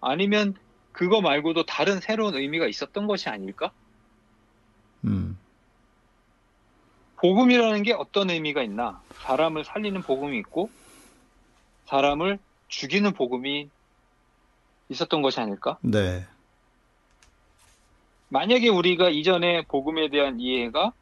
아니면 0.00 0.54
그거 0.92 1.20
말고도 1.20 1.64
다른 1.64 2.00
새로운 2.00 2.34
의미가 2.34 2.66
있었던 2.66 3.06
것이 3.06 3.28
아닐까? 3.28 3.70
음. 5.04 5.38
복음이라는 7.16 7.82
게 7.82 7.92
어떤 7.92 8.30
의미가 8.30 8.62
있나? 8.62 9.00
사람을 9.14 9.64
살리는 9.64 10.02
복음이 10.02 10.38
있고 10.38 10.70
사람을 11.86 12.38
죽이는 12.68 13.12
복음이 13.12 13.68
있었던 14.88 15.22
것이 15.22 15.40
아닐까? 15.40 15.78
네. 15.82 16.26
만약에 18.28 18.68
우리가 18.68 19.10
이전에 19.10 19.62
복음에 19.62 20.08
대한 20.08 20.40
이해가 20.40 20.92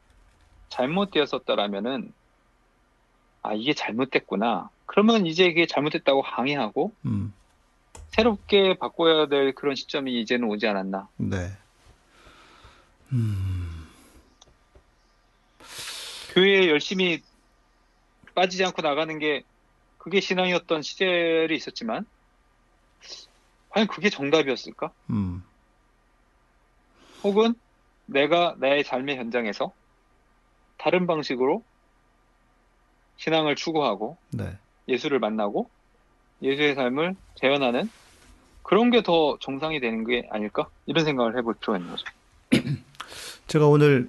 잘못되었었다라면은 0.68 2.12
아 3.42 3.54
이게 3.54 3.72
잘못됐구나. 3.72 4.68
그러면 4.86 5.26
이제 5.26 5.44
이게 5.44 5.66
잘못됐다고 5.66 6.22
항의하고 6.22 6.92
음. 7.06 7.32
새롭게 8.08 8.74
바꿔야 8.74 9.26
될 9.26 9.54
그런 9.54 9.76
시점이 9.76 10.20
이제는 10.20 10.48
오지 10.48 10.66
않았나. 10.66 11.08
네. 11.16 11.52
음. 13.12 13.88
교회에 16.34 16.68
열심히 16.68 17.22
빠지지 18.34 18.64
않고 18.64 18.82
나가는 18.82 19.18
게 19.18 19.44
그게 20.00 20.20
신앙이었던 20.20 20.82
시절이 20.82 21.54
있었지만 21.54 22.06
과연 23.68 23.86
그게 23.86 24.08
정답이었을까? 24.10 24.90
음. 25.10 25.44
혹은 27.22 27.54
내가 28.06 28.56
나의 28.58 28.82
삶의 28.82 29.16
현장에서 29.18 29.72
다른 30.78 31.06
방식으로 31.06 31.62
신앙을 33.18 33.54
추구하고 33.54 34.16
네. 34.30 34.56
예수를 34.88 35.18
만나고 35.18 35.68
예수의 36.42 36.74
삶을 36.74 37.14
재현하는 37.34 37.88
그런 38.62 38.90
게 38.90 39.02
더 39.02 39.36
정상이 39.40 39.80
되는 39.80 40.04
게 40.06 40.26
아닐까? 40.30 40.68
이런 40.86 41.04
생각을 41.04 41.36
해볼 41.36 41.54
필요가 41.60 41.78
있는 41.78 41.90
거죠. 41.90 42.04
제가 43.48 43.66
오늘 43.66 44.08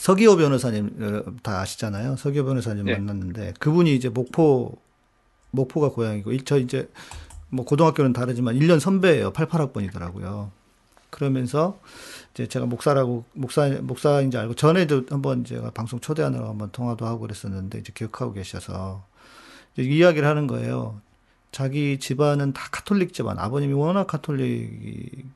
서기호 0.00 0.36
변호사님 0.38 0.96
어, 0.98 1.22
다 1.42 1.60
아시잖아요. 1.60 2.16
서기호 2.16 2.46
변호사님 2.46 2.86
네. 2.86 2.94
만났는데 2.96 3.52
그분이 3.58 3.94
이제 3.94 4.08
목포 4.08 4.78
목포가 5.50 5.90
고향이고 5.90 6.32
일- 6.32 6.46
저 6.46 6.58
이제 6.58 6.88
뭐 7.50 7.66
고등학교는 7.66 8.14
다르지만 8.14 8.54
1년 8.58 8.80
선배예요. 8.80 9.34
88학번이더라고요. 9.34 10.52
그러면서 11.10 11.78
이제 12.32 12.46
제가 12.46 12.64
목사라고 12.64 13.26
목사 13.34 13.68
목사인지 13.68 14.38
알고 14.38 14.54
전에도 14.54 15.02
한번 15.10 15.44
제가 15.44 15.70
방송 15.72 16.00
초대하느라 16.00 16.48
한번 16.48 16.70
통화도 16.72 17.04
하고 17.04 17.18
그랬었는데 17.20 17.80
이제 17.80 17.92
기억하고 17.94 18.32
계셔서 18.32 19.04
이제 19.76 19.82
이야기를 19.82 20.26
하는 20.26 20.46
거예요. 20.46 20.98
자기 21.52 21.98
집안은 21.98 22.54
다 22.54 22.68
카톨릭 22.70 23.12
집안. 23.12 23.38
아버님이 23.38 23.74
워낙 23.74 24.06
카톨릭이셨고 24.06 25.28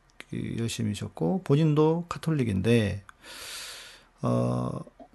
본인도 1.45 2.07
카톨릭인데 2.09 3.03
어 4.25 4.71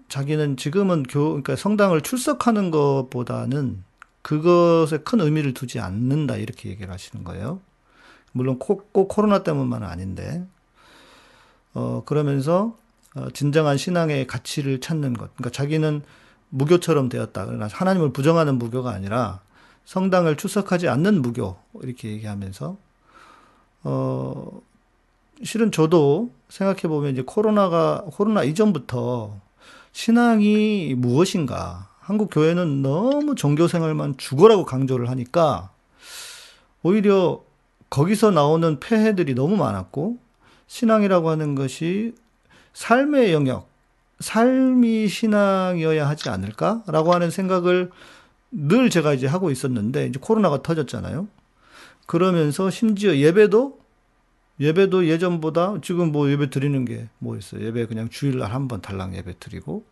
자기는 0.07 0.55
지금은 0.55 1.01
교 1.03 1.30
그러니까 1.30 1.55
성당을 1.55 2.01
출석하는 2.01 2.70
것보다는 2.70 3.84
그것에 4.22 4.99
큰 4.99 5.20
의미를 5.20 5.55
두지 5.55 5.80
않는다 5.80 6.36
이렇게 6.36 6.70
얘기를 6.70 6.93
하시는 6.93 7.24
거예요. 7.24 7.60
물론 8.32 8.60
꼭, 8.60 8.93
꼭 8.93 9.07
코로나 9.07 9.41
때문만은 9.41 9.88
아닌데 9.88 10.45
어 11.74 12.03
그러면서 12.05 12.78
어, 13.16 13.30
진정한 13.34 13.78
신앙의 13.78 14.28
가치를 14.28 14.80
찾는 14.80 15.14
것. 15.14 15.36
그러니까 15.36 15.49
자기는 15.49 16.03
무교처럼 16.49 17.10
되었다. 17.10 17.47
그러나 17.47 17.68
하나님을 17.72 18.14
부정하는 18.14 18.60
무교가 18.60 18.91
아니라 18.91 19.41
성당을 19.86 20.38
출석하지 20.38 20.88
않는 20.88 21.24
무교 21.24 21.57
이렇게 21.82 22.10
얘기하면서 22.10 22.78
어 23.86 24.62
실은 25.44 25.72
저도 25.72 26.32
생각해 26.50 26.82
보면 26.82 27.14
이제 27.14 27.24
코로나가 27.26 28.04
코로나 28.12 28.44
이전부터 28.44 29.40
신앙이 29.92 30.96
무엇인가 30.98 31.90
한국 32.00 32.30
교회는 32.32 32.82
너무 32.82 33.36
종교 33.36 33.68
생활만 33.68 34.18
죽어라고 34.18 34.66
강조를 34.66 35.10
하니까 35.10 35.72
오히려 36.84 37.44
거기서 37.90 38.32
나오는 38.32 38.80
폐해들이 38.80 39.34
너무 39.36 39.56
많았고 39.58 40.18
신앙이라고 40.68 41.30
하는 41.30 41.56
것이 41.56 42.14
삶의 42.74 43.34
영역, 43.34 43.68
삶이 44.20 45.08
신앙이어야 45.08 46.08
하지 46.08 46.30
않을까라고 46.30 47.14
하는 47.14 47.32
생각을 47.32 47.90
늘 48.52 48.90
제가 48.90 49.14
이제 49.14 49.28
하고 49.28 49.52
있었는데 49.52 50.08
이제 50.08 50.20
코로나가 50.22 50.62
터졌잖아요. 50.62 51.28
그러면서 52.06 52.70
심지어 52.70 53.16
예배도 53.16 53.79
예배도 54.60 55.07
예전보다 55.07 55.76
지금 55.82 56.12
뭐 56.12 56.30
예배 56.30 56.49
드리는 56.49 56.84
게 56.86 57.07
뭐 57.20 57.38
있어요. 57.38 57.64
예배 57.66 57.86
그냥 57.88 58.10
주일날 58.10 58.51
한 58.53 58.68
번 58.68 58.82
달랑 58.82 59.16
예배 59.16 59.36
드리고 59.39 59.86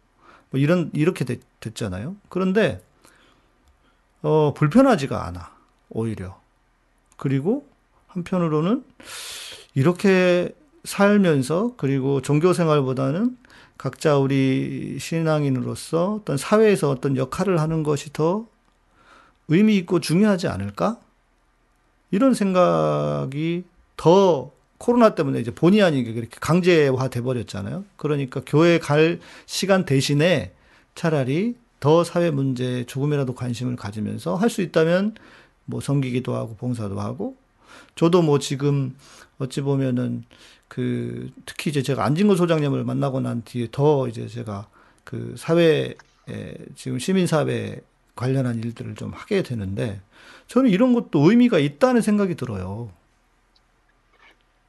뭐 0.50 0.60
이런 0.60 0.92
이렇게 0.94 1.26
됐, 1.26 1.42
됐잖아요. 1.60 2.16
그런데 2.30 2.82
어 4.22 4.54
불편하지가 4.54 5.26
않아. 5.28 5.52
오히려. 5.90 6.40
그리고 7.18 7.68
한편으로는 8.08 8.84
이렇게 9.76 10.54
살면서 10.84 11.74
그리고 11.78 12.22
종교 12.22 12.54
생활보다는 12.54 13.38
각자 13.78 14.18
우리 14.18 14.98
신앙인으로서 15.00 16.16
어떤 16.16 16.38
사회에서 16.38 16.90
어떤 16.90 17.16
역할을 17.16 17.60
하는 17.60 17.84
것이 17.84 18.12
더 18.14 18.48
의미 19.50 19.78
있고 19.78 20.00
중요하지 20.00 20.48
않을까? 20.48 21.00
이런 22.12 22.34
생각이 22.34 23.66
더 23.98 24.52
코로나 24.78 25.16
때문에 25.16 25.40
이제 25.40 25.52
본의 25.52 25.82
아니게 25.82 26.14
그렇게 26.14 26.38
강제화 26.40 27.08
돼 27.10 27.22
버렸잖아요. 27.22 27.84
그러니까 27.96 28.42
교회 28.46 28.80
갈 28.80 29.20
시간 29.46 29.86
대신에 29.86 30.54
차라리 30.96 31.56
더 31.80 32.04
사회 32.04 32.32
문제에 32.32 32.86
조금이라도 32.86 33.36
관심을 33.36 33.76
가지면서 33.76 34.36
할 34.36 34.50
수 34.50 34.62
있다면 34.62 35.16
뭐 35.66 35.82
섬기기도 35.82 36.36
하고 36.36 36.56
봉사도 36.56 37.00
하고 37.00 37.36
저도 37.96 38.22
뭐 38.22 38.40
지금 38.40 38.96
어찌 39.38 39.62
보면은 39.62 40.24
그 40.68 41.30
특히 41.46 41.70
이제 41.70 41.82
제가 41.82 42.04
안진걸 42.06 42.38
소장님을 42.38 42.84
만나고 42.84 43.20
난 43.20 43.44
뒤에 43.44 43.68
더 43.72 44.08
이제 44.08 44.28
제가 44.28 44.68
그 45.04 45.36
사회에 45.38 45.94
지금 46.76 47.00
시민사회 47.00 47.82
관련한 48.16 48.58
일들을 48.58 48.96
좀 48.96 49.12
하게 49.14 49.44
되는데 49.44 50.02
저는 50.48 50.70
이런 50.70 50.94
것도 50.94 51.30
의미가 51.30 51.60
있다는 51.60 52.02
생각이 52.02 52.36
들어요. 52.36 52.90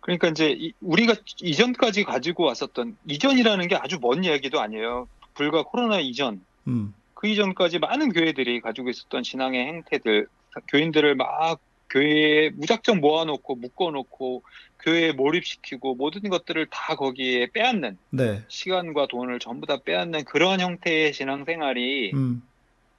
그러니까 0.01 0.29
이제 0.29 0.55
이- 0.57 0.73
우리가 0.81 1.15
이전까지 1.43 2.05
가지고 2.05 2.45
왔었던 2.45 2.97
이전이라는 3.09 3.69
게 3.69 3.77
아주 3.77 3.99
먼 4.01 4.25
이야기도 4.25 4.61
아니에요. 4.61 5.09
불과 5.35 5.63
코로나 5.63 5.99
이전 6.01 6.41
음, 6.67 6.93
그 7.15 7.27
이전까지 7.29 7.79
많은 7.79 8.11
교회들이 8.11 8.61
가지고 8.61 8.91
있었던 8.91 9.23
신앙의 9.23 9.67
행태들, 9.67 10.27
교인들을 10.71 11.15
막 11.17 11.61
교회에 11.91 12.51
무작정 12.51 13.01
모아놓고 13.01 13.57
묶어놓고 13.57 14.43
교회에 14.85 15.13
몰입시키고 15.13 15.95
모든 15.95 16.29
것들을 16.29 16.67
다 16.71 16.95
거기에 16.97 17.49
빼앗는 17.53 17.97
네, 18.11 18.45
시간과 18.49 19.07
돈을 19.09 19.39
전부 19.39 19.67
다 19.67 19.79
빼앗는 19.85 20.25
그러한 20.25 20.61
형태의 20.61 21.13
신앙생활이 21.15 22.13
음, 22.15 22.43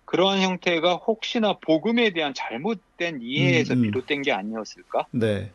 그러한 0.06 0.42
형태가 0.42 0.96
혹시나 0.96 1.54
복음에 1.60 2.10
대한 2.12 2.34
잘못된 2.34 3.20
이해에서 3.22 3.76
음, 3.76 3.78
음. 3.78 3.82
비롯된 3.84 4.24
게 4.24 4.32
아니었을까? 4.32 5.06
네, 5.12 5.52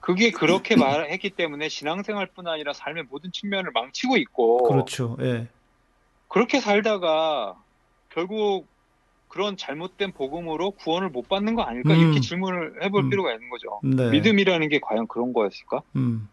그게 0.00 0.30
그렇게 0.30 0.76
말했기 0.76 1.30
때문에 1.30 1.68
신앙생활뿐 1.68 2.48
아니라 2.48 2.72
삶의 2.72 3.04
모든 3.10 3.30
측면을 3.32 3.70
망치고 3.72 4.16
있고 4.16 4.62
그렇죠. 4.68 5.16
예, 5.20 5.46
그렇게 6.28 6.60
살다가 6.60 7.54
결국 8.08 8.66
그런 9.28 9.56
잘못된 9.56 10.12
복음으로 10.12 10.72
구원을 10.72 11.10
못 11.10 11.28
받는 11.28 11.54
거 11.54 11.62
아닐까? 11.62 11.94
음. 11.94 12.00
이렇게 12.00 12.20
질문을 12.20 12.82
해볼 12.82 13.04
음. 13.04 13.10
필요가 13.10 13.32
있는 13.32 13.48
거죠. 13.50 13.78
네, 13.84 14.10
믿음이라는 14.10 14.68
게 14.68 14.80
과연 14.80 15.06
그런 15.06 15.32
거였을까? 15.32 15.82
음, 15.96 16.28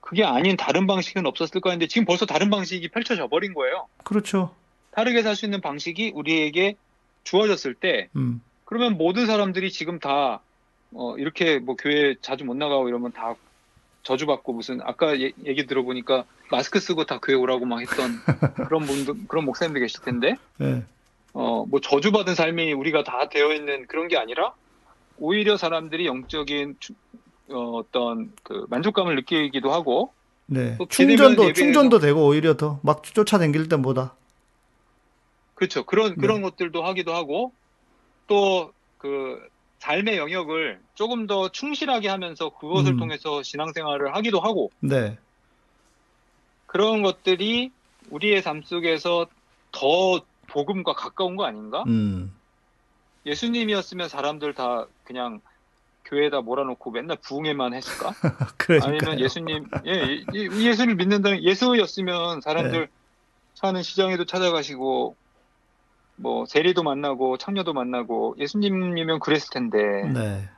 그게 0.00 0.24
아닌 0.24 0.56
다른 0.56 0.86
방식은 0.86 1.26
없었을까 1.26 1.70
했는데 1.70 1.86
지금 1.86 2.06
벌써 2.06 2.24
다른 2.24 2.48
방식이 2.48 2.88
펼쳐져 2.88 3.28
버린 3.28 3.52
거예요. 3.52 3.88
그렇죠. 4.04 4.54
다르게 4.92 5.22
살 5.22 5.36
수 5.36 5.44
있는 5.44 5.60
방식이 5.60 6.12
우리에게 6.14 6.76
주어졌을 7.24 7.74
때 7.74 8.08
음, 8.16 8.40
그러면 8.64 8.96
모든 8.96 9.26
사람들이 9.26 9.70
지금 9.70 9.98
다 9.98 10.40
어, 10.92 11.16
이렇게 11.18 11.58
뭐 11.58 11.76
교회 11.76 12.14
자주 12.20 12.44
못 12.44 12.56
나가고 12.56 12.88
이러면 12.88 13.12
다 13.12 13.34
저주받고 14.04 14.52
무슨 14.54 14.80
아까 14.82 15.20
얘- 15.20 15.32
얘기 15.44 15.66
들어보니까 15.66 16.24
마스크 16.50 16.80
쓰고 16.80 17.04
다 17.04 17.18
교회 17.20 17.36
오라고 17.36 17.66
막 17.66 17.80
했던 17.80 18.10
그런 18.68 18.86
분들 18.86 19.26
그런 19.28 19.44
목사님들 19.44 19.80
계실 19.82 20.00
텐데 20.02 20.36
예, 20.62 20.82
어, 21.34 21.66
뭐 21.68 21.80
저주받은 21.80 22.34
삶이 22.34 22.72
우리가 22.72 23.04
다 23.04 23.28
되어 23.28 23.52
있는 23.52 23.86
그런 23.86 24.08
게 24.08 24.16
아니라 24.16 24.54
오히려 25.18 25.56
사람들이 25.58 26.06
영적인 26.06 26.76
추- 26.80 26.94
어, 27.50 27.70
어떤 27.78 28.32
그 28.42 28.66
만족감을 28.70 29.14
느끼기도 29.16 29.72
하고 29.72 30.12
네. 30.46 30.78
충전도 30.88 31.52
충전도 31.52 31.98
되고 31.98 32.26
오히려 32.26 32.56
더 32.56 32.78
막 32.82 33.02
쫓아다닐 33.02 33.68
때보다. 33.68 34.14
그렇죠. 35.54 35.84
그런 35.84 36.10
네. 36.10 36.14
그런 36.20 36.40
것들도 36.40 36.82
하기도 36.82 37.12
하고 37.14 37.52
또그 38.28 39.46
삶의 39.78 40.18
영역을 40.18 40.80
조금 40.94 41.26
더 41.26 41.48
충실하게 41.50 42.08
하면서 42.08 42.50
그것을 42.50 42.92
음. 42.92 42.98
통해서 42.98 43.42
신앙생활을 43.42 44.14
하기도 44.14 44.40
하고 44.40 44.70
네, 44.80 45.18
그런 46.66 47.02
것들이 47.02 47.70
우리의 48.10 48.42
삶 48.42 48.62
속에서 48.62 49.26
더 49.72 50.20
복음과 50.48 50.94
가까운 50.94 51.36
거 51.36 51.44
아닌가? 51.44 51.84
음, 51.86 52.34
예수님이었으면 53.26 54.08
사람들 54.08 54.54
다 54.54 54.86
그냥 55.04 55.40
교회에다 56.08 56.40
몰아놓고 56.40 56.90
맨날 56.90 57.18
부흥회만 57.18 57.74
했을까? 57.74 58.14
아니면 58.82 59.20
예수님, 59.20 59.66
예, 59.86 60.24
예, 60.34 60.42
예수를 60.42 60.94
믿는다는, 60.96 61.42
예수였으면 61.42 62.40
사람들 62.40 62.80
네. 62.80 62.86
사는 63.54 63.82
시장에도 63.82 64.24
찾아가시고, 64.24 65.16
뭐, 66.18 66.44
세리도 66.46 66.82
만나고, 66.82 67.38
창녀도 67.38 67.72
만나고, 67.72 68.36
예수님이면 68.38 69.20
그랬을 69.20 69.50
텐데, 69.50 69.78
네, 70.12 70.48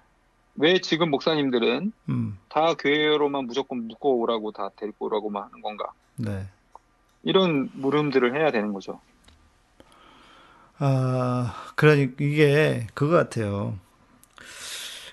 왜 0.57 0.81
지금 0.81 1.11
목사님들은 1.11 1.93
음, 2.11 2.39
다 2.49 2.75
교회로만 2.75 3.47
무조건 3.47 3.89
묶고 3.89 4.19
오라고 4.21 4.53
다 4.53 4.71
데리고 4.77 5.07
오라고만 5.07 5.45
하는 5.45 5.63
건가? 5.63 5.93
네. 6.17 6.47
이런 7.23 7.71
물음들을 7.73 8.35
해야 8.35 8.51
되는 8.51 8.73
거죠. 8.73 9.01
아, 10.79 11.55
그러니 11.77 12.13
이게 12.21 12.87
그거 12.95 13.17
같아요. 13.17 13.79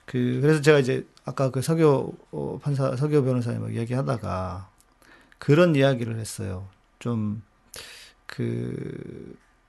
그 0.06 0.40
그래서 0.42 0.62
제가 0.62 0.80
이제 0.80 1.06
아까 1.26 1.52
그 1.52 1.62
서교 1.62 2.16
어, 2.32 2.60
판사 2.62 2.96
서교 2.96 3.24
변호사님하고 3.24 3.74
얘기하다가 3.76 4.70
그런 5.38 5.76
이야기를 5.76 6.18
했어요. 6.18 6.68
좀그 7.00 7.42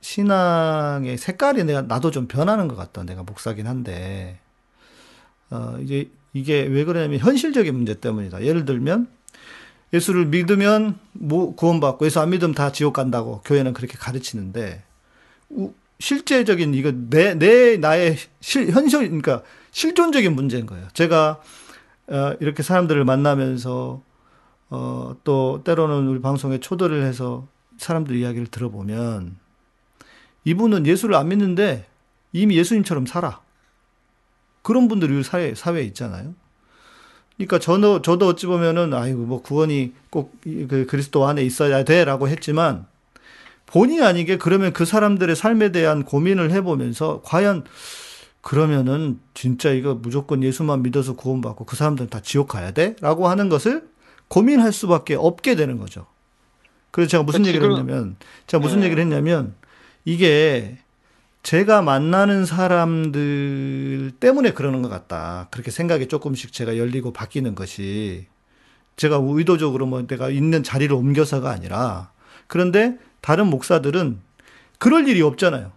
신앙의 0.08 1.18
색깔이 1.18 1.64
내가 1.64 1.82
나도 1.82 2.10
좀 2.10 2.28
변하는 2.28 2.66
것 2.66 2.76
같다. 2.76 3.02
내가 3.02 3.22
목사긴 3.24 3.66
한데 3.66 4.38
어 5.50 5.76
이제 5.82 6.10
이게 6.32 6.62
왜 6.62 6.84
그러냐면 6.84 7.18
현실적인 7.18 7.74
문제 7.74 7.94
때문이다. 7.94 8.42
예를 8.42 8.64
들면 8.64 9.08
예수를 9.92 10.26
믿으면 10.26 10.98
뭐 11.12 11.54
구원받고 11.54 12.06
예수 12.06 12.20
안 12.20 12.30
믿으면 12.30 12.54
다 12.54 12.72
지옥 12.72 12.94
간다고 12.94 13.42
교회는 13.44 13.74
그렇게 13.74 13.98
가르치는데 13.98 14.82
우- 15.50 15.74
실제적인 16.00 16.72
이거 16.74 16.90
내 17.10 17.34
내 17.34 17.76
나의 17.76 18.16
실 18.40 18.70
현실 18.70 19.00
그러니까 19.00 19.42
실존적인 19.72 20.34
문제인 20.34 20.64
거예요. 20.64 20.88
제가 20.94 21.42
어, 22.08 22.32
이렇게 22.40 22.62
사람들을 22.62 23.04
만나면서 23.04 24.00
어, 24.70 25.16
또 25.24 25.60
때로는 25.64 26.08
우리 26.08 26.20
방송에 26.22 26.60
초대를 26.60 27.02
해서 27.04 27.46
사람들 27.76 28.16
이야기를 28.16 28.46
들어보면 28.46 29.36
이분은 30.48 30.86
예수를 30.86 31.14
안 31.14 31.28
믿는데 31.28 31.86
이미 32.32 32.56
예수님처럼 32.56 33.04
살아. 33.06 33.40
그런 34.62 34.88
분들이 34.88 35.14
우리 35.14 35.22
사회 35.22 35.54
사회에 35.54 35.82
있잖아요. 35.84 36.34
그러니까 37.36 37.58
저도 37.58 38.02
저도 38.02 38.26
어찌 38.28 38.46
보면은 38.46 38.94
아이고 38.94 39.20
뭐 39.24 39.42
구원이 39.42 39.92
꼭 40.10 40.32
그 40.42 40.86
그리스도 40.88 41.26
안에 41.26 41.42
있어야 41.42 41.84
돼 41.84 42.04
라고 42.04 42.28
했지만 42.28 42.86
본의 43.66 44.02
아니게 44.02 44.38
그러면 44.38 44.72
그 44.72 44.84
사람들의 44.86 45.36
삶에 45.36 45.70
대한 45.72 46.02
고민을 46.04 46.50
해보면서 46.52 47.20
과연 47.24 47.64
그러면은 48.40 49.20
진짜 49.34 49.70
이거 49.70 49.94
무조건 49.94 50.42
예수만 50.42 50.82
믿어서 50.82 51.14
구원받고 51.14 51.64
그 51.66 51.76
사람들은 51.76 52.08
다 52.08 52.20
지옥 52.20 52.48
가야 52.48 52.70
돼? 52.70 52.96
라고 53.00 53.28
하는 53.28 53.48
것을 53.50 53.86
고민할 54.28 54.72
수밖에 54.72 55.14
없게 55.14 55.54
되는 55.54 55.76
거죠. 55.78 56.06
그래서 56.90 57.10
제가 57.10 57.22
무슨 57.24 57.42
그러니까 57.42 57.48
얘기를 57.64 57.74
지금- 57.76 57.88
했냐면, 57.90 58.16
제가 58.46 58.62
무슨 58.62 58.80
네. 58.80 58.86
얘기를 58.86 59.02
했냐면, 59.02 59.54
이게 60.08 60.78
제가 61.42 61.82
만나는 61.82 62.46
사람들 62.46 64.12
때문에 64.18 64.52
그러는 64.54 64.80
것 64.80 64.88
같다. 64.88 65.48
그렇게 65.50 65.70
생각이 65.70 66.08
조금씩 66.08 66.54
제가 66.54 66.78
열리고 66.78 67.12
바뀌는 67.12 67.54
것이 67.54 68.24
제가 68.96 69.20
의도적으로 69.22 69.84
뭐 69.84 70.06
내가 70.06 70.30
있는 70.30 70.62
자리를 70.62 70.94
옮겨서가 70.96 71.50
아니라 71.50 72.10
그런데 72.46 72.96
다른 73.20 73.48
목사들은 73.48 74.18
그럴 74.78 75.06
일이 75.08 75.20
없잖아요. 75.20 75.72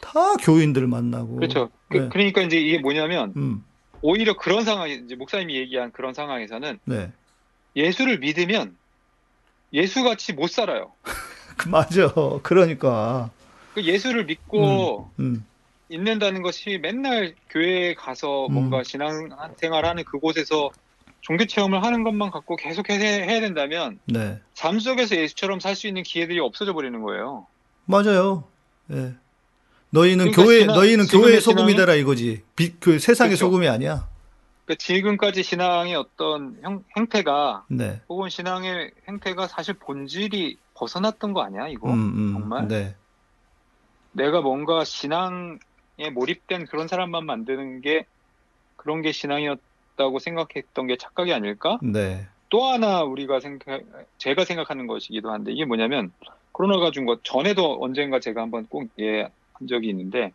다 0.00 0.34
교인들 0.42 0.88
만나고. 0.88 1.36
그렇죠. 1.36 1.70
그, 1.88 1.98
네. 1.98 2.08
러니까 2.12 2.42
이제 2.42 2.58
이게 2.58 2.78
뭐냐면, 2.78 3.32
음, 3.36 3.64
오히려 4.02 4.36
그런 4.36 4.64
상황, 4.64 4.88
이제 4.88 5.14
목사님이 5.14 5.54
얘기한 5.54 5.92
그런 5.92 6.14
상황에서는 6.14 6.80
네. 6.84 7.12
예수를 7.76 8.18
믿으면 8.18 8.76
예수같이 9.72 10.32
못 10.32 10.50
살아요. 10.50 10.90
그 11.56 11.68
맞아. 11.70 12.12
그러니까. 12.42 13.30
그 13.76 13.84
예수를 13.84 14.24
믿고 14.24 15.10
음, 15.20 15.44
있는다는 15.90 16.40
것이 16.40 16.78
맨날 16.80 17.34
교회에 17.50 17.92
가서 17.92 18.46
음. 18.46 18.54
뭔가 18.54 18.82
신앙생활하는 18.82 20.04
그곳에서 20.04 20.70
종교 21.20 21.44
체험을 21.44 21.82
하는 21.84 22.02
것만 22.02 22.30
갖고 22.30 22.56
계속 22.56 22.88
해, 22.88 22.94
해야 22.96 23.38
된다면 23.40 23.98
네. 24.06 24.40
삶 24.54 24.80
속에서 24.80 25.14
예수처럼 25.14 25.60
살 25.60 25.74
수 25.76 25.86
있는 25.88 26.02
기회들이 26.04 26.40
없어져 26.40 26.72
버리는 26.72 26.98
거예요. 27.02 27.46
맞아요. 27.84 28.44
예. 28.92 29.12
너희는 29.90 30.30
그러니까 30.30 30.42
교회, 30.42 30.60
신앙- 30.60 30.76
너희는 30.76 31.06
교회의 31.08 31.40
소금이 31.42 31.74
신앙이- 31.74 31.76
되라 31.76 31.94
이거지. 31.96 32.42
비, 32.56 32.72
그 32.80 32.98
세상의 32.98 33.32
그렇죠. 33.36 33.44
소금이 33.44 33.68
아니야. 33.68 34.08
그러니까 34.64 34.82
지금까지 34.82 35.42
신앙의 35.42 35.94
어떤 35.96 36.56
형, 36.62 36.82
행태가 36.96 37.66
네. 37.68 38.00
혹은 38.08 38.30
신앙의 38.30 38.92
행태가 39.06 39.48
사실 39.48 39.74
본질이 39.74 40.56
벗어났던 40.72 41.34
거 41.34 41.42
아니야 41.42 41.68
이거? 41.68 41.90
음, 41.92 41.98
음, 42.14 42.32
정말? 42.32 42.68
네. 42.68 42.94
내가 44.16 44.40
뭔가 44.40 44.82
신앙에 44.84 45.58
몰입된 46.14 46.66
그런 46.66 46.88
사람만 46.88 47.26
만드는 47.26 47.82
게 47.82 48.06
그런 48.76 49.02
게 49.02 49.12
신앙이었다고 49.12 50.18
생각했던 50.18 50.86
게 50.86 50.96
착각이 50.96 51.32
아닐까? 51.34 51.78
네. 51.82 52.26
또 52.48 52.64
하나 52.64 53.02
우리가 53.02 53.40
생각, 53.40 53.82
제가 54.18 54.44
생각하는 54.44 54.86
것이기도 54.86 55.30
한데 55.30 55.52
이게 55.52 55.64
뭐냐면 55.66 56.12
코로나가 56.52 56.90
준 56.90 57.04
것 57.04 57.22
전에도 57.24 57.76
언젠가 57.82 58.18
제가 58.18 58.40
한번 58.40 58.66
꼭 58.68 58.88
얘기한 58.98 59.30
적이 59.68 59.88
있는데 59.90 60.32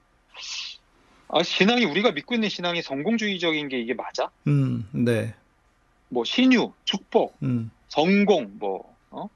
아 1.30 1.42
신앙이 1.42 1.86
우리가 1.86 2.12
믿고 2.12 2.36
있는 2.36 2.50
신앙이 2.50 2.82
성공주의적인 2.84 3.68
게 3.70 3.80
이게 3.80 3.94
맞아? 3.96 4.30
음, 4.48 4.88
네. 4.94 5.34
뭐 6.10 6.24
신유, 6.26 6.74
축복, 6.84 7.38
음, 7.42 7.72
성공, 7.88 8.52
뭐 8.60 8.96
어? 9.10 9.28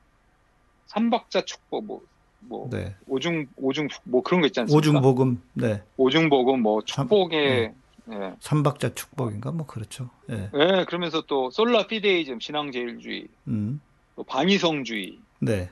삼박자 0.87 1.45
축복, 1.45 1.85
뭐, 1.85 2.01
뭐 2.47 2.69
네. 2.69 2.95
오중 3.07 3.47
오중 3.57 3.87
뭐 4.03 4.21
그런 4.21 4.41
거 4.41 4.47
있지 4.47 4.59
않습니까? 4.59 4.77
오중복음, 4.77 5.41
네. 5.53 5.81
오중복음 5.97 6.61
뭐 6.61 6.81
삼- 6.87 7.05
축복의 7.05 7.73
예. 8.11 8.33
삼박자 8.39 8.93
축복인가? 8.93 9.51
뭐 9.51 9.65
그렇죠. 9.65 10.09
예. 10.29 10.49
예, 10.53 10.85
그러면서 10.87 11.21
또 11.21 11.49
솔라 11.49 11.87
피데이즘 11.87 12.39
신앙제일주의, 12.39 13.27
음, 13.47 13.81
또 14.15 14.23
반이성주의 14.23 15.17
네. 15.39 15.69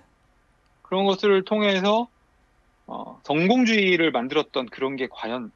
그런 0.82 1.06
것들을 1.06 1.44
통해서 1.46 2.08
어, 2.88 3.20
성공주의를 3.24 4.12
만들었던 4.12 4.66
그런 4.68 4.96
게 4.96 5.08
과연 5.10 5.52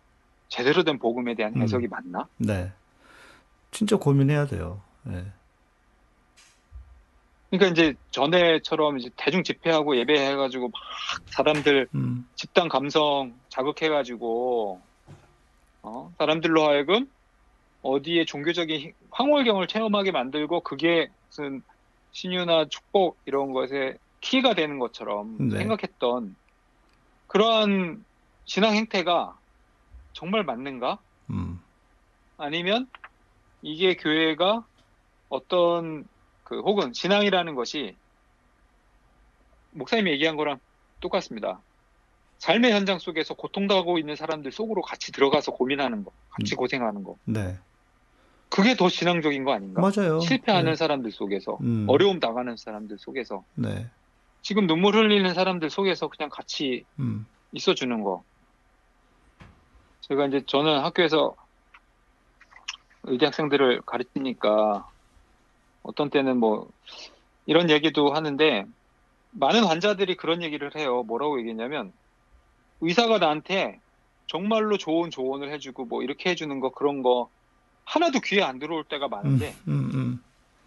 제대로 0.50 0.84
된 0.84 0.98
복음에 1.00 1.36
대한 1.36 1.56
음. 1.56 1.62
해석이 1.64 1.88
맞나? 1.88 2.28
네. 2.38 2.72
진짜 3.72 3.98
고민해야 3.98 4.46
돼요. 4.48 4.82
예. 5.10 5.26
그러니까 7.50 7.72
이제 7.72 7.96
전에처럼 8.12 8.98
이제 8.98 9.10
대중 9.16 9.44
집회하고 9.44 9.98
예배해가지고 9.98 10.70
막 10.70 10.74
사람들 11.32 11.88
음, 11.96 12.26
집단 12.36 12.68
감성 12.68 13.34
자극해가지고 13.50 14.82
어, 15.84 16.12
사람들로 16.18 16.64
하여금 16.68 17.08
어디에 17.82 18.26
종교적인 18.26 18.80
희- 18.82 18.94
황홀경을 19.12 19.68
체험하게 19.68 20.12
만들고 20.12 20.62
그게 20.62 21.10
무슨 21.30 21.62
신유나 22.12 22.66
축복 22.70 23.20
이런 23.26 23.54
것에 23.54 23.98
키가 24.22 24.54
되는 24.56 24.80
것처럼 24.80 25.50
네. 25.50 25.58
생각했던 25.60 26.36
그러한 27.28 28.04
신앙 28.46 28.76
행태가 28.76 29.40
정말 30.14 30.44
맞는가? 30.44 31.00
음, 31.30 31.60
아니면 32.38 32.88
이게 33.62 33.96
교회가 33.96 34.66
어떤 35.30 36.06
그 36.48 36.62
혹은 36.62 36.94
신앙이라는 36.94 37.56
것이 37.56 37.98
목사님이 39.72 40.12
얘기한 40.12 40.38
거랑 40.38 40.60
똑같습니다. 41.02 41.60
삶의 42.38 42.72
현장 42.72 43.00
속에서 43.00 43.34
고통당하고 43.34 44.00
있는 44.00 44.16
사람들 44.16 44.54
속으로 44.54 44.82
같이 44.82 45.12
들어가서 45.12 45.52
고민하는 45.52 46.06
거, 46.06 46.12
같이 46.30 46.56
음. 46.56 46.58
고생하는 46.58 47.04
거. 47.04 47.18
네. 47.26 47.58
그게 48.48 48.76
더 48.76 48.88
신앙적인 48.88 49.44
거 49.44 49.52
아닌가? 49.52 49.82
맞아요. 49.82 50.22
실패하는 50.22 50.72
네. 50.72 50.76
사람들 50.78 51.12
속에서, 51.12 51.58
음. 51.60 51.86
어려움 51.90 52.22
당하는 52.22 52.56
사람들 52.56 52.98
속에서, 52.98 53.44
네. 53.56 53.86
지금 54.42 54.68
눈물 54.68 54.96
흘리는 54.96 55.34
사람들 55.34 55.70
속에서 55.70 56.08
그냥 56.08 56.30
같이 56.30 56.86
음, 57.00 57.26
있어주는 57.52 58.04
거. 58.04 58.24
제가 60.02 60.28
이제 60.28 60.44
저는 60.46 60.80
학교에서 60.80 61.36
의대 63.04 63.26
학생들을 63.26 63.82
가르치니까 63.82 64.88
어떤 65.88 66.10
때는 66.10 66.38
뭐 66.38 66.70
이런 67.46 67.70
얘기도 67.70 68.14
하는데 68.14 68.66
많은 69.32 69.64
환자들이 69.64 70.16
그런 70.18 70.44
얘기를 70.44 70.76
해요. 70.76 71.04
뭐라고 71.04 71.40
얘기했냐면 71.40 71.94
의사가 72.82 73.18
나한테 73.18 73.80
정말로 74.28 74.78
좋은 74.78 75.10
조언을 75.10 75.52
해주고 75.54 75.86
뭐 75.86 76.04
이렇게 76.04 76.30
해주는 76.30 76.60
거 76.60 76.70
그런 76.72 77.02
거 77.02 77.30
하나도 77.86 78.20
귀에 78.20 78.44
안 78.44 78.60
들어올 78.60 78.84
때가 78.84 79.06
음, 79.06 79.10
많은데 79.10 79.56
음, 79.70 79.92
음, 79.94 80.24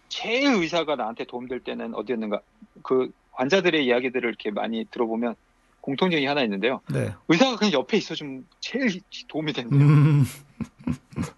제일 0.09 0.55
의사가 0.55 0.95
나한테 0.95 1.25
도움될 1.25 1.59
때는 1.59 1.93
어디였는가 1.93 2.41
그 2.81 3.11
환자들의 3.33 3.85
이야기들을 3.85 4.27
이렇게 4.27 4.49
많이 4.49 4.85
들어보면 4.85 5.35
공통점이 5.81 6.25
하나 6.25 6.41
있는데요. 6.41 6.81
네. 6.91 7.13
의사가 7.27 7.57
그냥 7.57 7.73
옆에 7.73 7.97
있어 7.97 8.15
주면 8.15 8.47
제일 8.59 9.01
도움이 9.27 9.53
된대요. 9.53 9.79
음, 9.79 10.25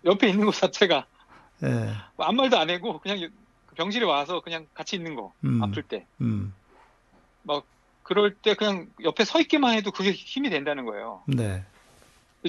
옆에 0.06 0.30
있는 0.30 0.46
것 0.46 0.56
자체가 0.56 1.06
예. 1.64 1.94
아무 2.18 2.38
말도 2.38 2.58
안 2.58 2.70
하고 2.70 3.00
그냥 3.00 3.30
병실에 3.74 4.06
와서 4.06 4.42
그냥 4.42 4.68
같이 4.74 4.96
있는 4.96 5.16
거 5.16 5.34
음, 5.44 5.62
아플 5.64 5.84
때 5.84 6.06
음, 6.22 6.54
그럴 8.04 8.36
때 8.36 8.54
그냥 8.54 8.88
옆에 9.04 9.24
서 9.24 9.40
있기만 9.40 9.76
해도 9.76 9.92
그게 9.92 10.12
힘이 10.12 10.50
된다는 10.50 10.86
거예요. 10.86 11.24
네. 11.28 11.64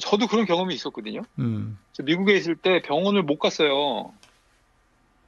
저도 0.01 0.27
그런 0.27 0.45
경험이 0.45 0.75
있었거든요. 0.75 1.23
음, 1.39 1.79
저 1.93 2.03
미국에 2.03 2.35
있을 2.35 2.57
때 2.57 2.83
병원을 2.83 3.23
못 3.23 3.39
갔어요. 3.39 4.13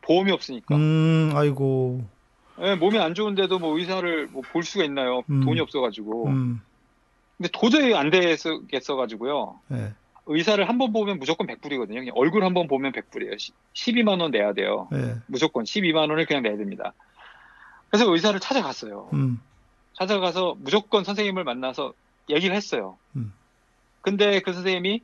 보험이 0.02 0.32
없으니까. 0.32 0.74
음, 0.74 1.30
아이고, 1.34 2.04
예, 2.60 2.74
몸이 2.74 2.98
안 2.98 3.14
좋은데도 3.14 3.58
뭐 3.60 3.78
의사를 3.78 4.26
뭐 4.28 4.42
볼 4.52 4.64
수가 4.64 4.84
있나요? 4.84 5.22
음. 5.30 5.44
돈이 5.44 5.60
없어가지고. 5.60 6.26
음, 6.26 6.60
근데 7.36 7.48
도저히 7.52 7.94
안 7.94 8.10
되겠어가지고요. 8.10 9.60
예, 9.72 9.94
의사를 10.26 10.68
한 10.68 10.78
번 10.78 10.92
보면 10.92 11.18
무조건 11.18 11.46
100불이거든요. 11.46 11.94
그냥 11.94 12.10
얼굴 12.14 12.44
한 12.44 12.52
번 12.54 12.66
보면 12.68 12.92
100불이에요. 12.92 13.36
12만 13.74 14.20
원 14.20 14.30
내야 14.30 14.52
돼요. 14.52 14.88
예, 14.92 15.16
무조건 15.26 15.64
12만 15.64 16.10
원을 16.10 16.26
그냥 16.26 16.42
내야 16.42 16.56
됩니다. 16.56 16.92
그래서 17.90 18.10
의사를 18.12 18.38
찾아갔어요. 18.40 19.10
음, 19.12 19.40
찾아가서 19.94 20.56
무조건 20.58 21.04
선생님을 21.04 21.44
만나서 21.44 21.92
얘기를 22.28 22.54
했어요. 22.56 22.98
음. 23.14 23.32
근데 24.02 24.40
그 24.40 24.52
선생님이 24.52 25.00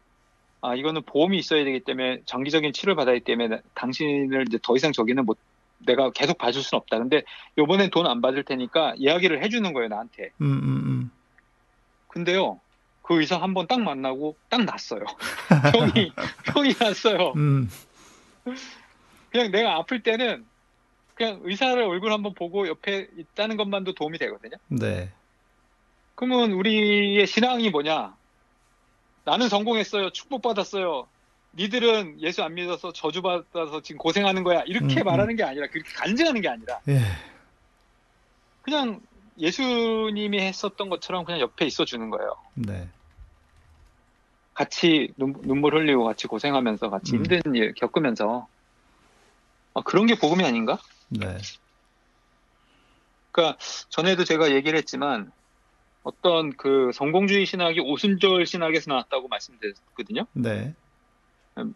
아 0.60 0.74
이거는 0.74 1.02
보험이 1.02 1.38
있어야 1.38 1.64
되기 1.64 1.80
때문에 1.80 2.20
장기적인 2.26 2.72
치료를 2.72 2.94
받아야 2.96 3.14
되기 3.14 3.24
때문에 3.24 3.60
당신을 3.74 4.44
이제 4.48 4.58
더 4.62 4.76
이상 4.76 4.92
저기는 4.92 5.24
못 5.24 5.38
내가 5.78 6.10
계속 6.10 6.38
봐줄 6.38 6.62
수는 6.62 6.80
없다. 6.80 6.98
근데 6.98 7.22
요번엔 7.58 7.90
돈 7.90 8.06
안 8.06 8.20
받을 8.20 8.44
테니까 8.44 8.94
이야기를 8.96 9.42
해주는 9.42 9.72
거예요 9.72 9.88
나한테. 9.88 10.30
음, 10.40 10.46
음, 10.46 11.10
근데요 12.08 12.60
그 13.02 13.18
의사 13.20 13.36
한 13.40 13.52
번 13.54 13.66
딱 13.66 13.80
만나고 13.80 14.36
딱 14.48 14.62
났어요. 14.64 15.04
병이 15.72 16.12
병이 16.46 16.74
났어요. 16.80 17.32
음, 17.36 17.70
그냥 19.30 19.50
내가 19.50 19.76
아플 19.76 20.02
때는 20.02 20.44
그냥 21.14 21.40
의사를 21.42 21.80
얼굴 21.82 22.12
한번 22.12 22.34
보고 22.34 22.66
옆에 22.68 23.08
있다는 23.16 23.56
것만도 23.56 23.94
도움이 23.94 24.18
되거든요. 24.18 24.56
네. 24.68 25.10
그러면 26.14 26.52
우리의 26.52 27.26
신앙이 27.26 27.70
뭐냐? 27.70 28.14
나는 29.24 29.48
성공했어요. 29.48 30.10
축복받았어요. 30.10 31.06
니들은 31.54 32.20
예수 32.22 32.42
안 32.42 32.54
믿어서 32.54 32.92
저주받아서 32.92 33.82
지금 33.82 33.98
고생하는 33.98 34.42
거야. 34.42 34.62
이렇게 34.62 35.00
음, 35.02 35.04
말하는 35.04 35.36
게 35.36 35.42
아니라, 35.44 35.66
그렇게 35.66 35.90
간증하는 35.92 36.40
게 36.40 36.48
아니라, 36.48 36.80
예, 36.88 37.00
그냥 38.62 39.00
예수님이 39.42 40.40
했었던 40.40 40.88
것처럼 40.88 41.24
그냥 41.24 41.40
옆에 41.40 41.66
있어 41.66 41.84
주는 41.84 42.08
거예요. 42.10 42.36
네. 42.54 42.88
같이 44.54 45.12
눈, 45.16 45.34
눈물 45.42 45.74
흘리고 45.74 46.04
같이 46.04 46.28
고생하면서 46.28 46.90
같이 46.90 47.16
음. 47.16 47.24
힘든 47.24 47.54
일 47.54 47.74
겪으면서. 47.74 48.46
아, 49.74 49.80
그런 49.82 50.06
게 50.06 50.14
복음이 50.14 50.44
아닌가? 50.44 50.78
네. 51.08 51.38
그러니까 53.32 53.58
전에도 53.88 54.24
제가 54.24 54.52
얘기를 54.52 54.78
했지만 54.78 55.32
어떤 56.04 56.54
그 56.56 56.90
성공주의 56.94 57.44
신학이 57.46 57.80
오순절 57.80 58.46
신학에서 58.46 58.90
나왔다고 58.90 59.28
말씀드렸거든요. 59.28 60.26
네. 60.34 60.74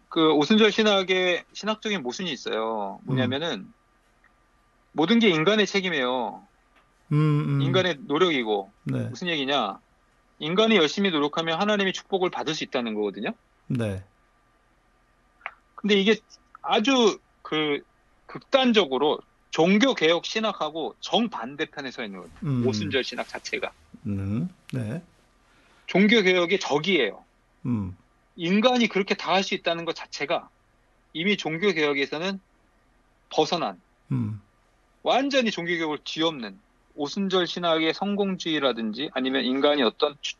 그 0.09 0.31
오순절 0.33 0.71
신학의 0.71 1.43
신학적인 1.53 2.01
모순이 2.01 2.31
있어요. 2.31 2.99
뭐냐면은 3.03 3.73
모든 4.91 5.19
게 5.19 5.29
인간의 5.29 5.67
책임이에요. 5.67 6.46
음, 7.11 7.15
음, 7.15 7.61
인간의 7.61 7.99
노력이고 8.01 8.71
네. 8.85 9.07
무슨 9.09 9.27
얘기냐? 9.27 9.79
인간이 10.39 10.75
열심히 10.75 11.09
노력하면 11.09 11.59
하나님의 11.59 11.93
축복을 11.93 12.29
받을 12.29 12.53
수 12.53 12.63
있다는 12.63 12.93
거거든요. 12.93 13.33
네. 13.67 14.03
근데 15.75 15.95
이게 15.95 16.19
아주 16.61 17.19
그 17.41 17.81
극단적으로 18.25 19.19
종교 19.51 19.93
개혁 19.93 20.25
신학하고 20.25 20.95
정반대편에 20.99 21.91
서 21.91 22.03
있는 22.03 22.19
거예요. 22.19 22.31
음, 22.43 22.67
오순절 22.67 23.03
신학 23.03 23.27
자체가 23.27 23.71
음, 24.05 24.49
네. 24.73 25.01
종교 25.87 26.21
개혁의 26.21 26.59
적이에요. 26.59 27.23
음, 27.65 27.95
인간이 28.35 28.87
그렇게 28.87 29.15
다 29.15 29.33
할 29.33 29.43
수 29.43 29.53
있다는 29.55 29.85
것 29.85 29.95
자체가 29.95 30.49
이미 31.13 31.37
종교 31.37 31.71
개혁에서는 31.71 32.39
벗어난 33.29 33.81
음, 34.11 34.41
완전히 35.03 35.49
종교 35.51 35.71
개혁을 35.73 35.99
뒤엎는 36.03 36.59
오순절 36.97 37.47
신학의 37.47 37.93
성공주의라든지 37.93 39.09
아니면 39.13 39.43
인간이 39.45 39.83
어떤 39.83 40.15
추- 40.21 40.35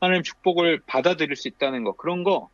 하나님 0.00 0.22
축복을 0.22 0.82
받아들일 0.86 1.36
수 1.36 1.48
있다는 1.48 1.84
거 1.84 1.92
그런 1.92 2.24
거 2.24 2.48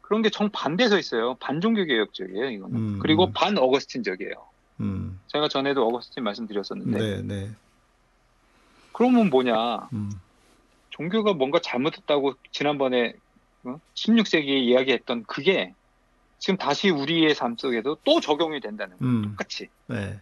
그런 0.00 0.22
게 0.22 0.30
정반대 0.30 0.88
서 0.88 0.98
있어요. 0.98 1.36
반종교 1.36 1.84
개혁적이에요, 1.84 2.50
이거는. 2.50 2.76
음, 2.76 2.98
그리고 3.00 3.26
음. 3.26 3.32
반 3.32 3.56
어거스틴적이에요. 3.58 4.32
음, 4.80 5.20
제가 5.28 5.46
전에도 5.48 5.86
어거스틴 5.86 6.24
말씀드렸었는데 6.24 6.98
네, 6.98 7.22
네. 7.22 7.50
그러면 8.92 9.30
뭐냐? 9.30 9.88
음, 9.92 10.10
종교가 10.90 11.34
뭔가 11.34 11.60
잘못했다고 11.60 12.34
지난번에 12.50 13.14
16세기에 13.94 14.58
이야기했던 14.62 15.24
그게 15.28 15.74
지금 16.38 16.56
다시 16.56 16.90
우리의 16.90 17.34
삶 17.34 17.56
속에도 17.56 17.98
또 18.04 18.20
적용이 18.20 18.60
된다는 18.60 18.96
거예요. 18.98 19.12
음, 19.12 19.22
똑같이. 19.22 19.68
네. 19.86 20.18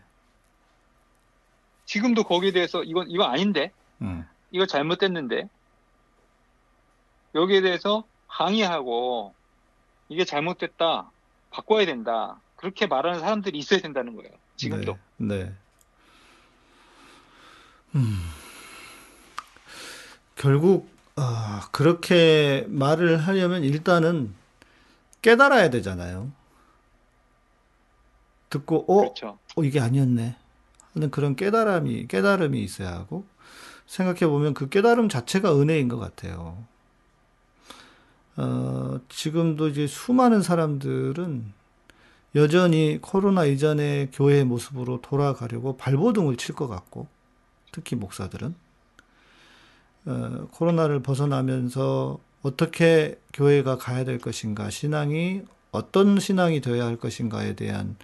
지금도 1.89 2.24
거기에 2.24 2.53
대해서 2.53 2.84
이건 2.84 3.11
이거 3.11 3.24
아닌데 3.24 3.72
음, 4.03 4.26
이거 4.51 4.66
잘못됐는데 4.66 5.49
여기에 7.34 7.62
대해서 7.62 8.05
항의하고 8.26 9.34
이게 10.11 10.26
잘못됐다 10.26 11.11
바꿔야 11.49 11.86
된다 11.86 12.39
그렇게 12.57 12.86
말하는 12.86 13.20
사람들이 13.20 13.57
있어야 13.59 13.80
된다는 13.80 14.16
거예요. 14.16 14.30
지금도. 14.57 14.99
네. 15.16 15.45
네. 15.45 15.53
음. 17.95 18.18
결국 20.36 20.91
아, 21.16 21.68
그렇게 21.72 22.66
말을 22.68 23.16
하려면 23.16 23.64
일단은 23.64 24.34
깨달아야 25.22 25.70
되잖아요. 25.70 26.30
듣고 28.51 28.84
어, 28.89 29.01
그렇죠. 29.01 29.39
어 29.57 29.64
이게 29.64 29.80
아니었네 29.80 30.36
하는 30.99 31.11
그런 31.11 31.36
깨달음이 31.36 32.09
깨달음이 32.09 32.61
있어야 32.62 32.92
하고 32.92 33.24
생각해 33.86 34.26
보면 34.30 34.53
그 34.53 34.68
깨달음 34.68 35.09
자체가 35.09 35.59
은혜인 35.59 35.88
것 35.88 35.99
같아요. 35.99 36.64
어, 38.36 39.01
지금도 39.09 39.68
이제 39.68 39.86
수많은 39.86 40.42
사람들은 40.42 41.53
여전히 42.34 42.99
코로나 43.01 43.46
이전의 43.46 44.11
교회의 44.12 44.44
모습으로 44.44 45.01
돌아가려고 45.01 45.76
발버둥을 45.76 46.36
칠 46.36 46.55
것 46.55 46.68
같고, 46.68 47.07
특히 47.72 47.96
목사들은 47.96 48.55
어, 50.07 50.49
코로나를 50.53 51.01
벗어나면서 51.01 52.18
어떻게 52.42 53.18
교회가 53.32 53.78
가야 53.78 54.05
될 54.05 54.18
것인가, 54.18 54.68
신앙이 54.70 55.42
어떤 55.70 56.20
신앙이 56.20 56.61
되어야 56.61 56.84
할 56.84 56.96
것인가에 56.96 57.55
대한 57.55 57.96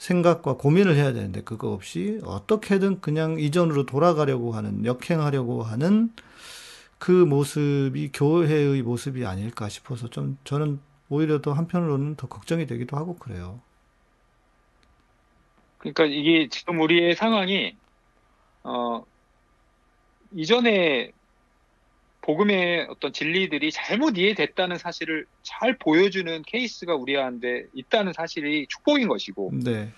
생각과 0.00 0.56
고민을 0.56 0.96
해야 0.96 1.12
되는데 1.12 1.42
그거 1.42 1.72
없이 1.72 2.20
어떻게든 2.24 3.02
그냥 3.02 3.38
이전으로 3.38 3.84
돌아가려고 3.84 4.52
하는 4.52 4.86
역행하려고 4.86 5.62
하는 5.62 6.10
그 6.98 7.10
모습이 7.10 8.10
교회의 8.12 8.82
모습이 8.82 9.26
아닐까 9.26 9.68
싶어서 9.68 10.08
좀 10.08 10.38
저는 10.44 10.80
오히려 11.10 11.42
더 11.42 11.52
한편으로는 11.52 12.16
더 12.16 12.28
걱정이 12.28 12.66
되기도 12.66 12.96
하고 12.96 13.16
그래요. 13.16 13.60
그러니까 15.78 16.06
이게 16.06 16.48
지금 16.48 16.80
우리의 16.80 17.14
상황이 17.14 17.76
어 18.62 19.04
이전에 20.32 21.12
복음의 22.22 22.86
어떤 22.90 23.12
진리들이 23.12 23.70
잘못 23.72 24.18
이해됐다는 24.18 24.76
사실을 24.78 25.26
잘 25.42 25.78
보여주는 25.78 26.42
케이스가 26.46 26.94
우리한테 26.94 27.66
있다는 27.74 28.12
사실이 28.12 28.66
축복인 28.68 29.08
것이고 29.08 29.52
네, 29.64 29.90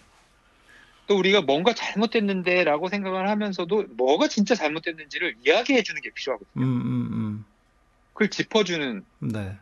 또 1.08 1.18
우리가 1.18 1.42
뭔가 1.42 1.74
잘못됐는데라고 1.74 2.88
생각을 2.88 3.28
하면서도 3.28 3.86
뭐가 3.96 4.28
진짜 4.28 4.54
잘못됐는지를 4.54 5.36
이야기해 5.44 5.82
주는 5.82 6.00
게 6.00 6.10
필요하거든요. 6.14 6.64
음, 6.64 6.80
음, 7.12 7.44
그걸 8.12 8.30
짚어주는 8.30 9.04
음, 9.22 9.28
네, 9.28 9.56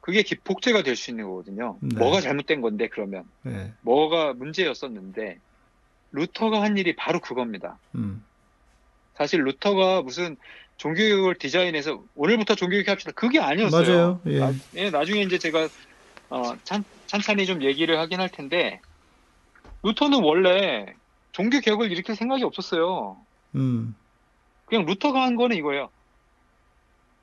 그게 0.00 0.22
기- 0.22 0.36
복제가 0.40 0.82
될 0.82 0.96
수 0.96 1.10
있는 1.10 1.26
거거든요. 1.26 1.78
네. 1.82 1.98
뭐가 1.98 2.20
잘못된 2.22 2.62
건데 2.62 2.88
그러면 2.88 3.24
네, 3.42 3.74
뭐가 3.82 4.32
문제였었는데 4.32 5.38
루터가 6.12 6.62
한 6.62 6.78
일이 6.78 6.96
바로 6.96 7.20
그겁니다. 7.20 7.78
음, 7.96 8.24
사실 9.14 9.42
루터가 9.44 10.00
무슨 10.02 10.36
종교교육을 10.78 11.34
디자인해서 11.36 12.02
오늘부터 12.14 12.54
종교교육 12.54 12.88
합시다. 12.88 13.12
그게 13.12 13.40
아니었어요. 13.40 13.82
맞아요. 13.82 14.20
예, 14.26 14.38
나, 14.38 14.52
예, 14.76 14.90
나중에 14.90 15.22
이제 15.22 15.36
제가 15.36 15.68
어, 16.30 16.56
찬, 16.64 16.84
찬찬히 17.06 17.46
좀 17.46 17.62
얘기를 17.62 17.98
하긴 17.98 18.20
할 18.20 18.28
텐데 18.28 18.80
루터는 19.82 20.22
원래 20.22 20.94
종교 21.32 21.60
개혁을 21.60 21.90
일으킬 21.90 22.14
생각이 22.14 22.44
없었어요. 22.44 23.16
음, 23.56 23.94
그냥 24.66 24.86
루터가 24.86 25.22
한 25.22 25.36
거는 25.36 25.56
이거예요. 25.56 25.90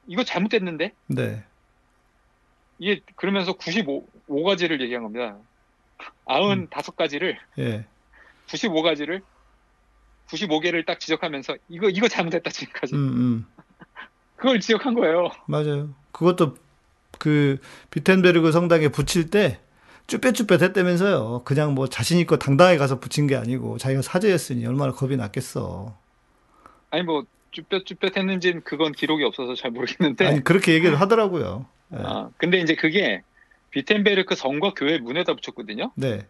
이거 0.07 0.23
잘못됐는데 0.23 0.91
네, 1.07 1.43
이게 2.77 3.01
그러면서 3.15 3.53
95가지를 3.53 4.81
얘기한 4.81 5.03
겁니다. 5.03 5.37
95가지를 6.27 7.37
예, 7.57 7.85
95가지를 8.47 9.21
95개를 10.29 10.85
딱 10.85 10.99
지적하면서 10.99 11.57
이거 11.69 11.89
이거 11.89 12.07
잘못했다 12.07 12.49
지금까지 12.49 12.95
음, 12.95 12.99
음, 12.99 13.45
그걸 14.35 14.59
지적한 14.59 14.93
거예요. 14.93 15.29
맞아요. 15.47 15.89
그것도 16.11 16.55
그 17.19 17.57
비텐베르그 17.91 18.51
성당에 18.51 18.89
붙일 18.89 19.29
때 19.29 19.59
쭈뼛쭈뼛 20.07 20.61
했다면서요. 20.61 21.43
그냥 21.45 21.73
뭐 21.73 21.87
자신 21.87 22.19
있고 22.19 22.37
당당하게 22.37 22.77
가서 22.77 22.99
붙인 22.99 23.27
게 23.27 23.35
아니고 23.35 23.77
자기가 23.77 24.01
사제였으니 24.01 24.65
얼마나 24.65 24.91
겁이 24.91 25.17
났겠어. 25.17 25.97
아니 26.91 27.03
뭐 27.03 27.25
쭈뼛쭈뼛 27.51 28.17
했는지는 28.17 28.61
그건 28.63 28.91
기록이 28.91 29.23
없어서 29.23 29.55
잘 29.55 29.71
모르겠는데 29.71 30.27
아니 30.27 30.43
그렇게 30.43 30.73
얘기를 30.73 30.99
하더라고요. 30.99 31.65
예. 31.93 31.97
아, 32.03 32.29
근데 32.37 32.59
이제 32.59 32.75
그게 32.75 33.23
비텐베르크 33.71 34.35
성과 34.35 34.73
교회 34.73 34.99
문에다 34.99 35.33
붙였거든요. 35.35 35.91
네, 35.95 36.25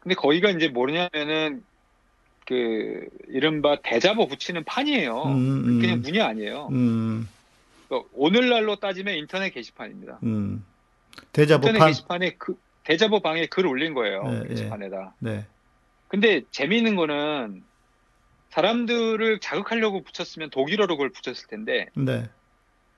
근데 0.00 0.14
거기가 0.14 0.50
이제 0.50 0.68
뭐냐면은 0.68 1.64
그 2.46 3.06
이른바 3.28 3.76
대자보 3.82 4.26
붙이는 4.28 4.64
판이에요. 4.64 5.22
음, 5.24 5.64
음, 5.66 5.80
그냥 5.80 6.00
문이 6.02 6.20
아니에요. 6.20 6.68
음, 6.72 7.28
그러니까 7.88 8.08
오늘날로 8.14 8.76
따지면 8.76 9.14
인터넷 9.16 9.50
게시판입니다. 9.50 10.18
음. 10.24 10.64
인터넷 11.16 11.32
대자보판. 11.32 11.88
게시판에 11.88 12.34
그 12.38 12.56
대자보 12.84 13.20
방에 13.20 13.46
글 13.46 13.66
올린 13.66 13.94
거예요. 13.94 14.22
네, 14.24 14.42
예. 14.44 14.48
게시판에다. 14.48 15.14
네, 15.20 15.46
근데 16.08 16.42
재미있는 16.50 16.96
거는 16.96 17.62
사람들을 18.50 19.40
자극하려고 19.40 20.02
붙였으면 20.02 20.50
독일어로 20.50 20.96
그걸 20.96 21.10
붙였을 21.10 21.48
텐데 21.48 21.86
네. 21.96 22.28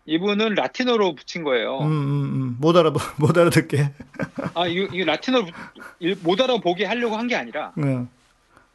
이분은 0.07 0.55
라틴어로 0.55 1.15
붙인 1.15 1.45
거예요. 1.45 1.79
음, 1.81 1.87
음, 1.87 2.25
음. 2.43 2.57
못 2.61 2.77
알아 2.77 2.93
못 3.19 3.37
알아듣게. 3.39 3.91
아 4.55 4.67
이거, 4.67 4.93
이거 4.95 5.05
라틴어로 5.05 5.47
일- 6.01 6.17
못 6.23 6.41
알아보게 6.41 6.85
하려고 6.85 7.17
한 7.17 7.27
게 7.27 7.37
아니라 7.37 7.73
응. 7.79 8.09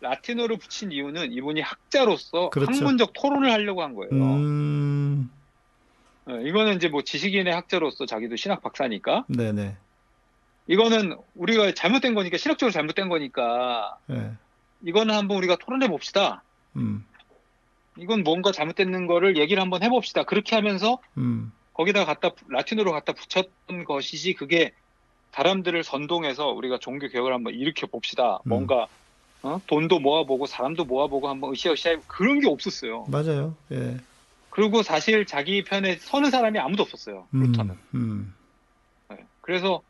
라틴어로 0.02 0.58
붙인 0.58 0.92
이유는 0.92 1.32
이분이 1.32 1.62
학자로서 1.62 2.50
그렇죠. 2.50 2.72
학문적 2.72 3.14
토론을 3.14 3.52
하려고 3.52 3.84
한 3.84 3.94
거예요. 3.94 4.12
음, 4.12 5.32
어, 6.26 6.34
이거는 6.38 6.76
이제 6.76 6.88
뭐 6.88 7.04
지식인의 7.04 7.54
학자로서 7.54 8.06
자기도 8.08 8.36
신학 8.36 8.62
박사니까 8.62 9.26
네, 9.28 9.52
네. 9.52 9.78
이거는 10.68 11.16
우리가 11.36 11.74
잘못된 11.74 12.16
거니까 12.16 12.38
신학적으로 12.38 12.72
잘못된 12.72 13.10
거니까 13.10 13.98
예. 14.10 14.32
이거는 14.84 15.14
한번 15.14 15.38
우리가 15.38 15.58
토론해 15.58 15.88
봅시다. 15.88 16.44
음, 16.76 17.06
이건 17.98 18.24
뭔가 18.24 18.52
잘못된 18.52 19.06
거를 19.06 19.38
얘기를 19.38 19.62
한번 19.62 19.84
해봅시다. 19.84 20.24
그렇게 20.24 20.56
하면서 20.56 21.00
음, 21.18 21.52
거기다 21.74 22.06
갖다 22.06 22.32
라틴어로 22.50 22.92
갖다 22.92 23.14
붙였던 23.14 23.86
것이지 23.86 24.34
그게 24.34 24.74
사람들을 25.32 25.84
선동해서 25.84 26.48
우리가 26.48 26.80
종교 26.80 27.08
개혁을 27.08 27.34
한번 27.34 27.54
일으켜 27.54 27.86
봅시다. 27.88 28.40
음. 28.46 28.50
뭔가 28.50 28.88
어? 29.44 29.60
돈도 29.68 30.00
모아보고 30.00 30.46
사람도 30.46 30.86
모아보고 30.86 31.28
한번 31.28 31.52
으쌰으쌰 31.52 32.00
그런 32.08 32.40
게 32.40 32.48
없었어요. 32.48 33.06
맞아요. 33.08 33.56
예. 33.72 33.98
그리고 34.50 34.84
사실 34.84 35.26
자기 35.26 35.64
편에 35.64 35.96
서는 35.96 36.30
사람이 36.30 36.60
아무도 36.60 36.84
없었어요. 36.84 37.28
음, 37.34 37.44
루터는. 37.44 37.76
음, 37.96 38.34
네. 39.10 39.18
그래서 39.42 39.82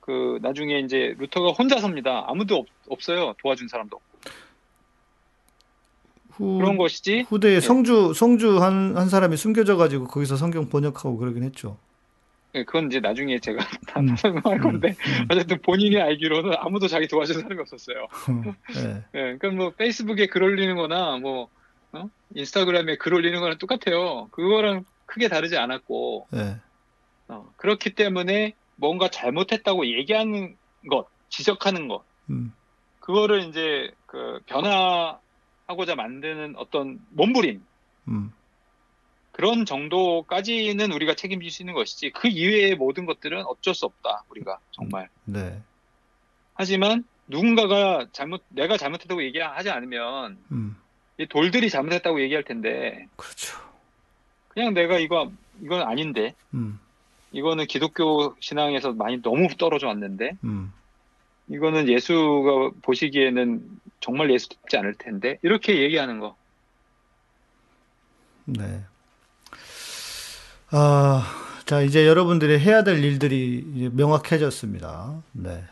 그 0.00 0.38
나중에 0.40 0.78
이제 0.78 1.14
루터가 1.18 1.52
혼자 1.52 1.80
섭니다. 1.80 2.24
아무도 2.28 2.64
없, 2.88 2.98
어요 3.10 3.34
도와준 3.42 3.68
사람도 3.68 3.96
없고. 3.96 4.08
후, 6.30 6.58
그런 6.58 6.76
것이지. 6.76 7.26
후대에 7.28 7.60
성주 7.60 8.14
성주 8.14 8.62
한, 8.62 8.96
한 8.96 9.08
사람이 9.08 9.36
숨겨져 9.36 9.76
가지고 9.76 10.06
거기서 10.06 10.36
성경 10.36 10.68
번역하고 10.68 11.18
그러긴 11.18 11.42
했죠. 11.42 11.76
예, 12.58 12.64
그건 12.64 12.86
이제 12.86 13.00
나중에 13.00 13.38
제가 13.38 13.58
다 13.86 14.00
음. 14.00 14.16
설명할 14.16 14.58
건데 14.60 14.88
음, 14.88 15.26
어쨌든 15.30 15.60
본인이 15.62 16.00
알기로는 16.00 16.54
아무도 16.58 16.88
자기 16.88 17.06
도와준 17.06 17.40
사람이 17.42 17.60
없었어요. 17.60 18.06
음. 18.28 18.54
예. 18.76 19.04
예, 19.14 19.36
그러니까 19.38 19.50
뭐 19.50 19.70
페이스북에 19.70 20.26
글 20.26 20.42
올리는 20.42 20.74
거나 20.76 21.18
뭐 21.18 21.48
어? 21.92 22.08
인스타그램에 22.34 22.96
글 22.96 23.14
올리는 23.14 23.38
거랑 23.40 23.58
똑같아요. 23.58 24.28
그거랑 24.30 24.84
크게 25.06 25.28
다르지 25.28 25.56
않았고 25.56 26.28
예. 26.34 26.56
어, 27.28 27.52
그렇기 27.56 27.94
때문에 27.94 28.54
뭔가 28.76 29.08
잘못했다고 29.08 29.86
얘기하는 29.86 30.56
것, 30.88 31.08
지적하는 31.28 31.88
것, 31.88 32.04
음, 32.30 32.52
그거를 33.00 33.42
이제 33.48 33.90
그 34.06 34.40
변화하고자 34.46 35.94
만드는 35.96 36.54
어떤 36.56 36.98
몸부림 37.10 37.62
음, 38.08 38.32
그런 39.38 39.64
정도까지는 39.64 40.90
우리가 40.90 41.14
책임질 41.14 41.52
수 41.52 41.62
있는 41.62 41.72
것이지 41.72 42.10
그 42.10 42.26
이외의 42.26 42.74
모든 42.74 43.06
것들은 43.06 43.44
어쩔 43.46 43.72
수 43.72 43.86
없다 43.86 44.24
우리가 44.30 44.58
정말. 44.72 45.08
네. 45.24 45.62
하지만 46.54 47.04
누군가가 47.28 48.08
잘못 48.10 48.42
내가 48.48 48.76
잘못했다고 48.76 49.22
얘기하지 49.22 49.70
않으면 49.70 50.38
음, 50.50 50.76
이 51.18 51.26
돌들이 51.26 51.70
잘못했다고 51.70 52.20
얘기할 52.20 52.42
텐데 52.42 53.06
그렇죠. 53.14 53.56
그냥 54.48 54.74
내가 54.74 54.98
이거 54.98 55.30
이건 55.62 55.82
아닌데 55.82 56.34
음, 56.52 56.80
이거는 57.30 57.66
기독교 57.66 58.34
신앙에서 58.40 58.92
많이 58.92 59.22
너무 59.22 59.46
떨어져 59.56 59.86
왔는데 59.86 60.32
음, 60.42 60.72
이거는 61.46 61.88
예수가 61.88 62.70
보시기에는 62.82 63.62
정말 64.00 64.32
예수답지 64.32 64.76
않을 64.78 64.94
텐데 64.94 65.38
이렇게 65.42 65.80
얘기하는 65.80 66.18
거 66.18 66.34
네. 68.46 68.82
아, 70.70 71.24
자, 71.64 71.80
이제 71.80 72.06
여러분들이 72.06 72.58
해야 72.58 72.84
될 72.84 73.02
일들이 73.02 73.90
명확해졌습니다. 73.94 75.22
네. 75.32 75.64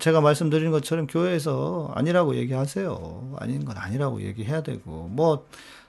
제가 0.00 0.20
말씀드린 0.20 0.70
것처럼 0.70 1.06
교회에서 1.06 1.92
아니라고 1.94 2.36
얘기하세요. 2.36 3.36
아닌 3.38 3.64
건 3.64 3.78
아니라고 3.78 4.20
얘기해야 4.20 4.62
되고, 4.62 5.08
뭐, 5.08 5.46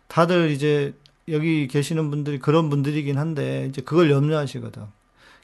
다들 0.08 0.52
이제 0.52 0.94
여기 1.28 1.68
계시는 1.68 2.10
분들이 2.10 2.40
그런 2.40 2.70
분들이긴 2.70 3.18
한데, 3.18 3.66
이제 3.70 3.82
그걸 3.82 4.10
염려하시거든. 4.10 4.84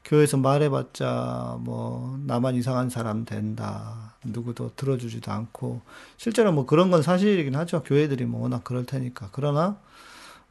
교회에서 0.05 0.37
말해봤자, 0.37 1.57
뭐, 1.59 2.17
나만 2.25 2.55
이상한 2.55 2.89
사람 2.89 3.25
된다. 3.25 4.13
누구도 4.23 4.71
들어주지도 4.77 5.33
않고, 5.33 5.81
실제로 6.15 6.53
뭐 6.53 6.65
그런 6.65 6.91
건 6.91 7.01
사실이긴 7.01 7.55
하죠. 7.57 7.83
교회들이 7.83 8.23
뭐 8.25 8.43
워낙 8.43 8.63
그럴 8.63 8.85
테니까. 8.85 9.29
그러나, 9.33 9.77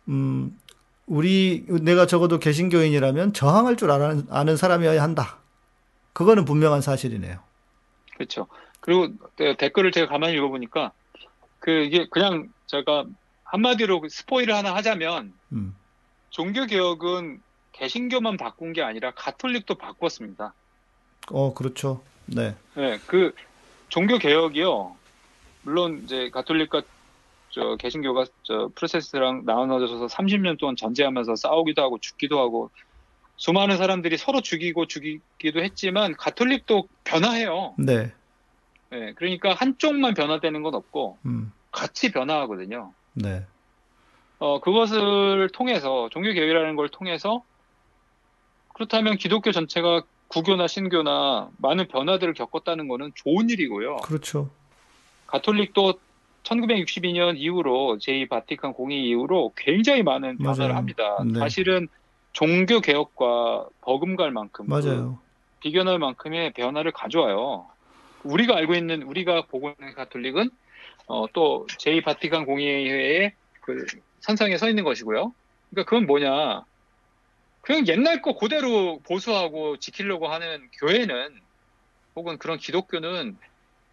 음, 0.09 0.59
우리, 1.07 1.67
내가 1.69 2.07
적어도 2.07 2.39
개신교인이라면 2.39 3.33
저항할 3.33 3.77
줄 3.77 3.91
아는, 3.91 4.27
아는 4.31 4.57
사람이어야 4.57 5.03
한다. 5.03 5.39
그거는 6.13 6.45
분명한 6.45 6.81
사실이네요. 6.81 7.39
그렇죠. 8.15 8.47
그리고 8.81 9.09
네, 9.37 9.57
댓글을 9.57 9.93
제가 9.93 10.09
가만히 10.09 10.35
읽어보니까 10.35 10.93
그 11.59 11.71
이게 11.71 12.07
그냥 12.11 12.49
제가 12.67 13.05
한마디로 13.45 14.01
그 14.01 14.09
스포일을 14.09 14.55
하나 14.55 14.75
하자면 14.75 15.33
음, 15.53 15.75
종교 16.31 16.67
개혁은 16.67 17.41
개신교만 17.73 18.37
바꾼 18.37 18.73
게 18.73 18.83
아니라 18.83 19.13
가톨릭도 19.13 19.75
바꿨습니다. 19.77 20.55
어, 21.31 21.55
그렇죠. 21.55 22.03
네. 22.27 22.55
네, 22.75 22.99
그 23.07 23.35
종교 23.89 24.19
개혁이요. 24.19 24.95
물론 25.63 26.03
이제 26.05 26.31
가톨릭과 26.31 26.83
저 27.55 27.77
개신교가 27.77 28.25
저 28.43 28.69
프로세스랑 28.75 29.45
나눠져서 29.45 30.07
30년 30.07 30.59
동안 30.59 30.75
전쟁하면서 30.75 31.37
싸우기도 31.37 31.83
하고 31.83 31.99
죽기도 32.01 32.41
하고 32.41 32.71
수많은 33.37 33.77
사람들이 33.77 34.17
서로 34.17 34.41
죽이고 34.41 34.87
죽이기도 34.87 35.63
했지만 35.63 36.17
가톨릭도 36.17 36.89
변화해요. 37.05 37.77
네. 37.79 38.13
네, 38.91 39.13
그러니까 39.15 39.55
한쪽만 39.55 40.15
변화되는 40.15 40.63
건 40.63 40.75
없고 40.75 41.19
음, 41.27 41.53
같이 41.71 42.11
변화하거든요. 42.11 42.93
네. 43.13 43.47
어, 44.39 44.61
그것을 44.61 45.49
통해서 45.53 46.09
종교 46.11 46.33
개혁이라는 46.33 46.75
걸 46.75 46.89
통해서 46.89 47.45
그렇다면 48.75 49.17
기독교 49.17 49.53
전체가 49.53 50.03
구교나 50.27 50.67
신교나 50.67 51.51
많은 51.59 51.87
변화들을 51.87 52.35
겪었다는 52.35 52.89
것은 52.89 53.13
좋은 53.15 53.49
일이고요. 53.49 53.99
그렇죠. 53.99 54.51
가톨릭도 55.29 55.95
1962년 56.45 57.37
이후로 57.37 57.99
제2 58.01 58.29
바티칸 58.29 58.73
공의 58.75 59.03
이후로 59.03 59.53
굉장히 59.57 60.03
많은 60.03 60.39
변화를 60.39 60.69
맞아요. 60.69 60.77
합니다. 60.77 61.25
네. 61.25 61.39
사실은 61.39 61.89
종교 62.33 62.81
개혁과 62.81 63.69
버금갈 63.81 64.31
만큼 64.31 64.67
그 64.67 64.71
맞아요. 64.71 65.19
비견할 65.61 65.99
만큼의 65.99 66.53
변화를 66.53 66.93
가져와요. 66.93 67.67
우리가 68.23 68.57
알고 68.57 68.75
있는 68.75 69.03
우리가 69.03 69.47
보고 69.47 69.73
있는 69.79 69.95
가톨릭은 69.95 70.51
어, 71.07 71.27
또 71.33 71.67
제2 71.79 72.05
바티칸 72.05 72.45
공의회의 72.47 73.33
그 73.61 73.85
선상에 74.21 74.57
서 74.57 74.69
있는 74.69 74.85
것이고요. 74.85 75.33
그러니까 75.71 75.89
그건 75.89 76.07
뭐냐? 76.07 76.65
그냥 77.63 77.87
옛날 77.89 78.21
거 78.21 78.37
그대로 78.37 79.01
보수하고 79.01 79.79
지키려고 79.79 80.29
하는 80.29 80.69
교회는 80.81 81.41
혹은 82.17 82.39
그런 82.39 82.59
기독교는 82.59 83.39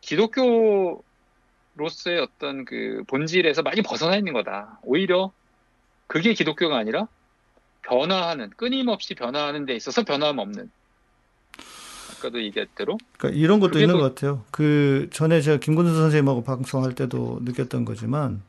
기독교 0.02 1.04
로서의 1.76 2.20
어떤 2.20 2.66
그 2.66 3.04
본질에서 3.08 3.62
많이 3.62 3.82
벗어나 3.82 4.16
있는 4.18 4.34
거다. 4.34 4.80
오히려 4.84 5.32
그게 6.08 6.34
기독교가 6.34 6.78
아니라 6.78 7.08
변화하는 7.84 8.50
끊임없이 8.58 9.16
변화하는 9.16 9.66
데 9.66 9.76
있어서 9.76 10.04
변함 10.04 10.38
없는 10.38 10.70
아까도 12.12 12.44
얘기했대로 12.44 12.98
그러니까 13.18 13.40
이런 13.40 13.60
것도 13.60 13.80
있는 13.80 13.96
또- 13.96 14.02
것 14.02 14.14
같아요. 14.16 14.44
그 14.52 15.10
전에 15.12 15.42
제가 15.42 15.58
김군수 15.58 15.96
선생님하고 15.96 16.44
방송할 16.44 16.94
때도 16.94 17.40
느꼈던 17.44 17.86
거지만 17.86 18.42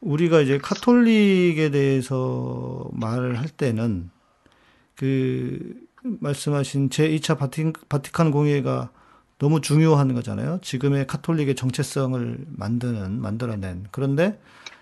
우리가 0.00 0.40
이제 0.40 0.58
카톨릭에 0.58 1.70
대해서 1.70 2.88
말을 2.92 3.38
할 3.38 3.48
때는 3.48 4.10
그 4.96 5.74
말씀하신 6.02 6.88
제2차 6.88 7.38
바티, 7.38 7.72
바티칸 7.88 8.30
공회가 8.30 8.90
너무 9.40 9.62
중요한 9.62 10.12
거잖아요. 10.12 10.58
지금의 10.60 11.06
카톨릭의 11.06 11.54
정체성을 11.54 12.44
만드는 12.46 13.22
만들어낸. 13.22 13.86
그런데 13.90 14.38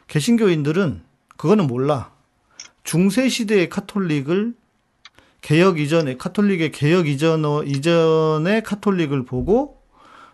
개신교인들은 0.09 1.01
그거는 1.37 1.69
몰라. 1.69 2.13
중세 2.83 3.29
시대의 3.29 3.69
카톨릭을 3.69 4.55
개혁 5.43 5.79
이전에 5.79 6.17
카톨릭의 6.17 6.73
개혁 6.73 7.07
이전 7.07 7.45
이전의 7.69 8.65
카톨릭을 8.65 9.25
보고 9.25 9.81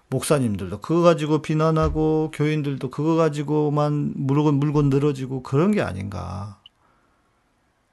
목사님들도 0.08 0.80
그거 0.80 1.02
가지고 1.02 1.42
비난하고 1.42 2.30
교인들도 2.32 2.88
그거 2.88 3.16
가지고만 3.16 4.14
물건 4.16 4.54
물건 4.54 4.88
늘어지고 4.88 5.42
그런 5.42 5.70
게 5.70 5.82
아닌가. 5.82 6.58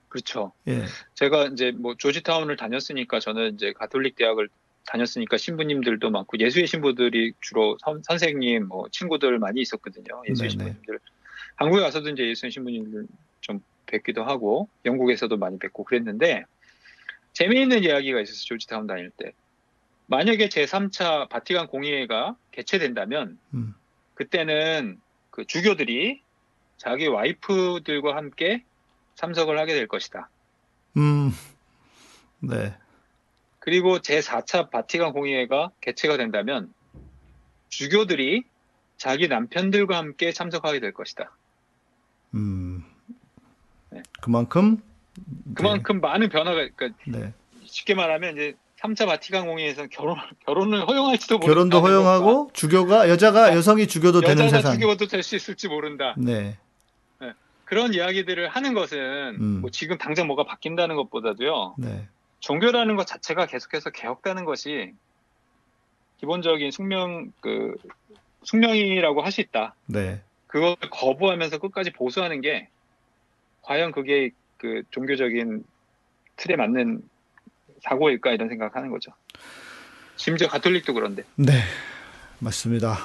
그렇죠. 0.08 0.54
예. 0.70 0.86
제가 1.14 1.48
이제 1.48 1.72
뭐 1.72 1.96
조지타운을 1.98 2.56
다녔으니까 2.56 3.20
저는 3.20 3.56
이제 3.56 3.74
가톨릭 3.74 4.16
대학을 4.16 4.48
다녔으니까 4.86 5.38
신부님들도 5.38 6.10
많고 6.10 6.40
예수의 6.40 6.68
신부들이 6.68 7.34
주로 7.40 7.78
선, 7.80 8.02
선생님 8.04 8.68
뭐 8.68 8.88
친구들 8.92 9.40
많이 9.40 9.62
있었거든요. 9.62 10.22
예수의 10.30 10.50
네네. 10.50 10.50
신부님들 10.50 11.00
한국에 11.56 11.82
와서도 11.82 12.10
이제 12.10 12.28
예수의 12.28 12.52
신부님들 12.52 13.08
좀 13.42 13.62
뵙기도 13.86 14.24
하고 14.24 14.68
영국에서도 14.86 15.36
많이 15.38 15.60
뵙고 15.60 15.84
그랬는데 15.84 16.44
재미있는 17.34 17.84
이야기가 17.84 18.22
있었어요. 18.22 18.46
조지타운 18.46 18.88
다닐 18.88 19.10
때 19.12 19.34
만약에 20.08 20.50
제 20.50 20.66
3차 20.66 21.30
바티칸 21.30 21.68
공의회가 21.68 22.36
개최된다면 22.52 23.40
음. 23.54 23.74
그때는 24.16 25.00
그 25.30 25.46
주교들이 25.46 26.22
자기 26.78 27.08
와이프들과 27.08 28.16
함께 28.16 28.64
참석을 29.16 29.58
하게 29.60 29.74
될 29.74 29.88
것이다. 29.88 30.30
음. 30.98 31.32
네. 32.42 32.76
그리고 33.62 34.00
제4차 34.00 34.72
바티칸 34.72 35.14
공의회가 35.14 35.70
개최가 35.82 36.18
된다면 36.18 36.74
주교들이 37.70 38.44
자기 38.98 39.28
남편들과 39.28 39.98
함께 39.98 40.32
참석하게 40.32 40.80
될 40.80 40.94
것이다. 40.94 41.32
음. 42.34 42.84
네. 43.92 44.02
그만큼 44.20 44.82
그만큼 45.54 46.02
많은 46.02 46.30
변화가 46.30 46.70
그러니까 46.76 46.90
네. 47.08 47.34
쉽게 47.64 47.94
말하면 47.94 48.34
이제 48.34 48.56
3차 48.82 49.06
바티칸 49.06 49.46
공의회에서는 49.46 49.90
결혼 49.92 50.16
결혼을 50.46 50.88
허용할지도 50.88 51.38
모른다. 51.38 51.54
결혼도 51.54 51.82
허용하고 51.82 52.50
주교가 52.54 53.10
여자가 53.10 53.56
여성이 53.56 53.86
주교도 53.88 54.22
되는 54.22 54.46
여자가 54.46 54.62
세상. 54.62 54.80
주교도 54.80 55.06
될 55.08 55.22
수 55.22 55.36
있을지 55.36 55.68
모른다. 55.68 56.16
네. 56.18 56.58
그런 57.66 57.94
이야기들을 57.94 58.50
하는 58.50 58.74
것은 58.74 58.98
음. 59.40 59.62
뭐 59.62 59.70
지금 59.70 59.98
당장 60.00 60.26
뭐가 60.28 60.44
바뀐다는 60.46 60.96
것보다도요. 60.96 61.76
네. 61.78 62.08
종교라는 62.42 62.96
것 62.96 63.08
자체가 63.08 63.46
계속해서 63.46 63.92
개혁되는 63.92 64.44
것이 64.46 64.94
기본적인 66.20 66.72
숙명 66.72 67.32
그 67.40 67.76
숙명이라고 68.44 69.22
할 69.22 69.32
수 69.32 69.42
있다. 69.42 69.76
네. 69.86 70.22
그걸 70.48 70.76
거부하면서 70.76 71.60
끝까지 71.60 71.92
보수하는 71.92 72.42
게 72.42 72.68
과연 73.62 73.92
그게 73.92 74.32
그 74.58 74.84
종교적인 74.92 75.64
틀에 76.36 76.56
맞는 76.56 77.02
사고일까 77.84 78.32
이런 78.32 78.50
생각하는 78.50 78.90
거죠. 78.90 79.12
심지어 80.18 80.48
가톨릭도 80.48 80.94
그런데. 80.94 81.24
네. 81.36 81.54
맞습니다. 82.40 82.98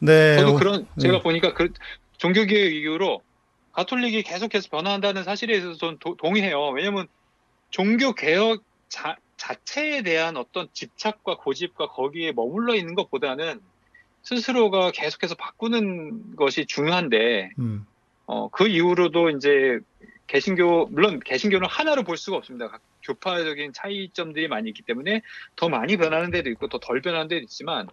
네. 0.00 0.36
저도 0.36 0.54
어, 0.54 0.58
그런 0.58 0.86
제가 1.00 1.18
네. 1.18 1.22
보니까 1.22 1.54
그 1.54 1.72
종교개혁 2.18 2.72
이후로 2.72 3.22
가톨릭이 3.72 4.24
계속해서 4.24 4.68
변화한다는 4.68 5.22
사실에 5.22 5.58
대해서 5.60 5.74
저는 5.78 5.98
도- 5.98 6.16
동의해요. 6.16 6.70
왜냐하면 6.70 7.06
종교 7.72 8.14
개혁 8.14 8.62
자, 8.88 9.16
자체에 9.36 10.02
대한 10.02 10.36
어떤 10.36 10.68
집착과 10.72 11.38
고집과 11.38 11.88
거기에 11.88 12.30
머물러 12.32 12.76
있는 12.76 12.94
것보다는 12.94 13.60
스스로가 14.22 14.92
계속해서 14.92 15.34
바꾸는 15.34 16.36
것이 16.36 16.66
중요한데 16.66 17.50
음. 17.58 17.84
어, 18.26 18.48
그 18.50 18.68
이후로도 18.68 19.30
이제 19.30 19.80
개신교 20.28 20.86
물론 20.86 21.18
개신교는 21.18 21.66
하나로 21.68 22.04
볼 22.04 22.16
수가 22.16 22.36
없습니다. 22.36 22.68
각 22.68 22.80
교파적인 23.02 23.72
차이점들이 23.72 24.46
많이 24.46 24.68
있기 24.68 24.82
때문에 24.82 25.22
더 25.56 25.68
많이 25.68 25.96
변하는 25.96 26.30
데도 26.30 26.48
있고 26.50 26.68
더 26.68 26.78
덜 26.78 27.00
변하는 27.00 27.26
데도 27.26 27.42
있지만 27.42 27.88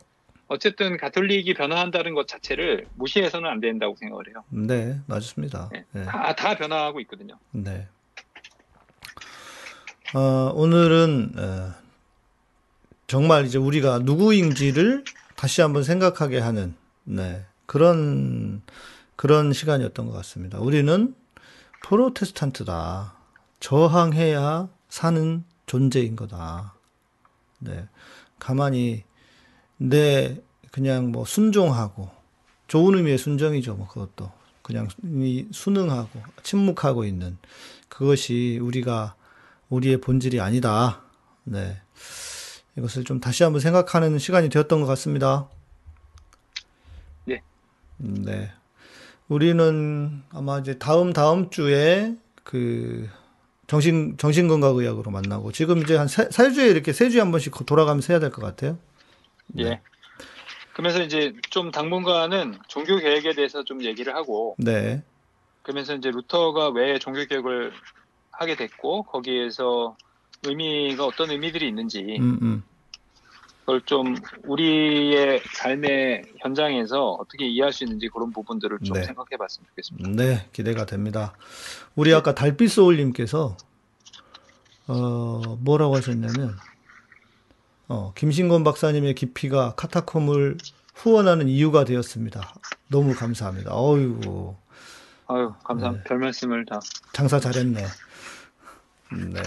어쨌든 0.48 0.98
가톨릭이 0.98 1.54
변화한다는 1.56 2.14
것 2.14 2.28
자체를 2.28 2.88
무시해서는 2.96 3.50
안 3.50 3.60
된다고 3.60 3.96
생각을 3.96 4.28
해요. 4.28 4.44
네, 4.50 5.00
맞습니다. 5.08 5.70
네. 5.72 5.86
네. 5.94 6.04
다, 6.04 6.36
다 6.36 6.56
변화하고 6.56 7.00
있거든요. 7.02 7.40
네. 7.52 7.88
어, 10.16 10.52
오늘은 10.56 11.34
어, 11.38 11.74
정말 13.06 13.46
이제 13.46 13.60
우리가 13.60 14.00
누구인지를 14.00 15.04
다시 15.36 15.62
한번 15.62 15.84
생각하게 15.84 16.40
하는 16.40 16.76
네, 17.04 17.46
그런 17.68 18.64
그런 19.16 19.54
시간이었던 19.54 20.08
것 20.08 20.12
같습니다. 20.14 20.60
우리는 20.60 21.14
프로테스탄트다. 21.84 23.14
저항해야 23.60 24.70
사는 24.88 25.44
존재인 25.66 26.16
거다. 26.16 26.74
네. 27.60 27.88
가만히 28.40 29.04
내 29.78 30.42
그냥 30.72 31.12
뭐 31.12 31.26
순종하고 31.26 32.10
좋은 32.68 32.96
의미의 32.96 33.18
순종이죠. 33.18 33.76
뭐 33.76 33.88
그것도 33.88 34.32
그냥 34.64 34.88
이 35.04 35.48
순응하고 35.52 36.22
침묵하고 36.42 37.06
있는 37.06 37.38
그것이 37.90 38.60
우리가 38.62 39.16
우리의 39.70 40.02
본질이 40.02 40.40
아니다. 40.40 41.02
네. 41.44 41.78
이것을 42.78 43.04
좀 43.04 43.20
다시 43.20 43.44
한번 43.44 43.60
생각하는 43.60 44.18
시간이 44.20 44.50
되었던 44.50 44.82
것 44.82 44.88
같습니다. 44.88 45.48
예. 47.30 47.42
음, 48.02 48.24
네. 48.26 48.52
우리는 49.28 50.24
아마 50.32 50.60
이제 50.60 50.78
다음 50.78 51.14
다음 51.14 51.50
주에 51.50 52.16
그 52.44 53.08
정신 53.68 54.18
정신건강의학으로 54.18 55.12
만나고 55.12 55.52
지금 55.52 55.80
이제 55.80 55.96
한세 55.96 56.52
주에 56.52 56.68
이렇게 56.68 56.94
세 56.94 57.10
주에 57.10 57.20
한 57.22 57.30
번씩 57.32 57.54
돌아가면서 57.66 58.14
해야 58.14 58.20
될 58.20 58.32
것 58.32 58.42
같아요. 58.42 58.78
예. 59.60 59.82
그러면서 60.74 61.04
이제 61.04 61.34
좀 61.50 61.72
당분간은 61.72 62.58
종교 62.68 62.98
개혁에 62.98 63.34
대해서 63.36 63.64
좀 63.64 63.84
얘기를 63.84 64.16
하고 64.16 64.56
네. 64.58 65.04
그러면서 65.62 65.94
이제 65.94 66.10
루터가 66.10 66.70
왜 66.70 66.98
종교 66.98 67.24
개혁을 67.26 67.74
하게 68.40 68.56
됐고 68.56 69.04
거기에서 69.04 69.98
의미가 70.46 71.06
어떤 71.06 71.30
의미들이 71.30 71.68
있는지 71.68 72.18
음, 72.20 72.40
음. 72.42 72.64
그걸 73.60 73.82
좀 73.82 74.16
우리의 74.46 75.42
삶의 75.54 76.24
현장에서 76.40 77.12
어떻게 77.12 77.46
이해할 77.46 77.74
수 77.74 77.84
있는지 77.84 78.08
그런 78.08 78.32
부분들을 78.32 78.80
좀 78.84 78.96
네. 78.96 79.04
생각해 79.04 79.36
봤으면 79.38 79.68
좋겠습니다. 79.68 80.10
네, 80.12 80.48
기대가 80.54 80.86
됩니다. 80.86 81.36
우리 81.96 82.14
아까 82.14 82.34
달빛 82.34 82.72
소울님께서 82.72 83.58
어 84.88 85.58
뭐라고 85.60 85.98
하셨냐면 85.98 86.56
어 87.90 88.14
김신권 88.16 88.64
박사님의 88.64 89.16
깊이가 89.16 89.76
카타콤을 89.76 90.58
후원하는 90.96 91.50
이유가 91.50 91.84
되었습니다. 91.84 92.56
너무 92.88 93.14
감사합니다. 93.14 93.72
어이구 93.76 94.56
아유, 95.28 95.54
감사합니다. 95.64 96.06
별 96.08 96.18
말씀을 96.18 96.66
다. 96.66 96.80
장사 97.14 97.40
잘했네. 97.40 97.86
음, 99.14 99.34
네. 99.34 99.42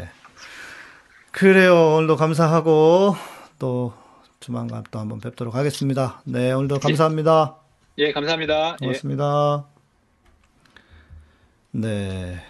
그래요. 1.31 1.95
오늘도 1.97 2.17
감사하고 2.17 3.15
또 3.59 3.95
조만간 4.41 4.85
또 4.91 4.99
한번 4.99 5.21
뵙도록 5.21 5.55
하겠습니다. 5.55 6.21
네, 6.25 6.53
오늘도 6.53 6.81
감사합니다. 6.81 7.57
예, 7.99 8.13
감사합니다. 8.13 8.73
예. 8.81 8.87
고맙습니다. 8.87 9.67
네. 11.73 12.45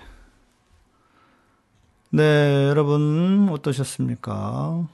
네, 2.11 2.67
여러분, 2.69 3.49
어떠셨습니까? 3.51 4.87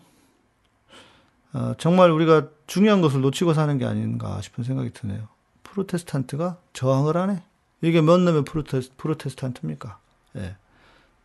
어, 1.55 1.75
정말 1.79 2.11
우리가 2.11 2.49
중요한 2.67 3.01
것을 3.01 3.21
놓치고 3.23 3.55
사는 3.55 3.79
게 3.79 3.87
아닌가 3.87 4.41
싶은 4.41 4.65
생각이 4.65 4.93
드네요. 4.93 5.29
프로테스탄트가 5.63 6.59
저항을 6.73 7.17
하네? 7.17 7.43
이게 7.81 8.01
몇 8.03 8.19
놈의 8.19 8.45
프로테스, 8.45 8.93
프로테스탄트입니까? 8.97 9.99
예. 10.37 10.57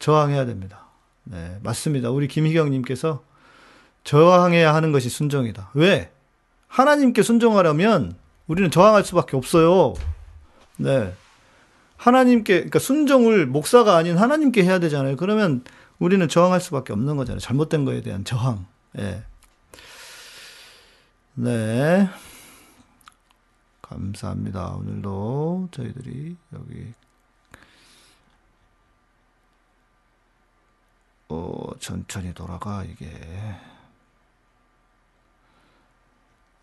저항해야 0.04 0.46
됩니다. 0.46 0.84
네, 1.24 1.58
맞습니다. 1.64 2.10
우리 2.10 2.28
김희경님께서 2.28 3.24
저항해야 4.04 4.76
하는 4.76 4.92
것이 4.92 5.08
순종이다. 5.08 5.70
왜? 5.76 6.12
하나님께 6.68 7.24
순종하려면 7.24 8.14
우리는 8.48 8.70
저항할 8.70 9.06
수밖에 9.06 9.38
없어요. 9.38 9.94
네. 10.76 11.14
하나님께, 11.96 12.54
그러니까 12.56 12.80
순종을 12.80 13.46
목사가 13.48 13.96
아닌 13.96 14.18
하나님께 14.18 14.66
해야 14.66 14.80
되잖아요. 14.80 15.16
그러면 15.16 15.64
우리는 16.00 16.28
저항할 16.28 16.60
수밖에 16.60 16.92
없는 16.92 17.16
거잖아요. 17.16 17.40
잘못된 17.40 17.86
거에 17.86 18.02
대한 18.02 18.26
저항. 18.26 18.66
예. 18.98 19.24
네. 21.36 22.10
감사합니다. 23.82 24.76
오늘도 24.80 25.70
저희들이 25.72 26.36
여기 26.54 26.94
어, 31.34 31.72
천천히 31.80 32.32
돌아가 32.36 32.84
이게 32.84 33.10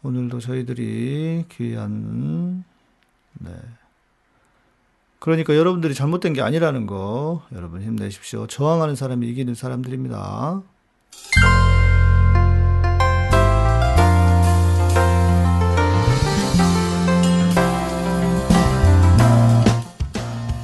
오늘도 0.05 0.38
저희들이 0.38 1.47
귀한 1.51 2.64
네. 3.32 3.51
그러니까 5.18 5.56
여러분들이 5.56 5.92
잘못된 5.92 6.34
게 6.34 6.40
아니라는 6.40 6.86
거 6.86 7.44
여러분 7.52 7.82
힘내십시오. 7.82 8.47
저항하는 8.47 8.94
사람이 8.94 9.28
이기는 9.28 9.55
사람들입니다. 9.55 10.62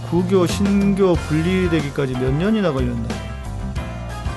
구교, 0.09 0.47
신교 0.47 1.15
분리되기까지 1.15 2.15
몇 2.15 2.33
년이나 2.33 2.73
걸렸나? 2.73 3.26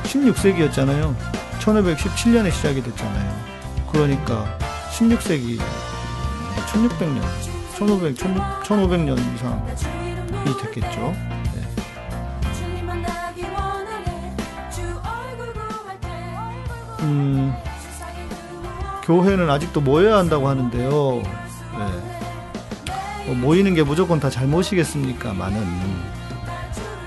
16세기였잖아요. 0.10 1.15
1517년에 1.60 2.52
시작이 2.52 2.81
됐잖아요. 2.81 3.49
그러니까 3.91 4.57
16세기, 4.91 5.60
1600년, 6.72 7.22
1500, 7.77 8.15
1500년 8.15 9.36
이상이 9.36 10.57
됐겠죠. 10.61 11.14
네. 11.53 11.69
음, 17.02 17.53
교회는 19.03 19.49
아직도 19.49 19.81
모여야 19.81 20.18
한다고 20.18 20.48
하는데요. 20.48 21.22
네. 21.77 22.19
뭐 23.27 23.36
모이는 23.36 23.76
게 23.76 23.84
무조건 23.84 24.19
다 24.19 24.30
잘못이겠습니까만은 24.30 25.64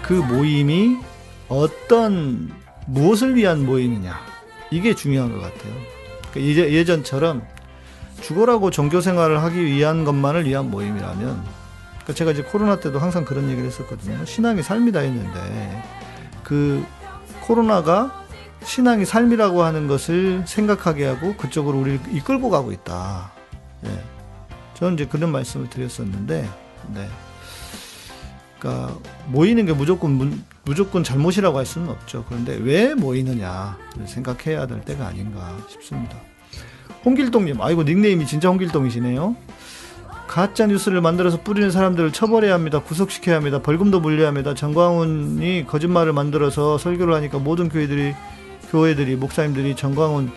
그 0.03 0.12
모임이 0.12 0.99
어떤 1.49 2.61
무엇을 2.87 3.37
위한 3.37 3.65
모임이냐 3.65 4.19
이게 4.71 4.95
중요한 4.95 5.33
것 5.33 5.41
같아요. 5.41 5.73
그러니까 6.33 6.71
예전처럼 6.71 7.43
죽어라고 8.21 8.71
종교 8.71 9.01
생활을 9.01 9.43
하기 9.43 9.65
위한 9.65 10.05
것만을 10.05 10.47
위한 10.47 10.71
모임이라면 10.71 11.45
그러니까 11.91 12.13
제가 12.15 12.31
이제 12.33 12.43
코로나 12.43 12.81
때도 12.81 12.99
항상 12.99 13.25
그런 13.25 13.49
얘기를 13.51 13.67
했었거든요. 13.67 14.25
신앙이 14.25 14.63
삶이다 14.63 15.01
했는데 15.01 15.83
그 16.43 16.85
코로나가 17.43 18.23
신앙이 18.65 19.05
삶이라고 19.05 19.63
하는 19.63 19.89
것을 19.89 20.45
생각하게 20.47 21.07
하고 21.07 21.37
그쪽으로 21.37 21.79
우리를 21.79 22.01
이끌고 22.13 22.51
가고 22.51 22.73
있다. 22.73 23.33
예. 23.87 24.05
저는 24.75 24.95
이제 24.95 25.07
그런 25.07 25.33
말씀을 25.33 25.69
드렸었는데, 25.69 26.49
네. 26.95 27.09
그러니까 28.59 28.97
모이는 29.27 29.67
게 29.67 29.73
무조건 29.73 30.13
문- 30.13 30.45
무조건 30.64 31.02
잘못이라고 31.02 31.59
할 31.59 31.66
수는 31.66 31.89
없죠. 31.89 32.24
그런데 32.28 32.56
왜 32.56 32.94
모이느냐 32.94 33.76
생각해야 34.06 34.66
될 34.66 34.80
때가 34.82 35.06
아닌가 35.06 35.56
싶습니다. 35.68 36.16
홍길동님, 37.05 37.60
아이고 37.60 37.82
닉네임이 37.82 38.26
진짜 38.26 38.48
홍길동이시네요. 38.48 39.34
가짜 40.28 40.66
뉴스를 40.66 41.01
만들어서 41.01 41.43
뿌리는 41.43 41.70
사람들을 41.70 42.12
처벌해야 42.12 42.55
합니다. 42.55 42.80
구속시켜야 42.80 43.36
합니다. 43.36 43.60
벌금도 43.60 44.01
물려야 44.01 44.28
합니다. 44.28 44.55
정광훈이 44.55 45.66
거짓말을 45.66 46.12
만들어서 46.12 46.78
설교를 46.78 47.12
하니까 47.14 47.39
모든 47.39 47.68
교회들이 47.68 48.14
교회들이 48.70 49.16
목사님들이 49.16 49.76
정광훈 49.76 50.30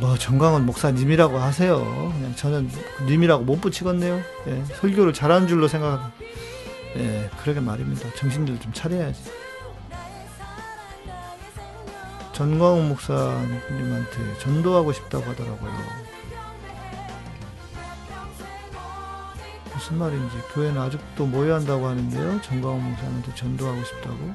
뭐 0.00 0.18
정광훈 0.18 0.66
목사님이라고 0.66 1.38
하세요. 1.38 2.12
그냥 2.16 2.34
저는 2.34 2.68
님이라고 3.06 3.44
못 3.44 3.60
붙이겠네요. 3.60 4.20
예, 4.48 4.64
설교를 4.80 5.12
잘하는 5.12 5.46
줄로 5.46 5.68
생각. 5.68 6.10
예, 6.96 7.30
그러게 7.40 7.60
말입니다. 7.60 8.08
정신들 8.16 8.58
좀 8.58 8.72
차려야지. 8.72 9.41
전광훈 12.42 12.88
목사님한테 12.88 14.38
전도하고 14.40 14.92
싶다고 14.92 15.24
하더라고요. 15.30 15.70
무슨 19.72 19.96
말인지 19.96 20.36
교회는 20.52 20.80
아직도 20.80 21.26
모여야 21.26 21.56
한다고 21.56 21.86
하는데요. 21.86 22.40
전광훈 22.42 22.82
목사님한테 22.82 23.34
전도하고 23.36 23.84
싶다고. 23.84 24.34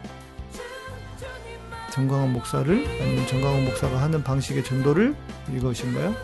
전광훈 1.92 2.32
목사를 2.32 2.88
아니면 3.02 3.28
전광훈 3.28 3.66
목사가 3.66 4.02
하는 4.02 4.24
방식의 4.24 4.64
전도를 4.64 5.14
이것인가요? 5.54 6.16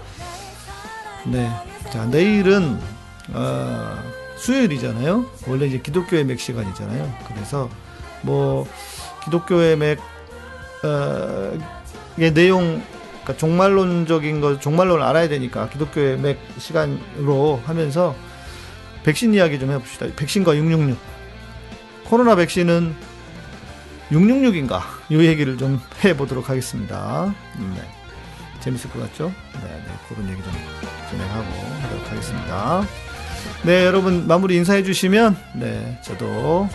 네. 1.26 1.52
자 1.92 2.06
내일은 2.06 2.80
어, 3.34 3.98
수요일이잖아요. 4.38 5.26
원래 5.50 5.66
이제 5.66 5.80
기독교의 5.80 6.24
맥 6.24 6.40
시간이잖아요. 6.40 7.14
그래서 7.28 7.70
뭐 8.22 8.66
기독교의 9.26 9.76
맥 9.76 10.00
어, 10.84 11.58
의 12.18 12.34
내용 12.34 12.84
그러니까 13.24 13.38
종말론적인 13.38 14.42
거 14.42 14.60
종말론을 14.60 15.02
알아야 15.02 15.30
되니까 15.30 15.70
기독교의 15.70 16.18
맥 16.18 16.40
시간으로 16.58 17.62
하면서 17.66 18.16
백신 19.04 19.34
이야기 19.34 19.60
좀 19.60 19.72
해봅시다. 19.72 20.08
백신과 20.16 20.56
666. 20.56 20.98
코로나 22.06 22.36
백신은 22.36 22.94
666인가? 24.12 24.82
이 25.10 25.18
얘기를 25.18 25.58
좀 25.58 25.82
해보도록 26.04 26.50
하겠습니다. 26.50 27.34
음, 27.58 27.74
네. 27.76 27.82
재밌을 28.60 28.90
것 28.92 29.00
같죠? 29.00 29.34
네, 29.62 29.68
네. 29.68 29.86
그런 30.08 30.30
얘기 30.30 30.42
좀 30.42 30.54
진행하고 31.10 31.46
하도록 31.82 32.12
하겠습니다. 32.12 32.84
네, 33.64 33.86
여러분 33.86 34.28
마무리 34.28 34.56
인사해 34.56 34.84
주시면 34.84 35.38
네, 35.56 36.00
저도 36.02 36.70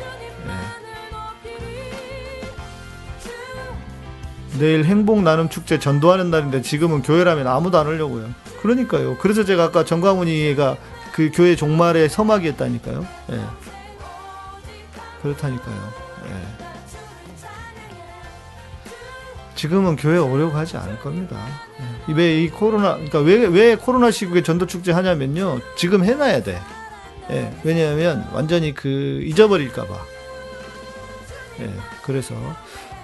네. 0.47 0.88
내일 4.59 4.85
행복 4.85 5.23
나눔 5.23 5.49
축제 5.49 5.79
전도하는 5.79 6.31
날인데 6.31 6.63
지금은 6.63 7.03
교회라면 7.03 7.47
아무도 7.47 7.79
안 7.79 7.87
오려고요. 7.87 8.29
그러니까요. 8.61 9.17
그래서 9.19 9.45
제가 9.45 9.65
아까 9.65 9.85
정광훈이가 9.85 10.77
그 11.13 11.31
교회 11.33 11.57
종말에 11.57 12.09
서막이 12.09 12.47
했다니까요. 12.49 13.07
예. 13.33 13.41
그렇다니까요. 15.23 15.93
예. 16.27 16.69
지금은 19.55 19.97
교회 19.97 20.19
오려고 20.19 20.57
하지 20.57 20.77
않을 20.77 21.01
겁니다. 21.01 21.37
예. 22.09 22.13
왜이 22.13 22.49
코로나, 22.51 22.95
그러니까 22.95 23.19
왜, 23.21 23.47
왜 23.47 23.75
코로나 23.75 24.11
시국에 24.11 24.43
전도 24.43 24.67
축제 24.67 24.93
하냐면요. 24.93 25.59
지금 25.77 26.05
해놔야 26.05 26.43
돼. 26.43 26.61
예. 27.31 27.53
왜냐하면 27.65 28.29
완전히 28.33 28.73
그 28.73 29.21
잊어버릴까봐. 29.25 29.95
예. 31.61 31.73
그래서 32.03 32.35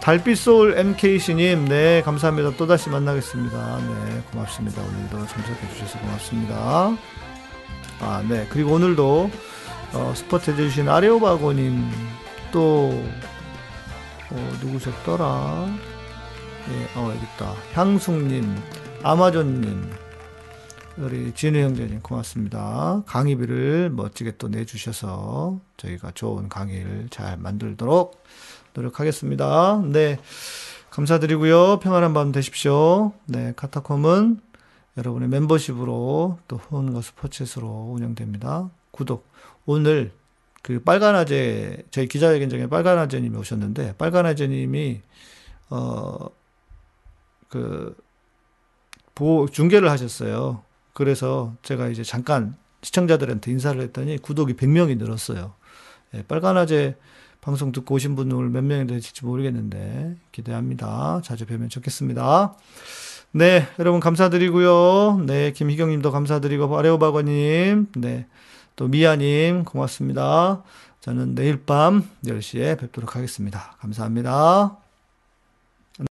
달빛 0.05 0.37
소울 0.37 0.77
MKC님, 0.77 1.65
네, 1.65 2.03
감사합니다. 2.03 2.59
또다시 2.59 2.91
만나겠습니다. 2.91 3.79
네, 3.79 4.23
고맙습니다. 4.31 4.83
오늘도 4.83 5.27
참석해 5.27 5.69
주셔서 5.73 5.99
고맙습니다. 5.99 6.95
아, 8.01 8.23
네. 8.29 8.47
그리고 8.51 8.73
오늘도, 8.73 9.31
어, 9.95 10.13
스포트 10.15 10.51
해주신 10.51 10.91
아레오바고님, 10.91 11.89
또, 12.53 13.03
어, 14.31 14.53
누구셨더라? 14.61 15.69
예, 16.69 16.99
어, 16.99 17.11
여기 17.11 17.25
있다. 17.25 17.55
향숙님, 17.73 18.45
아마존님, 19.03 19.91
우리 20.99 21.33
진우 21.33 21.59
형제님 21.59 22.01
고맙습니다. 22.03 23.03
강의비를 23.07 23.89
멋지게 23.89 24.37
또 24.37 24.49
내주셔서 24.49 25.61
저희가 25.79 26.11
좋은 26.11 26.51
강의를 26.51 27.09
잘 27.11 27.39
만들도록 27.39 28.23
노력하겠습니다. 28.75 29.83
네. 29.87 30.19
감사드리고요. 30.91 31.81
평안한 31.81 32.15
밤 32.15 32.33
되십시오. 32.33 33.13
네. 33.27 33.53
카타콤은 33.57 34.41
여러분의 34.97 35.29
멤버십으로 35.29 36.39
또 36.47 36.57
후원과 36.57 37.01
스포츠로 37.01 37.93
운영됩니다. 37.95 38.71
구독. 38.91 39.27
오늘 39.67 40.13
그 40.63 40.83
빨간 40.83 41.15
아재, 41.15 41.83
저희 41.91 42.07
기자회견장에 42.07 42.69
빨간 42.69 42.99
아재님이 42.99 43.37
오셨는데, 43.37 43.97
빨간 43.99 44.25
아재님이, 44.25 45.03
어, 45.71 46.29
그, 47.49 47.97
보, 49.15 49.49
중계를 49.51 49.91
하셨어요. 49.91 50.63
그래서 50.93 51.55
제가 51.63 51.89
이제 51.89 52.03
잠깐 52.03 52.57
시청자들한테 52.83 53.51
인사를 53.51 53.81
했더니 53.83 54.19
구독이 54.19 54.55
100명이 54.55 54.97
늘었어요. 54.97 55.55
예, 56.15 56.23
빨간 56.23 56.57
아재 56.57 56.97
방송 57.45 57.73
듣고 57.73 57.97
오신 57.97 58.17
분들 58.17 58.49
몇 58.49 58.65
명이 58.65 58.87
되실지 58.87 59.27
모르겠는데 59.27 60.17
기대합니다. 60.33 61.21
자주 61.23 61.45
뵈면 61.45 61.69
좋겠습니다. 61.69 62.55
네, 63.33 63.67
여러분 63.79 64.01
감사드리고요. 64.01 65.25
네, 65.27 65.53
김희경님도 65.53 66.11
감사드리고 66.11 66.79
아레오바거님, 66.79 67.89
네, 67.97 68.27
또 68.77 68.89
미아님 68.89 69.65
고맙습니다. 69.65 70.63
저는 71.01 71.35
내일 71.35 71.67
밤 71.67 72.09
10시에 72.25 72.79
뵙도록 72.79 73.15
하겠습니다. 73.15 73.77
감사합니다. 73.79 74.84